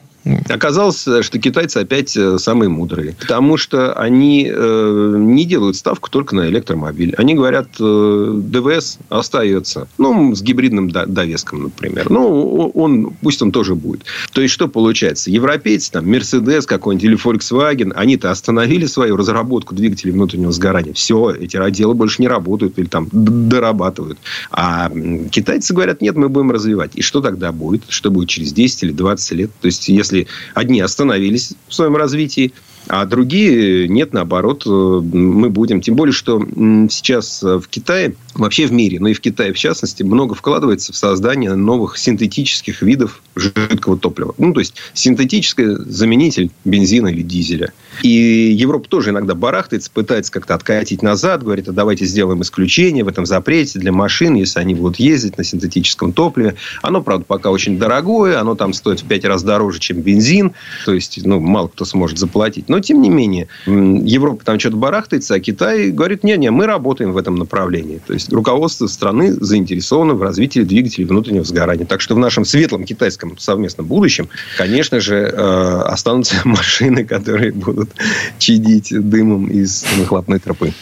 Оказалось, 0.50 1.02
что 1.02 1.40
китайцы 1.40 1.78
опять 1.78 2.16
э, 2.16 2.38
самые 2.38 2.70
мудрые. 2.70 3.16
Потому 3.20 3.58
что 3.58 3.94
они 3.94 4.50
э, 4.50 5.16
не 5.18 5.46
делают 5.46 5.76
ставку 5.76 6.10
только 6.10 6.36
на 6.36 6.48
электромобиль. 6.48 7.14
Они 7.18 7.34
говорят, 7.36 7.68
э, 7.80 8.42
ДВС 8.42 9.00
остается. 9.10 9.88
Ну, 9.98 10.34
с 10.34 10.42
гибридным 10.42 10.90
довеском, 10.90 11.64
например. 11.64 12.10
Ну, 12.10 12.72
он, 12.74 13.12
пусть 13.22 13.42
он 13.42 13.52
тоже 13.52 13.76
будет. 13.76 14.04
То 14.32 14.42
есть, 14.42 14.54
что 14.54 14.68
получается? 14.68 15.30
Европейцы, 15.30 15.92
там, 15.92 16.10
Мерседес 16.10 16.66
какой-нибудь 16.66 17.04
или 17.04 17.18
Volkswagen, 17.18 17.92
они-то 17.94 18.32
остановили 18.32 18.86
свою 18.86 19.18
разработку 19.18 19.76
двигателей 19.76 20.14
внутреннего 20.14 20.52
сгорания. 20.52 20.94
Все, 20.94 21.32
эти 21.32 21.58
отделы 21.58 21.96
больше 21.96 22.22
не 22.22 22.28
работают 22.28 22.80
или 22.80 22.86
там 22.86 23.10
дорабатывают. 23.12 24.20
А 24.52 24.90
китайцы 25.32 25.74
говорят, 25.74 26.02
нет, 26.02 26.16
мы 26.16 26.30
будем 26.30 26.52
развивать. 26.52 26.92
И 26.96 27.02
что 27.02 27.22
тогда 27.22 27.52
будет? 27.52 27.84
Что 27.90 28.10
будет 28.10 28.30
через 28.30 28.54
10 28.54 28.84
или 28.84 28.92
20 28.92 29.32
лет? 29.32 29.52
То 29.60 29.66
есть, 29.66 29.90
если 29.90 30.13
если 30.14 30.28
одни 30.54 30.82
остановились 30.82 31.54
в 31.68 31.74
своем 31.74 31.96
развитии, 31.96 32.54
а 32.88 33.06
другие 33.06 33.88
нет, 33.88 34.14
наоборот, 34.14 34.64
э, 34.66 34.70
мы 34.70 35.50
будем. 35.50 35.82
Тем 35.82 35.96
более, 35.96 36.14
что 36.14 36.46
сейчас 36.90 37.42
в 37.42 37.64
Китае, 37.70 38.16
вообще 38.36 38.68
в 38.68 38.72
мире, 38.72 39.00
но 39.00 39.08
и 39.08 39.14
в 39.14 39.22
Китае 39.22 39.54
в 39.54 39.58
частности, 39.58 40.04
много 40.04 40.36
вкладывается 40.36 40.94
в 40.94 40.96
создание 40.96 41.54
новых 41.56 41.98
синтетических 41.98 42.82
видов 42.82 43.22
жидкого 43.36 43.98
топлива. 43.98 44.34
Ну, 44.38 44.54
то 44.54 44.60
есть, 44.60 44.76
синтетическое 44.94 45.78
заменитель 45.86 46.52
бензина 46.66 47.08
или 47.08 47.22
дизеля. 47.22 47.74
И 48.02 48.10
Европа 48.10 48.88
тоже 48.88 49.12
иногда 49.12 49.36
барахтается, 49.36 49.92
пытается 49.92 50.32
как-то 50.32 50.56
откатить 50.56 51.02
назад, 51.02 51.44
говорит, 51.44 51.68
а 51.68 51.72
давайте 51.72 52.06
сделаем 52.06 52.42
исключение 52.42 53.04
в 53.04 53.08
этом 53.08 53.26
запрете 53.26 53.80
для 53.80 53.92
машин, 53.92 54.36
если 54.36 54.60
они 54.60 54.76
будут 54.76 55.00
ездить 55.00 55.38
на 55.38 55.44
синтетическом 55.44 56.14
топливе. 56.14 56.56
Оно, 56.82 57.02
правда, 57.02 57.26
пока 57.26 57.52
очень 57.52 57.78
дорогое, 57.78 58.40
оно 58.40 58.56
там 58.56 58.74
стоит 58.74 59.02
в 59.02 59.06
пять 59.06 59.26
раз 59.26 59.44
дороже, 59.44 59.80
чем 59.80 60.02
бензин. 60.02 60.54
То 60.86 60.94
есть, 60.94 61.20
ну, 61.24 61.40
мало 61.40 61.68
кто 61.68 61.86
сможет 61.86 62.18
заплатить. 62.18 62.70
Но, 62.70 62.80
тем 62.80 63.02
не 63.02 63.10
менее, 63.10 63.48
Европа 63.66 64.44
там 64.44 64.60
что-то 64.60 64.78
барахтается, 64.78 65.36
а 65.36 65.40
Китай 65.40 65.92
говорит, 65.92 66.24
не-не, 66.24 66.52
мы 66.52 66.66
работаем 66.66 67.14
в 67.14 67.18
этом 67.18 67.36
направлении. 67.36 68.02
То 68.06 68.14
есть, 68.14 68.23
руководство 68.30 68.88
страны 68.88 69.34
заинтересовано 69.34 70.14
в 70.14 70.22
развитии 70.22 70.62
двигателей 70.62 71.06
внутреннего 71.06 71.44
сгорания. 71.44 71.86
Так 71.86 72.02
что 72.02 72.16
в 72.16 72.20
нашем 72.20 72.46
светлом 72.46 72.84
китайском 72.84 73.38
совместном 73.38 73.86
будущем, 73.86 74.30
конечно 74.58 75.00
же, 75.00 75.16
э, 75.16 75.82
останутся 75.86 76.36
машины, 76.44 77.06
которые 77.06 77.52
будут 77.52 77.90
чадить 78.38 78.90
дымом 78.92 79.48
из 79.48 79.86
выхлопной 79.98 80.40
тропы. 80.40 80.74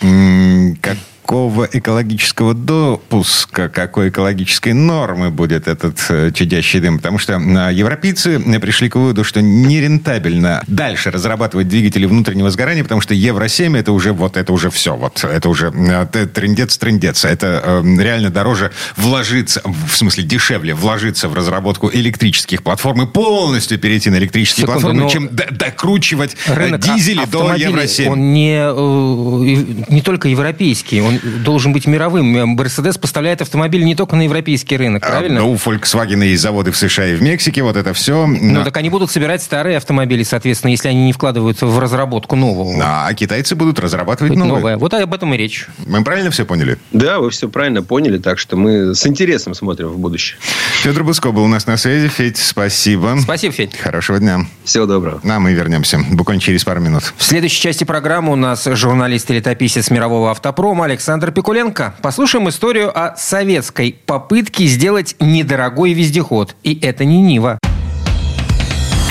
Как 0.81 0.97
какого 1.31 1.65
экологического 1.71 2.53
допуска, 2.53 3.69
какой 3.69 4.09
экологической 4.09 4.73
нормы 4.73 5.29
будет 5.29 5.69
этот 5.69 5.97
э, 6.09 6.31
чадящий 6.33 6.81
дым. 6.81 6.97
Потому 6.97 7.19
что 7.19 7.35
э, 7.35 7.73
европейцы 7.73 8.37
пришли 8.59 8.89
к 8.89 8.95
выводу, 8.97 9.23
что 9.23 9.41
нерентабельно 9.41 10.61
дальше 10.67 11.09
разрабатывать 11.09 11.69
двигатели 11.69 12.05
внутреннего 12.05 12.51
сгорания, 12.51 12.83
потому 12.83 12.99
что 12.99 13.13
Евро-7 13.13 13.77
это 13.77 13.93
уже 13.93 14.11
вот 14.11 14.35
это 14.35 14.51
уже 14.51 14.69
все. 14.69 14.93
Вот 14.97 15.23
это 15.23 15.47
уже 15.47 15.71
э, 15.73 16.27
трендец 16.27 16.77
трендец. 16.77 17.23
Это 17.23 17.81
реально 17.81 18.29
дороже 18.29 18.73
вложиться, 18.97 19.61
в 19.63 19.95
смысле 19.95 20.25
дешевле 20.25 20.73
вложиться 20.73 21.29
в 21.29 21.33
разработку 21.33 21.89
электрических 21.93 22.61
платформ 22.61 23.03
и 23.03 23.05
полностью 23.05 23.79
перейти 23.79 24.09
на 24.09 24.17
электрические 24.17 24.67
Секунду, 24.67 24.81
платформы, 24.81 25.09
чем 25.09 25.29
докручивать 25.31 26.35
дизели 26.77 27.23
до 27.23 27.53
Евро-7. 27.55 28.09
Он 28.09 28.33
не, 28.33 29.93
не 29.93 30.01
только 30.01 30.27
европейский, 30.27 30.99
он 30.99 31.20
должен 31.23 31.73
быть 31.73 31.87
мировым. 31.87 32.25
Мерседес 32.55 32.97
поставляет 32.97 33.41
автомобили 33.41 33.83
не 33.83 33.95
только 33.95 34.15
на 34.15 34.23
европейский 34.23 34.77
рынок, 34.77 35.05
правильно? 35.05 35.39
А, 35.39 35.43
ну, 35.43 35.51
у 35.51 35.55
Volkswagen 35.55 36.23
есть 36.25 36.41
заводы 36.41 36.71
в 36.71 36.77
США 36.77 37.07
и 37.07 37.15
в 37.15 37.21
Мексике, 37.21 37.63
вот 37.63 37.75
это 37.75 37.93
все. 37.93 38.25
Ну, 38.25 38.63
так 38.63 38.75
они 38.77 38.89
будут 38.89 39.11
собирать 39.11 39.41
старые 39.41 39.77
автомобили, 39.77 40.23
соответственно, 40.23 40.71
если 40.71 40.89
они 40.89 41.05
не 41.05 41.13
вкладываются 41.13 41.65
в 41.65 41.79
разработку 41.79 42.35
нового. 42.35 42.81
А 42.83 43.13
китайцы 43.13 43.55
будут 43.55 43.79
разрабатывать 43.79 44.35
новые. 44.35 44.53
новое. 44.55 44.77
Вот 44.77 44.93
об 44.93 45.13
этом 45.13 45.33
и 45.33 45.37
речь. 45.37 45.67
Мы 45.85 46.03
правильно 46.03 46.31
все 46.31 46.45
поняли? 46.45 46.77
Да, 46.91 47.19
вы 47.19 47.29
все 47.29 47.49
правильно 47.49 47.81
поняли, 47.81 48.17
так 48.17 48.39
что 48.39 48.55
мы 48.57 48.95
с 48.95 49.05
интересом 49.07 49.53
смотрим 49.53 49.89
в 49.89 49.97
будущее. 49.97 50.37
Федор 50.81 51.03
Буско 51.03 51.31
был 51.31 51.43
у 51.43 51.47
нас 51.47 51.67
на 51.67 51.77
связи. 51.77 52.07
Федь, 52.07 52.37
спасибо. 52.37 53.17
Спасибо, 53.21 53.53
Федь. 53.53 53.77
Хорошего 53.77 54.19
дня. 54.19 54.45
Всего 54.63 54.85
доброго. 54.85 55.21
А 55.23 55.39
мы 55.39 55.53
вернемся 55.53 55.99
буквально 56.11 56.41
через 56.41 56.63
пару 56.63 56.81
минут. 56.81 57.13
В 57.17 57.23
следующей 57.23 57.61
части 57.61 57.83
программы 57.83 58.33
у 58.33 58.35
нас 58.35 58.65
журналист 58.65 59.29
и 59.31 59.33
летописец 59.33 59.89
мирового 59.89 60.31
автопрома 60.31 60.85
Александр 61.01 61.31
Пикуленко. 61.31 61.95
Послушаем 62.03 62.47
историю 62.47 62.91
о 62.95 63.15
советской 63.15 63.99
попытке 64.05 64.67
сделать 64.67 65.15
недорогой 65.19 65.93
вездеход. 65.93 66.55
И 66.61 66.77
это 66.79 67.05
не 67.05 67.23
Нива. 67.23 67.57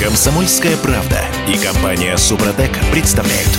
Комсомольская 0.01 0.77
правда 0.77 1.21
и 1.47 1.63
компания 1.63 2.17
Супротек 2.17 2.71
представляют. 2.91 3.49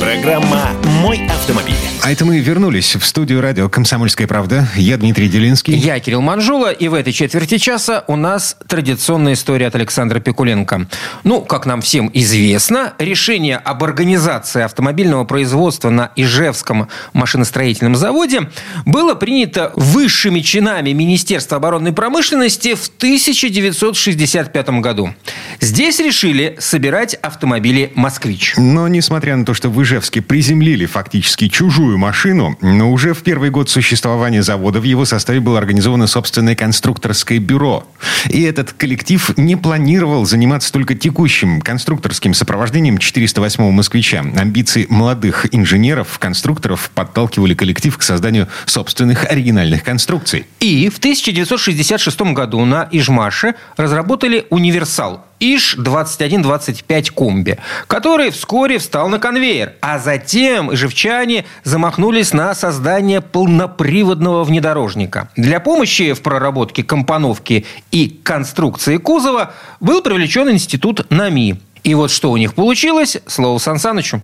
Программа 0.00 0.70
«Мой 1.02 1.26
автомобиль». 1.26 1.74
А 2.02 2.10
это 2.10 2.24
мы 2.24 2.38
вернулись 2.38 2.96
в 2.96 3.04
студию 3.04 3.42
радио 3.42 3.68
«Комсомольская 3.68 4.26
правда». 4.26 4.66
Я 4.76 4.96
Дмитрий 4.96 5.28
Делинский. 5.28 5.74
Я 5.74 5.98
Кирилл 6.00 6.22
Манжула. 6.22 6.70
И 6.70 6.88
в 6.88 6.94
этой 6.94 7.12
четверти 7.12 7.58
часа 7.58 8.04
у 8.06 8.16
нас 8.16 8.56
традиционная 8.66 9.34
история 9.34 9.66
от 9.66 9.74
Александра 9.74 10.20
Пикуленко. 10.20 10.86
Ну, 11.24 11.42
как 11.42 11.66
нам 11.66 11.82
всем 11.82 12.10
известно, 12.14 12.94
решение 12.98 13.58
об 13.58 13.84
организации 13.84 14.62
автомобильного 14.62 15.24
производства 15.24 15.90
на 15.90 16.12
Ижевском 16.16 16.88
машиностроительном 17.12 17.94
заводе 17.96 18.48
было 18.86 19.14
принято 19.14 19.72
высшими 19.76 20.40
чинами 20.40 20.92
Министерства 20.92 21.58
оборонной 21.58 21.92
промышленности 21.92 22.74
в 22.74 22.88
1965 22.96 24.70
году. 24.80 25.14
Здесь 25.60 25.79
Здесь 25.80 25.98
решили 26.00 26.56
собирать 26.58 27.14
автомобили 27.14 27.90
«Москвич». 27.94 28.52
Но, 28.58 28.86
несмотря 28.86 29.34
на 29.34 29.46
то, 29.46 29.54
что 29.54 29.70
в 29.70 29.82
Ижевске 29.82 30.20
приземлили 30.20 30.84
фактически 30.84 31.48
чужую 31.48 31.96
машину, 31.96 32.58
но 32.60 32.92
уже 32.92 33.14
в 33.14 33.22
первый 33.22 33.48
год 33.48 33.70
существования 33.70 34.42
завода 34.42 34.78
в 34.78 34.82
его 34.82 35.06
составе 35.06 35.40
было 35.40 35.56
организовано 35.56 36.06
собственное 36.06 36.54
конструкторское 36.54 37.38
бюро. 37.38 37.88
И 38.28 38.42
этот 38.42 38.74
коллектив 38.74 39.32
не 39.38 39.56
планировал 39.56 40.26
заниматься 40.26 40.70
только 40.70 40.94
текущим 40.94 41.62
конструкторским 41.62 42.34
сопровождением 42.34 42.96
408-го 42.96 43.70
«Москвича». 43.70 44.22
Амбиции 44.36 44.86
молодых 44.90 45.46
инженеров, 45.50 46.18
конструкторов 46.18 46.90
подталкивали 46.94 47.54
коллектив 47.54 47.96
к 47.96 48.02
созданию 48.02 48.48
собственных 48.66 49.24
оригинальных 49.24 49.82
конструкций. 49.82 50.44
И 50.60 50.90
в 50.90 50.98
1966 50.98 52.20
году 52.34 52.66
на 52.66 52.86
Ижмаше 52.92 53.54
разработали 53.78 54.46
«Универсал» 54.50 55.24
ИЖ-2125 55.40 57.10
комби, 57.12 57.58
который 57.86 58.30
вскоре 58.30 58.78
встал 58.78 59.08
на 59.08 59.18
конвейер. 59.18 59.72
А 59.80 59.98
затем 59.98 60.72
ижевчане 60.72 61.44
замахнулись 61.64 62.32
на 62.32 62.54
создание 62.54 63.20
полноприводного 63.20 64.44
внедорожника. 64.44 65.30
Для 65.36 65.60
помощи 65.60 66.12
в 66.12 66.20
проработке 66.22 66.84
компоновки 66.84 67.64
и 67.90 68.08
конструкции 68.22 68.98
кузова 68.98 69.52
был 69.80 70.02
привлечен 70.02 70.50
институт 70.50 71.10
НАМИ. 71.10 71.56
И 71.82 71.94
вот 71.94 72.10
что 72.10 72.30
у 72.30 72.36
них 72.36 72.54
получилось, 72.54 73.18
слово 73.26 73.58
Сан 73.58 73.78
Санычу. 73.78 74.20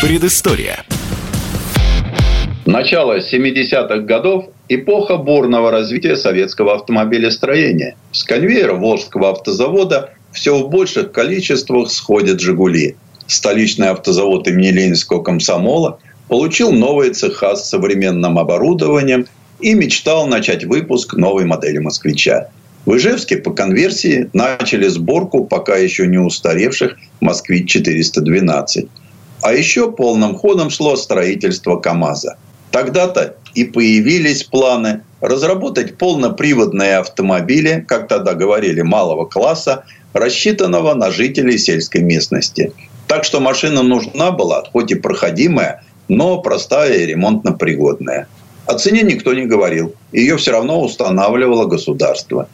Предыстория. 0.00 0.84
Начало 2.66 3.18
70-х 3.18 3.98
годов– 3.98 4.46
эпоха 4.74 5.16
бурного 5.16 5.70
развития 5.70 6.16
советского 6.16 6.74
автомобилестроения. 6.74 7.96
С 8.12 8.24
конвейера 8.24 8.74
Волжского 8.74 9.30
автозавода 9.30 10.10
все 10.32 10.56
в 10.58 10.70
больших 10.70 11.12
количествах 11.12 11.90
сходят 11.90 12.40
«Жигули». 12.40 12.96
Столичный 13.26 13.88
автозавод 13.88 14.48
имени 14.48 14.68
Ленинского 14.68 15.22
комсомола 15.22 15.98
получил 16.28 16.72
новые 16.72 17.12
цеха 17.12 17.56
с 17.56 17.68
современным 17.68 18.38
оборудованием 18.38 19.26
и 19.60 19.74
мечтал 19.74 20.26
начать 20.26 20.64
выпуск 20.64 21.14
новой 21.14 21.44
модели 21.44 21.78
«Москвича». 21.78 22.48
В 22.84 22.96
Ижевске 22.96 23.36
по 23.36 23.52
конверсии 23.52 24.28
начали 24.32 24.88
сборку 24.88 25.44
пока 25.44 25.76
еще 25.76 26.06
не 26.06 26.18
устаревших 26.18 26.96
«Москвич-412». 27.20 28.88
А 29.42 29.52
еще 29.52 29.90
полным 29.90 30.34
ходом 30.36 30.70
шло 30.70 30.96
строительство 30.96 31.76
КАМАЗа– 31.76 32.36
Тогда-то 32.72 33.36
и 33.54 33.64
появились 33.64 34.44
планы 34.44 35.02
разработать 35.20 35.98
полноприводные 35.98 36.98
автомобили, 36.98 37.84
как 37.86 38.08
тогда 38.08 38.34
говорили, 38.34 38.82
малого 38.82 39.24
класса, 39.24 39.84
рассчитанного 40.12 40.94
на 40.94 41.10
жителей 41.10 41.58
сельской 41.58 42.02
местности. 42.02 42.72
Так 43.06 43.24
что 43.24 43.40
машина 43.40 43.82
нужна 43.82 44.30
была, 44.30 44.64
хоть 44.72 44.90
и 44.90 44.94
проходимая, 44.94 45.84
но 46.08 46.38
простая 46.40 46.94
и 46.98 47.06
ремонтно-пригодная. 47.06 48.26
О 48.66 48.74
цене 48.74 49.02
никто 49.02 49.34
не 49.34 49.46
говорил. 49.46 49.94
Ее 50.12 50.36
все 50.36 50.52
равно 50.52 50.80
устанавливало 50.80 51.66
государство. 51.66 52.48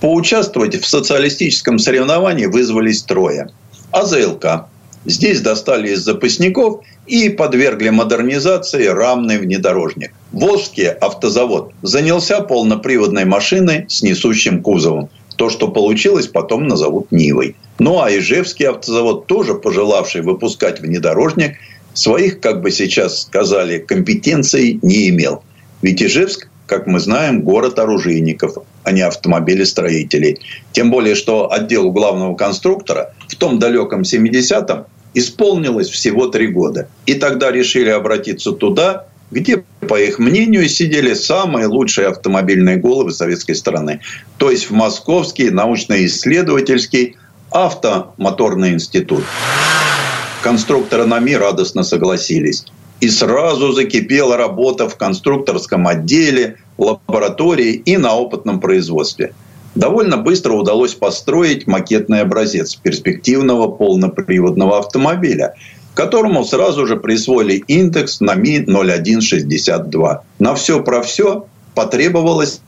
Поучаствовать 0.00 0.80
в 0.80 0.86
социалистическом 0.86 1.78
соревновании 1.78 2.46
вызвались 2.46 3.02
трое. 3.02 3.50
АЗЛК. 3.92 4.66
Здесь 5.06 5.40
достали 5.40 5.90
из 5.90 6.00
запасников 6.00 6.80
и 7.06 7.30
подвергли 7.30 7.88
модернизации 7.88 8.86
рамный 8.86 9.38
внедорожник. 9.38 10.12
Волжский 10.32 10.88
автозавод 10.88 11.72
занялся 11.82 12.40
полноприводной 12.40 13.24
машиной 13.24 13.86
с 13.88 14.02
несущим 14.02 14.62
кузовом. 14.62 15.08
То, 15.36 15.48
что 15.48 15.68
получилось, 15.68 16.26
потом 16.26 16.68
назовут 16.68 17.10
Нивой. 17.10 17.56
Ну 17.78 18.02
а 18.02 18.10
Ижевский 18.14 18.68
автозавод, 18.68 19.26
тоже 19.26 19.54
пожелавший 19.54 20.20
выпускать 20.20 20.80
внедорожник, 20.80 21.56
своих, 21.94 22.40
как 22.40 22.60
бы 22.60 22.70
сейчас 22.70 23.22
сказали, 23.22 23.78
компетенций 23.78 24.78
не 24.82 25.08
имел. 25.08 25.42
Ведь 25.80 26.02
Ижевск, 26.02 26.48
как 26.66 26.86
мы 26.86 27.00
знаем, 27.00 27.40
город 27.40 27.78
оружейников, 27.78 28.58
а 28.84 28.92
не 28.92 29.00
автомобилестроителей. 29.00 30.40
Тем 30.72 30.90
более, 30.90 31.14
что 31.14 31.50
отделу 31.50 31.90
главного 31.90 32.36
конструктора 32.36 33.14
в 33.30 33.36
том 33.36 33.58
далеком 33.58 34.02
70-м 34.02 34.86
исполнилось 35.14 35.88
всего 35.88 36.26
три 36.26 36.48
года. 36.48 36.88
И 37.06 37.14
тогда 37.14 37.52
решили 37.52 37.88
обратиться 37.88 38.52
туда, 38.52 39.06
где, 39.30 39.64
по 39.88 40.00
их 40.00 40.18
мнению, 40.18 40.68
сидели 40.68 41.14
самые 41.14 41.66
лучшие 41.66 42.08
автомобильные 42.08 42.76
головы 42.76 43.12
советской 43.12 43.54
страны. 43.54 44.00
То 44.38 44.50
есть 44.50 44.68
в 44.68 44.72
Московский 44.72 45.50
научно-исследовательский 45.50 47.16
автомоторный 47.52 48.72
институт. 48.72 49.24
Конструкторы 50.42 51.06
НАМИ 51.06 51.36
радостно 51.36 51.84
согласились. 51.84 52.64
И 53.00 53.08
сразу 53.08 53.72
закипела 53.72 54.36
работа 54.36 54.88
в 54.88 54.96
конструкторском 54.96 55.86
отделе, 55.86 56.56
лаборатории 56.76 57.72
и 57.72 57.96
на 57.96 58.16
опытном 58.16 58.60
производстве– 58.60 59.32
довольно 59.74 60.16
быстро 60.16 60.52
удалось 60.54 60.94
построить 60.94 61.66
макетный 61.66 62.20
образец 62.20 62.74
перспективного 62.74 63.68
полноприводного 63.68 64.78
автомобиля, 64.78 65.54
которому 65.94 66.44
сразу 66.44 66.86
же 66.86 66.96
присвоили 66.96 67.62
индекс 67.66 68.20
на 68.20 68.34
Ми-0162. 68.34 70.18
На 70.38 70.54
все 70.54 70.82
про 70.82 71.02
все 71.02 71.46
потребовалось 71.74 72.60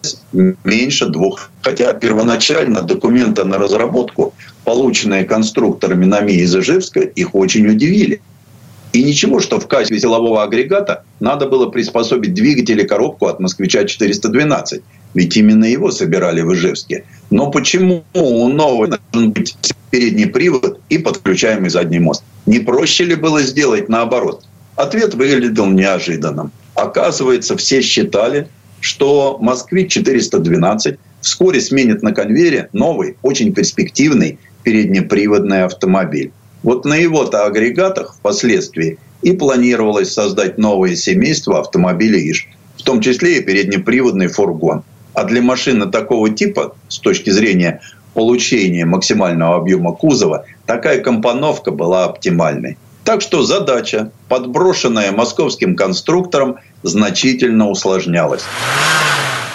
меньше 0.65 1.07
двух. 1.07 1.51
Хотя 1.63 1.93
первоначально 1.93 2.83
документы 2.83 3.45
на 3.45 3.59
разработку, 3.59 4.35
полученные 4.65 5.25
конструкторами 5.25 6.05
НАМИ 6.05 6.35
из 6.35 6.55
Ижевска, 6.57 7.01
их 7.01 7.35
очень 7.35 7.67
удивили. 7.69 8.21
И 8.93 9.03
ничего, 9.03 9.41
что 9.41 9.59
в 9.59 9.67
качестве 9.67 9.99
силового 9.99 10.43
агрегата 10.43 11.05
надо 11.19 11.47
было 11.47 11.67
приспособить 11.71 12.35
двигатель 12.35 12.81
и 12.81 12.87
коробку 12.87 13.27
от 13.27 13.41
«Москвича-412». 13.41 14.83
Ведь 15.15 15.37
именно 15.37 15.65
его 15.65 15.91
собирали 15.91 16.41
в 16.41 16.53
Ижевске. 16.55 17.05
Но 17.31 17.51
почему 17.51 18.05
у 18.15 18.49
нового 18.49 18.99
должен 19.13 19.33
быть 19.33 19.57
передний 19.91 20.27
привод 20.27 20.81
и 20.89 20.99
подключаемый 20.99 21.71
задний 21.71 21.99
мост? 21.99 22.25
Не 22.47 22.61
проще 22.61 23.05
ли 23.05 23.15
было 23.15 23.43
сделать 23.43 23.89
наоборот? 23.89 24.45
Ответ 24.77 25.15
выглядел 25.15 25.67
неожиданным. 25.67 26.51
Оказывается, 26.75 27.57
все 27.57 27.83
считали, 27.83 28.49
что 28.81 29.39
«Москвич-412» 29.41 30.99
вскоре 31.21 31.61
сменит 31.61 32.03
на 32.03 32.13
конвейере 32.13 32.69
новый, 32.73 33.17
очень 33.23 33.53
перспективный 33.53 34.39
переднеприводный 34.63 35.65
автомобиль. 35.65 36.33
Вот 36.63 36.85
на 36.85 36.95
его-то 36.95 37.45
агрегатах 37.45 38.15
впоследствии 38.15 38.99
и 39.23 39.33
планировалось 39.33 40.13
создать 40.13 40.59
новое 40.59 40.97
семейство 40.97 41.61
автомобилей 41.61 42.31
ИЖ, 42.31 42.49
в 42.77 42.83
том 42.83 43.01
числе 43.01 43.39
и 43.39 43.43
переднеприводный 43.43 44.29
фургон. 44.29 44.83
А 45.15 45.25
для 45.25 45.43
машины 45.43 45.91
такого 45.91 46.31
типа, 46.31 46.75
с 46.89 46.99
точки 46.99 47.31
зрения 47.31 47.81
получения 48.15 48.85
максимального 48.85 49.57
объема 49.57 49.93
кузова, 49.93 50.47
такая 50.67 51.01
компоновка 51.01 51.71
была 51.71 52.05
оптимальной. 52.05 52.79
Так 53.05 53.21
что 53.21 53.43
задача, 53.43 54.13
подброшенная 54.29 55.13
московским 55.13 55.75
конструктором, 55.75 56.57
значительно 56.83 57.69
усложнялась. 57.69 58.43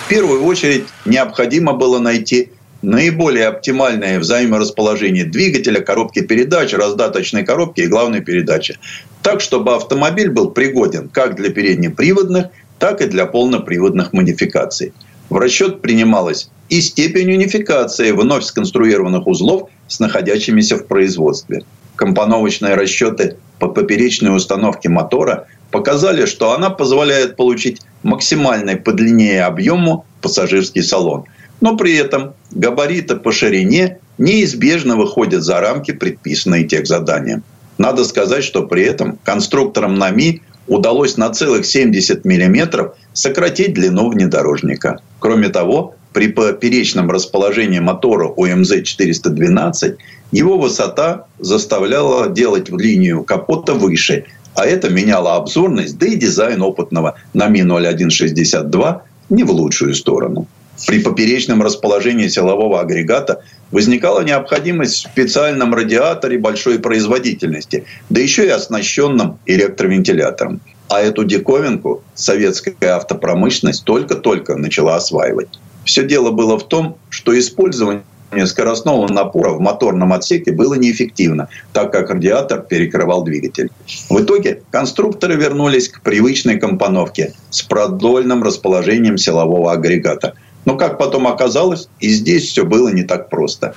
В 0.06 0.10
первую 0.10 0.44
очередь 0.44 0.86
необходимо 1.06 1.74
было 1.74 2.00
найти 2.00 2.52
наиболее 2.82 3.48
оптимальное 3.48 4.20
взаиморасположение 4.20 5.26
двигателя, 5.26 5.82
коробки 5.82 6.22
передач, 6.22 6.74
раздаточной 6.74 7.44
коробки 7.44 7.82
и 7.82 7.88
главной 7.88 8.22
передачи. 8.22 8.78
Так, 9.24 9.42
чтобы 9.42 9.76
автомобиль 9.76 10.30
был 10.30 10.52
пригоден 10.52 11.10
как 11.10 11.36
для 11.36 11.50
переднеприводных, 11.50 12.48
так 12.80 13.02
и 13.02 13.08
для 13.08 13.26
полноприводных 13.26 14.14
модификаций. 14.14 14.94
В 15.30 15.38
расчет 15.38 15.82
принималась 15.82 16.50
и 16.70 16.82
степень 16.82 17.34
унификации 17.34 18.12
вновь 18.12 18.44
сконструированных 18.44 19.28
узлов 19.28 19.70
с 19.88 20.00
находящимися 20.00 20.78
в 20.78 20.88
производстве. 20.88 21.64
Компоновочные 21.96 22.76
расчеты 22.76 23.38
по 23.60 23.68
поперечной 23.68 24.36
установке 24.36 24.90
мотора 24.90 25.48
показали, 25.72 26.26
что 26.26 26.54
она 26.54 26.70
позволяет 26.70 27.36
получить 27.36 27.82
максимальный 28.04 28.78
по 28.78 28.94
длине 28.94 29.36
и 29.36 29.38
объему 29.38 30.06
пассажирский 30.22 30.84
салон. 30.84 31.26
Но 31.60 31.76
при 31.76 31.96
этом 31.96 32.34
габариты 32.52 33.16
по 33.16 33.32
ширине 33.32 34.00
неизбежно 34.18 34.96
выходят 34.96 35.44
за 35.44 35.60
рамки, 35.60 35.92
предписанные 35.92 36.66
техзаданием. 36.66 37.44
Надо 37.78 38.06
сказать, 38.06 38.44
что 38.44 38.64
при 38.64 38.84
этом 38.84 39.20
конструкторам 39.24 39.96
НАМИ 39.96 40.42
удалось 40.68 41.18
на 41.18 41.30
целых 41.30 41.66
70 41.66 42.26
миллиметров 42.26 42.96
сократить 43.18 43.74
длину 43.74 44.10
внедорожника. 44.10 45.00
Кроме 45.20 45.50
того, 45.50 45.96
при 46.14 46.28
поперечном 46.28 47.10
расположении 47.10 47.80
мотора 47.80 48.28
УМЗ-412 48.30 49.98
его 50.32 50.58
высота 50.58 51.26
заставляла 51.40 52.30
делать 52.30 52.70
линию 52.70 53.24
капота 53.24 53.74
выше, 53.74 54.26
а 54.54 54.66
это 54.66 54.90
меняло 54.90 55.36
обзорность, 55.36 55.98
да 55.98 56.08
и 56.08 56.16
дизайн 56.16 56.62
опытного 56.62 57.16
на 57.34 57.48
Ми-0162 57.48 59.02
не 59.30 59.44
в 59.44 59.52
лучшую 59.52 59.96
сторону. 59.96 60.48
При 60.86 61.00
поперечном 61.00 61.64
расположении 61.64 62.28
силового 62.28 62.80
агрегата 62.80 63.42
возникала 63.72 64.22
необходимость 64.22 64.96
в 64.96 65.10
специальном 65.10 65.74
радиаторе 65.74 66.38
большой 66.38 66.78
производительности, 66.78 67.86
да 68.12 68.22
еще 68.22 68.46
и 68.46 68.50
оснащенном 68.50 69.40
электровентилятором. 69.48 70.62
А 70.90 71.02
эту 71.02 71.26
диковинку 71.26 72.02
советская 72.16 72.96
автопромышленность 72.96 73.84
только-только 73.84 74.56
начала 74.56 74.96
осваивать. 74.96 75.50
Все 75.84 76.04
дело 76.04 76.32
было 76.32 76.58
в 76.58 76.68
том, 76.68 76.98
что 77.10 77.38
использование 77.38 78.04
скоростного 78.46 79.12
напора 79.12 79.52
в 79.52 79.60
моторном 79.60 80.14
отсеке 80.14 80.52
было 80.52 80.74
неэффективно, 80.76 81.50
так 81.74 81.92
как 81.92 82.10
радиатор 82.10 82.62
перекрывал 82.62 83.24
двигатель. 83.24 83.70
В 84.10 84.22
итоге 84.22 84.62
конструкторы 84.70 85.36
вернулись 85.36 85.90
к 85.90 86.02
привычной 86.02 86.60
компоновке 86.60 87.34
с 87.50 87.62
продольным 87.62 88.44
расположением 88.44 89.18
силового 89.18 89.72
агрегата. 89.72 90.34
Но, 90.66 90.76
как 90.76 90.98
потом 90.98 91.28
оказалось, 91.28 91.88
и 92.02 92.10
здесь 92.10 92.50
все 92.50 92.66
было 92.66 92.90
не 92.90 93.04
так 93.04 93.30
просто. 93.30 93.74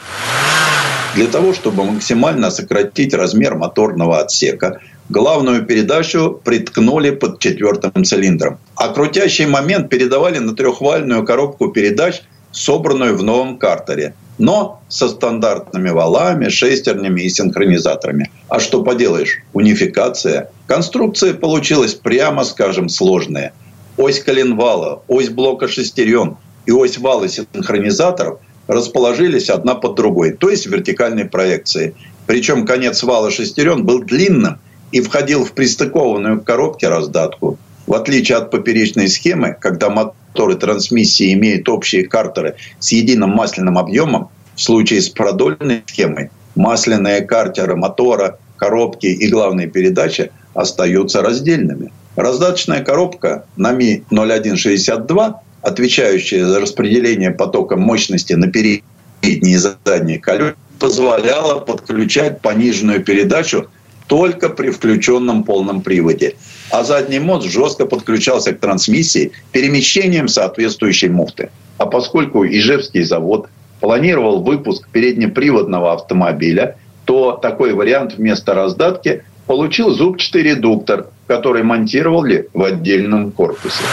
Для 1.15 1.27
того, 1.27 1.55
чтобы 1.55 1.85
максимально 1.85 2.51
сократить 2.51 3.15
размер 3.15 3.55
моторного 3.55 4.21
отсека, 4.21 4.81
главную 5.11 5.67
передачу 5.67 6.41
приткнули 6.45 7.11
под 7.11 7.39
четвертым 7.39 8.05
цилиндром. 8.05 8.59
А 8.77 8.89
крутящий 8.89 9.47
момент 9.47 9.91
передавали 9.91 10.39
на 10.39 10.55
трехвальную 10.55 11.25
коробку 11.25 11.69
передач, 11.69 12.23
собранную 12.53 13.17
в 13.17 13.23
новом 13.23 13.59
картере– 13.59 14.15
но 14.41 14.81
со 14.89 15.11
стандартными 15.11 15.91
валами, 15.91 16.49
шестернями 16.49 17.21
и 17.21 17.29
синхронизаторами. 17.29 18.31
А 18.49 18.59
что 18.59 18.83
поделаешь, 18.83 19.37
унификация. 19.53 20.51
Конструкция 20.67 21.35
получилась, 21.35 21.95
прямо 21.95 22.45
скажем, 22.45 22.89
сложная. 22.89 23.53
Ось 23.99 24.21
коленвала, 24.21 25.03
ось 25.09 25.29
блока 25.29 25.69
шестерен 25.69 26.39
и 26.65 26.73
ось 26.73 26.97
вала 26.97 27.29
синхронизаторов 27.29 28.41
расположились 28.67 29.51
одна 29.51 29.75
под 29.75 29.97
другой, 29.97 30.33
то 30.33 30.49
есть 30.49 30.67
в 30.67 30.71
вертикальной 30.71 31.27
проекции. 31.27 31.95
Причем 32.27 32.65
конец 32.65 33.03
вала 33.03 33.31
шестерен 33.31 33.85
был 33.85 34.03
длинным 34.03 34.59
и 34.93 35.01
входил 35.01 35.45
в 35.45 35.53
пристыкованную 35.53 36.41
к 36.41 36.45
коробке 36.45 36.89
раздатку. 36.89 37.59
В 37.87 37.95
отличие 37.95 38.39
от 38.39 38.51
поперечной 38.51 39.09
схемы, 39.09 39.57
когда 39.59 39.91
моторы 39.91 40.57
трансмиссии 40.57 41.33
имеют 41.33 41.69
общие 41.69 42.07
картеры 42.07 42.57
с 42.79 42.93
единым 42.93 43.31
масляным 43.31 43.79
объемом, 43.79 44.29
в 44.55 44.61
случае 44.61 45.01
с 45.01 45.09
продольной 45.09 45.83
схемой 45.87 46.31
масляные 46.55 47.23
картеры 47.23 47.77
мотора, 47.77 48.39
коробки 48.57 49.07
и 49.07 49.29
главной 49.29 49.67
передачи 49.67 50.31
остаются 50.55 51.23
раздельными. 51.23 51.93
Раздаточная 52.17 52.85
коробка 52.85 53.47
на 53.57 53.73
Ми-0162, 53.73 55.35
отвечающая 55.63 56.45
за 56.47 56.61
распределение 56.61 57.31
потока 57.31 57.77
мощности 57.77 58.35
на 58.35 58.49
передние 58.49 58.83
и 59.23 59.57
задние 59.57 60.19
колеса, 60.19 60.55
позволяла 60.79 61.61
подключать 61.61 62.41
пониженную 62.41 63.05
передачу 63.05 63.69
только 64.11 64.49
при 64.49 64.71
включенном 64.71 65.45
полном 65.45 65.83
приводе. 65.83 66.35
А 66.73 66.83
задний 66.83 67.21
мост 67.21 67.49
жестко 67.49 67.87
подключался 67.87 68.53
к 68.53 68.59
трансмиссии 68.59 69.31
перемещением 69.53 70.27
соответствующей 70.27 71.09
муфты. 71.09 71.51
А 71.79 71.87
поскольку 71.87 72.45
Ижевский 72.45 73.05
завод 73.05 73.49
планировал 73.79 74.43
выпуск 74.43 74.89
переднеприводного 74.91 75.93
автомобиля, 75.93 76.77
то 77.05 77.39
такой 77.41 77.73
вариант 77.73 78.15
вместо 78.15 78.53
раздатки 78.53 79.23
получил 79.47 79.91
зубчатый 79.91 80.43
редуктор, 80.43 81.07
который 81.29 81.63
монтировали 81.63 82.49
в 82.53 82.65
отдельном 82.65 83.31
корпусе. 83.31 83.85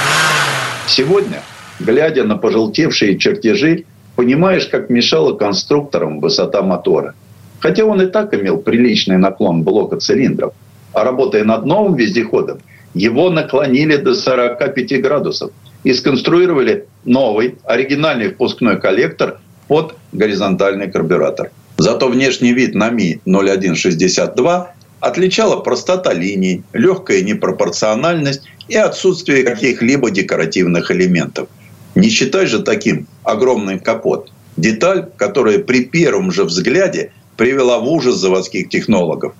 Сегодня, 0.88 1.44
глядя 1.80 2.24
на 2.24 2.38
пожелтевшие 2.38 3.20
чертежи, 3.20 3.86
понимаешь, 4.16 4.66
как 4.66 4.90
мешала 4.90 5.34
конструкторам 5.34 6.22
высота 6.22 6.64
мотора– 6.64 7.14
Хотя 7.60 7.86
он 7.86 8.02
и 8.02 8.08
так 8.08 8.34
имел 8.34 8.58
приличный 8.58 9.18
наклон 9.18 9.64
блока 9.64 9.98
цилиндров. 9.98 10.54
А 10.94 11.04
работая 11.04 11.44
над 11.44 11.66
новым 11.66 11.96
вездеходом, 11.96 12.60
его 12.94 13.30
наклонили 13.30 13.98
до 13.98 14.16
45 14.16 15.02
градусов 15.02 15.52
и 15.84 15.94
сконструировали 15.94 16.86
новый 17.06 17.56
оригинальный 17.64 18.30
впускной 18.30 18.80
коллектор 18.80 19.40
под 19.68 19.96
горизонтальный 20.12 20.92
карбюратор. 20.92 21.52
Зато 21.78 22.08
внешний 22.08 22.54
вид 22.54 22.74
на 22.74 22.90
Ми-0162 22.90 24.68
отличала 25.00 25.58
простота 25.58 26.14
линий, 26.14 26.64
легкая 26.74 27.22
непропорциональность 27.22 28.44
и 28.68 28.76
отсутствие 28.76 29.44
каких-либо 29.44 30.10
декоративных 30.10 30.90
элементов. 30.92 31.50
Не 31.96 32.10
считай 32.10 32.48
же 32.48 32.64
таким 32.64 33.08
огромный 33.24 33.80
капот. 33.80 34.32
Деталь, 34.56 35.08
которая 35.18 35.60
при 35.60 35.86
первом 35.86 36.32
же 36.32 36.44
взгляде 36.44 37.12
привела 37.38 37.80
в 37.80 37.88
ужас 37.88 38.16
заводских 38.16 38.68
технологов. 38.68 39.34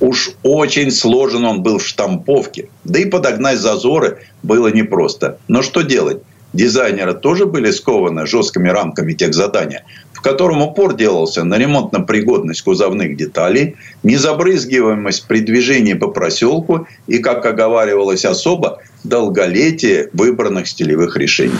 Уж 0.00 0.30
очень 0.44 0.92
сложен 0.92 1.44
он 1.44 1.62
был 1.62 1.78
в 1.78 1.86
штамповке. 1.86 2.68
Да 2.84 3.00
и 3.00 3.06
подогнать 3.06 3.58
зазоры 3.58 4.18
было 4.44 4.68
непросто. 4.68 5.38
Но 5.48 5.62
что 5.62 5.82
делать? 5.82 6.22
Дизайнеры 6.52 7.14
тоже 7.14 7.44
были 7.44 7.70
скованы 7.70 8.26
жесткими 8.26 8.68
рамками 8.68 9.12
тех 9.12 9.34
задания, 9.34 9.84
в 10.12 10.22
котором 10.22 10.62
упор 10.62 10.94
делался 10.96 11.44
на 11.44 11.58
ремонтно-пригодность 11.58 12.62
кузовных 12.62 13.16
деталей, 13.16 13.76
незабрызгиваемость 14.02 15.26
при 15.26 15.40
движении 15.40 15.92
по 15.92 16.08
проселку 16.08 16.86
и, 17.06 17.18
как 17.18 17.44
оговаривалось 17.44 18.24
особо, 18.24 18.80
долголетие 19.04 20.10
выбранных 20.12 20.68
стилевых 20.68 21.16
решений. 21.16 21.58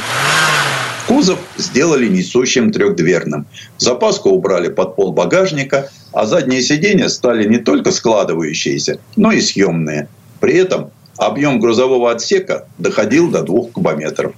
Кузов 1.06 1.38
сделали 1.56 2.06
несущим 2.06 2.70
трехдверным. 2.70 3.46
Запаску 3.78 4.28
убрали 4.28 4.68
под 4.68 4.94
пол 4.94 5.12
багажника, 5.12 5.90
а 6.12 6.26
задние 6.26 6.60
сиденья 6.60 7.08
стали 7.08 7.48
не 7.48 7.58
только 7.58 7.92
складывающиеся, 7.92 9.00
но 9.16 9.32
и 9.32 9.40
съемные. 9.40 10.08
При 10.38 10.54
этом 10.54 10.90
объем 11.16 11.60
грузового 11.60 12.12
отсека 12.12 12.66
доходил 12.76 13.30
до 13.30 13.42
двух 13.42 13.72
кубометров. 13.72 14.34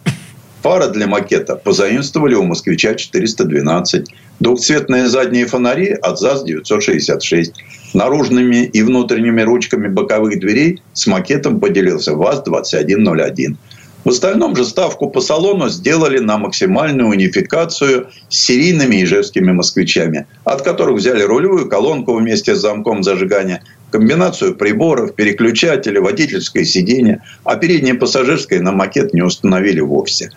Фара 0.62 0.88
для 0.88 1.06
макета 1.06 1.56
позаимствовали 1.56 2.34
у 2.34 2.44
москвича 2.44 2.94
412. 2.94 4.06
Двухцветные 4.40 5.08
задние 5.08 5.46
фонари 5.46 5.90
от 5.90 6.20
ЗАЗ-966. 6.20 7.52
Наружными 7.92 8.64
и 8.64 8.82
внутренними 8.82 9.42
ручками 9.42 9.88
боковых 9.88 10.38
дверей 10.38 10.80
с 10.92 11.06
макетом 11.06 11.58
поделился 11.58 12.14
ВАЗ-2101. 12.14 13.56
В 14.04 14.08
остальном 14.08 14.56
же 14.56 14.64
ставку 14.64 15.10
по 15.10 15.20
салону 15.20 15.68
сделали 15.68 16.20
на 16.20 16.38
максимальную 16.38 17.08
унификацию 17.08 18.08
с 18.30 18.38
серийными 18.38 19.02
ижевскими 19.02 19.52
москвичами, 19.52 20.26
от 20.44 20.62
которых 20.62 20.96
взяли 20.96 21.22
рулевую 21.22 21.68
колонку 21.68 22.14
вместе 22.14 22.54
с 22.54 22.60
замком 22.60 23.02
зажигания, 23.02 23.62
комбинацию 23.90 24.54
приборов, 24.54 25.14
переключатели, 25.14 25.98
водительское 25.98 26.64
сиденье, 26.64 27.22
а 27.44 27.56
переднее 27.56 27.94
пассажирское 27.94 28.60
на 28.60 28.72
макет 28.72 29.12
не 29.12 29.22
установили 29.22 29.80
вовсе. 29.80 30.30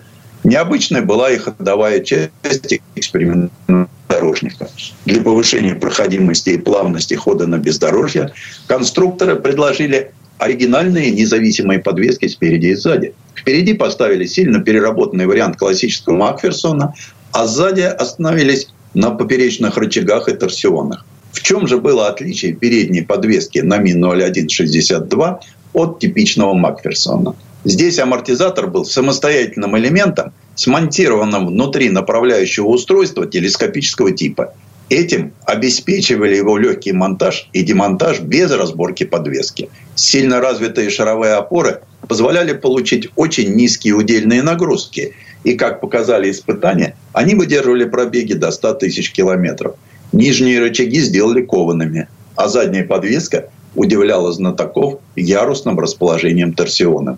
Необычной 0.44 1.02
была 1.02 1.32
и 1.32 1.38
ходовая 1.38 2.02
часть 2.02 2.82
экспериментального 2.96 3.90
дорожника. 4.10 4.70
Для 5.06 5.22
повышения 5.22 5.76
проходимости 5.76 6.52
и 6.52 6.58
плавности 6.58 7.14
хода 7.14 7.48
на 7.48 7.58
бездорожье 7.58 8.34
конструкторы 8.68 9.38
предложили 9.38 10.12
оригинальные 10.38 11.12
независимые 11.12 11.80
подвески 11.80 12.28
спереди 12.28 12.68
и 12.68 12.76
сзади. 12.76 13.14
Впереди 13.36 13.74
поставили 13.74 14.26
сильно 14.26 14.60
переработанный 14.60 15.26
вариант 15.26 15.58
классического 15.58 16.16
Макферсона, 16.16 16.94
а 17.32 17.46
сзади 17.46 17.82
остановились 17.82 18.68
на 18.94 19.12
поперечных 19.12 19.78
рычагах 19.78 20.28
и 20.28 20.34
торсионах. 20.34 21.06
В 21.32 21.42
чем 21.42 21.68
же 21.68 21.78
было 21.80 22.08
отличие 22.10 22.54
передней 22.54 23.02
подвески 23.02 23.60
на 23.60 23.78
Ми-0162 23.78 25.40
от 25.74 26.00
типичного 26.00 26.54
Макферсона? 26.54 27.36
Здесь 27.66 27.98
амортизатор 28.00 28.68
был 28.68 28.84
самостоятельным 28.84 29.78
элементом, 29.78 30.34
смонтированным 30.56 31.48
внутри 31.48 31.90
направляющего 31.90 32.68
устройства 32.68 33.26
телескопического 33.26 34.12
типа. 34.12 34.54
Этим 34.90 35.32
обеспечивали 35.46 36.36
его 36.36 36.58
легкий 36.58 36.92
монтаж 36.92 37.48
и 37.54 37.64
демонтаж 37.64 38.20
без 38.20 38.52
разборки 38.52 39.06
подвески. 39.06 39.70
Сильно 39.96 40.42
развитые 40.42 40.90
шаровые 40.90 41.36
опоры 41.36 41.82
позволяли 42.08 42.54
получить 42.54 43.10
очень 43.16 43.56
низкие 43.56 43.94
удельные 43.94 44.44
нагрузки. 44.44 45.14
И, 45.46 45.54
как 45.56 45.80
показали 45.80 46.30
испытания, 46.30 46.96
они 47.14 47.34
выдерживали 47.36 47.86
пробеги 47.86 48.34
до 48.34 48.52
100 48.52 48.74
тысяч 48.76 49.12
километров. 49.12 49.76
Нижние 50.12 50.60
рычаги 50.60 51.00
сделали 51.00 51.42
коваными, 51.42 52.08
а 52.36 52.50
задняя 52.50 52.86
подвеска 52.86 53.50
удивляла 53.76 54.32
знатоков 54.32 55.00
ярусным 55.16 55.80
расположением 55.80 56.54
торсиона. 56.54 57.18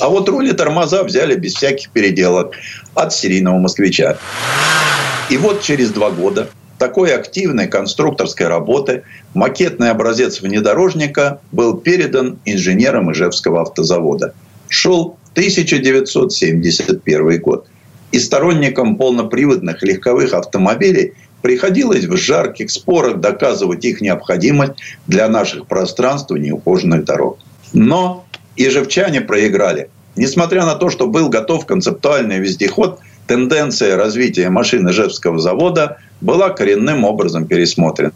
А 0.00 0.08
вот 0.08 0.28
рули 0.28 0.52
тормоза 0.52 1.04
взяли 1.04 1.36
без 1.36 1.54
всяких 1.54 1.90
переделок 1.90 2.54
от 2.94 3.12
серийного 3.12 3.58
москвича. 3.58 4.18
И 5.30 5.36
вот 5.36 5.62
через 5.62 5.90
два 5.90 6.10
года 6.10 6.48
такой 6.78 7.14
активной 7.14 7.66
конструкторской 7.66 8.48
работы 8.48 9.04
макетный 9.32 9.90
образец 9.90 10.40
внедорожника 10.40 11.40
был 11.52 11.76
передан 11.76 12.38
инженерам 12.44 13.12
Ижевского 13.12 13.62
автозавода. 13.62 14.34
Шел 14.68 15.16
1971 15.32 17.40
год. 17.40 17.68
И 18.12 18.18
сторонникам 18.18 18.96
полноприводных 18.96 19.82
легковых 19.82 20.34
автомобилей 20.34 21.14
приходилось 21.42 22.04
в 22.04 22.16
жарких 22.16 22.70
спорах 22.70 23.20
доказывать 23.20 23.84
их 23.84 24.00
необходимость 24.00 24.74
для 25.06 25.28
наших 25.28 25.66
пространств 25.66 26.30
и 26.32 26.40
неухоженных 26.40 27.04
дорог. 27.04 27.38
Но 27.72 28.24
ижевчане 28.56 29.20
проиграли. 29.20 29.90
Несмотря 30.16 30.64
на 30.64 30.74
то, 30.76 30.90
что 30.90 31.06
был 31.06 31.28
готов 31.28 31.66
концептуальный 31.66 32.38
вездеход, 32.38 33.00
тенденция 33.26 33.96
развития 33.96 34.48
машин 34.48 34.88
Ижевского 34.88 35.38
завода 35.38 35.98
была 36.20 36.50
коренным 36.50 37.04
образом 37.04 37.46
пересмотрена. 37.46 38.12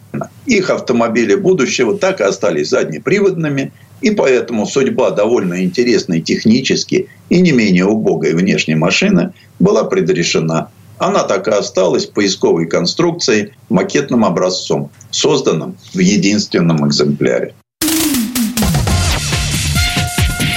Их 0.47 0.70
автомобили 0.70 1.34
будущего 1.34 1.99
так 1.99 2.20
и 2.20 2.24
остались 2.24 2.68
заднеприводными, 2.68 3.72
и 4.01 4.11
поэтому 4.12 4.66
судьба 4.66 5.11
довольно 5.11 5.64
интересной 5.64 6.20
технически 6.20 7.09
и 7.28 7.41
не 7.41 7.53
менее 7.53 7.86
убогой 7.86 8.34
внешней 8.34 8.76
машины 8.76 9.32
была 9.59 9.84
предрешена. 9.84 10.68
Она 10.99 11.24
так 11.24 11.49
и 11.49 11.53
осталась 11.53 12.07
поисковой 12.07 12.66
конструкцией, 12.66 13.53
макетным 13.68 14.24
образцом, 14.24 14.91
созданным 15.11 15.76
в 15.95 15.99
единственном 15.99 16.86
экземпляре. 16.86 17.55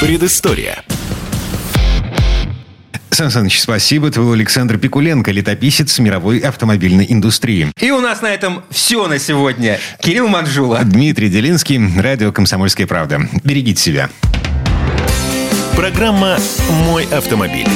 Предыстория. 0.02 0.84
Сан 3.12 3.30
Саныч, 3.30 3.60
спасибо. 3.60 4.08
Это 4.08 4.20
был 4.20 4.32
Александр 4.34 4.80
Пикуленко, 4.80 5.30
летописец 5.30 5.99
мировой 5.99 6.39
автомобильной 6.39 7.06
индустрии. 7.08 7.72
И 7.80 7.91
у 7.91 8.02
нас 8.02 8.24
на 8.24 8.34
этом 8.34 8.64
все 8.72 9.08
на 9.08 9.20
сегодня. 9.20 9.80
Кирилл 10.02 10.28
Манжула. 10.28 10.80
Дмитрий 10.84 11.30
Делинский, 11.30 11.80
радио 12.02 12.32
«Комсомольская 12.32 12.88
правда». 12.88 13.30
Берегите 13.43 13.80
себя. 13.80 14.10
Программа 15.76 16.39
«Мой 16.88 17.06
автомобиль». 17.12 17.68